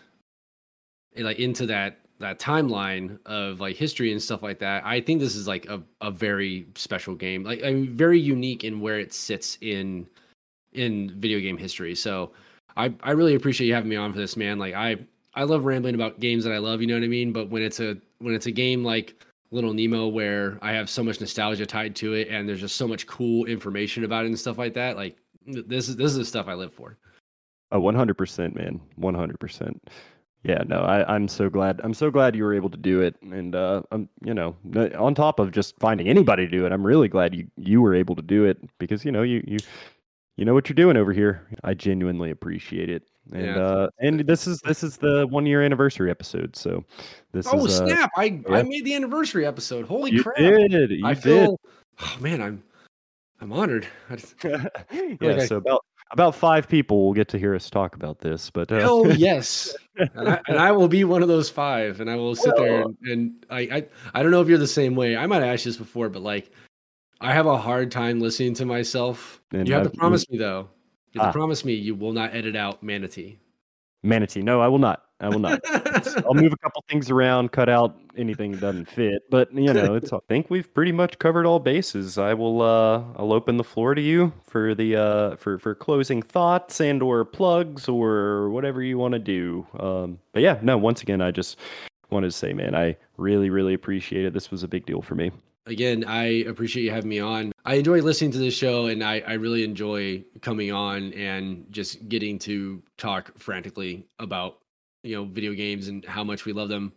[1.16, 5.34] like into that that timeline of like history and stuff like that, I think this
[5.34, 7.42] is like a, a very special game.
[7.42, 10.06] Like I mean, very unique in where it sits in
[10.72, 11.94] in video game history.
[11.94, 12.30] So
[12.76, 14.58] I I really appreciate you having me on for this, man.
[14.58, 14.98] Like I
[15.34, 17.32] I love rambling about games that I love, you know what I mean?
[17.32, 21.02] But when it's a when it's a game like Little Nemo where I have so
[21.02, 24.38] much nostalgia tied to it and there's just so much cool information about it and
[24.38, 25.16] stuff like that, like
[25.46, 26.98] this is this is the stuff I live for.
[27.72, 28.80] Oh, 100%, man.
[28.98, 29.78] 100%.
[30.42, 31.80] Yeah, no, I, I'm so glad.
[31.84, 34.56] I'm so glad you were able to do it, and uh, I'm, you know,
[34.98, 37.94] on top of just finding anybody to do it, I'm really glad you you were
[37.94, 39.58] able to do it because you know you you
[40.38, 41.46] you know what you're doing over here.
[41.62, 43.02] I genuinely appreciate it.
[43.32, 43.56] And yeah.
[43.56, 46.56] uh and this is this is the one year anniversary episode.
[46.56, 46.84] So
[47.32, 48.10] this oh, is uh, snap.
[48.16, 48.56] I yeah.
[48.56, 49.86] I made the anniversary episode.
[49.86, 50.38] Holy you crap.
[50.38, 50.90] Did.
[50.90, 51.22] You I did.
[51.22, 51.60] feel
[52.00, 52.62] oh man, I'm
[53.40, 53.86] I'm honored.
[54.10, 54.66] Just, yeah,
[55.20, 58.50] like so I, about about five people will get to hear us talk about this,
[58.50, 62.10] but uh, oh yes, and, I, and, I, will be one of those five, and
[62.10, 64.66] I will sit well, there and, and I, I I don't know if you're the
[64.66, 65.16] same way.
[65.16, 66.50] I might have asked this before, but like
[67.20, 69.40] I have a hard time listening to myself.
[69.52, 70.68] you have I've, to promise me though.
[71.12, 71.32] You ah.
[71.32, 73.38] promise me you will not edit out manatee.
[74.02, 74.42] Manatee.
[74.42, 75.04] No, I will not.
[75.20, 75.60] I will not.
[76.24, 79.22] I'll move a couple things around, cut out anything that doesn't fit.
[79.28, 80.12] But you know, it's.
[80.12, 82.16] I think we've pretty much covered all bases.
[82.16, 82.62] I will.
[82.62, 87.02] Uh, I'll open the floor to you for the uh, for for closing thoughts and
[87.02, 89.66] or plugs or whatever you want to do.
[89.78, 90.78] Um, but yeah, no.
[90.78, 91.58] Once again, I just
[92.08, 94.32] wanted to say, man, I really really appreciate it.
[94.32, 95.32] This was a big deal for me
[95.66, 97.52] again, I appreciate you having me on.
[97.64, 102.08] I enjoy listening to this show, and I, I really enjoy coming on and just
[102.08, 104.58] getting to talk frantically about
[105.02, 106.92] you know video games and how much we love them,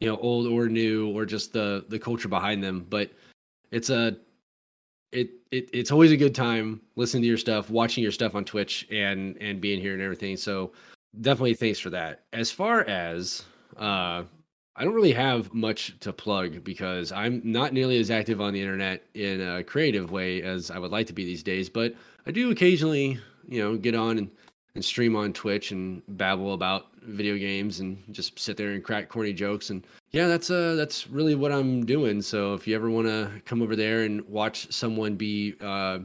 [0.00, 2.86] you know, old or new, or just the the culture behind them.
[2.88, 3.10] But
[3.70, 4.16] it's a
[5.12, 8.44] it, it it's always a good time listening to your stuff, watching your stuff on
[8.44, 10.36] Twitch, and and being here and everything.
[10.36, 10.72] So
[11.20, 12.24] definitely thanks for that.
[12.32, 13.44] As far as
[13.76, 14.24] uh
[14.78, 18.60] I don't really have much to plug because I'm not nearly as active on the
[18.60, 21.70] internet in a creative way as I would like to be these days.
[21.70, 21.94] But
[22.26, 24.30] I do occasionally, you know, get on and,
[24.74, 29.08] and stream on Twitch and babble about video games and just sit there and crack
[29.08, 29.70] corny jokes.
[29.70, 32.20] And yeah, that's uh that's really what I'm doing.
[32.20, 36.00] So if you ever want to come over there and watch someone be uh,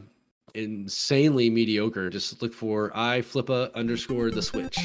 [0.54, 4.78] insanely mediocre, just look for I flippa underscore the switch.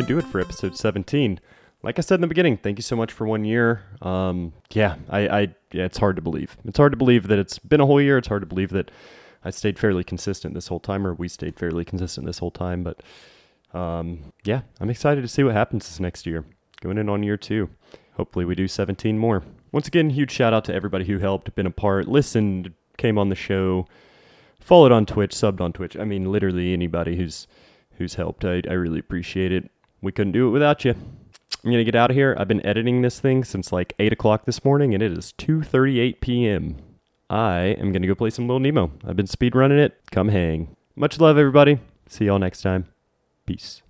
[0.00, 1.40] To do it for episode 17.
[1.82, 3.82] Like I said in the beginning, thank you so much for one year.
[4.00, 5.40] Um, yeah, I, I
[5.72, 6.56] yeah, it's hard to believe.
[6.64, 8.16] It's hard to believe that it's been a whole year.
[8.16, 8.92] It's hard to believe that
[9.44, 12.84] I stayed fairly consistent this whole time, or we stayed fairly consistent this whole time.
[12.84, 13.02] But
[13.76, 16.44] um, yeah, I'm excited to see what happens this next year.
[16.80, 17.70] Going in on year two.
[18.14, 19.42] Hopefully, we do 17 more.
[19.72, 23.30] Once again, huge shout out to everybody who helped, been a part, listened, came on
[23.30, 23.86] the show,
[24.60, 25.96] followed on Twitch, subbed on Twitch.
[25.96, 27.48] I mean, literally anybody who's
[27.96, 28.44] who's helped.
[28.44, 29.70] I, I really appreciate it.
[30.00, 30.94] We couldn't do it without you.
[31.64, 32.36] I'm gonna get out of here.
[32.38, 36.20] I've been editing this thing since like eight o'clock this morning, and it is 2:38
[36.20, 36.76] p.m.
[37.28, 38.92] I am gonna go play some Little Nemo.
[39.06, 40.00] I've been speed running it.
[40.10, 40.76] Come hang.
[40.94, 41.80] Much love, everybody.
[42.06, 42.86] See y'all next time.
[43.44, 43.82] Peace.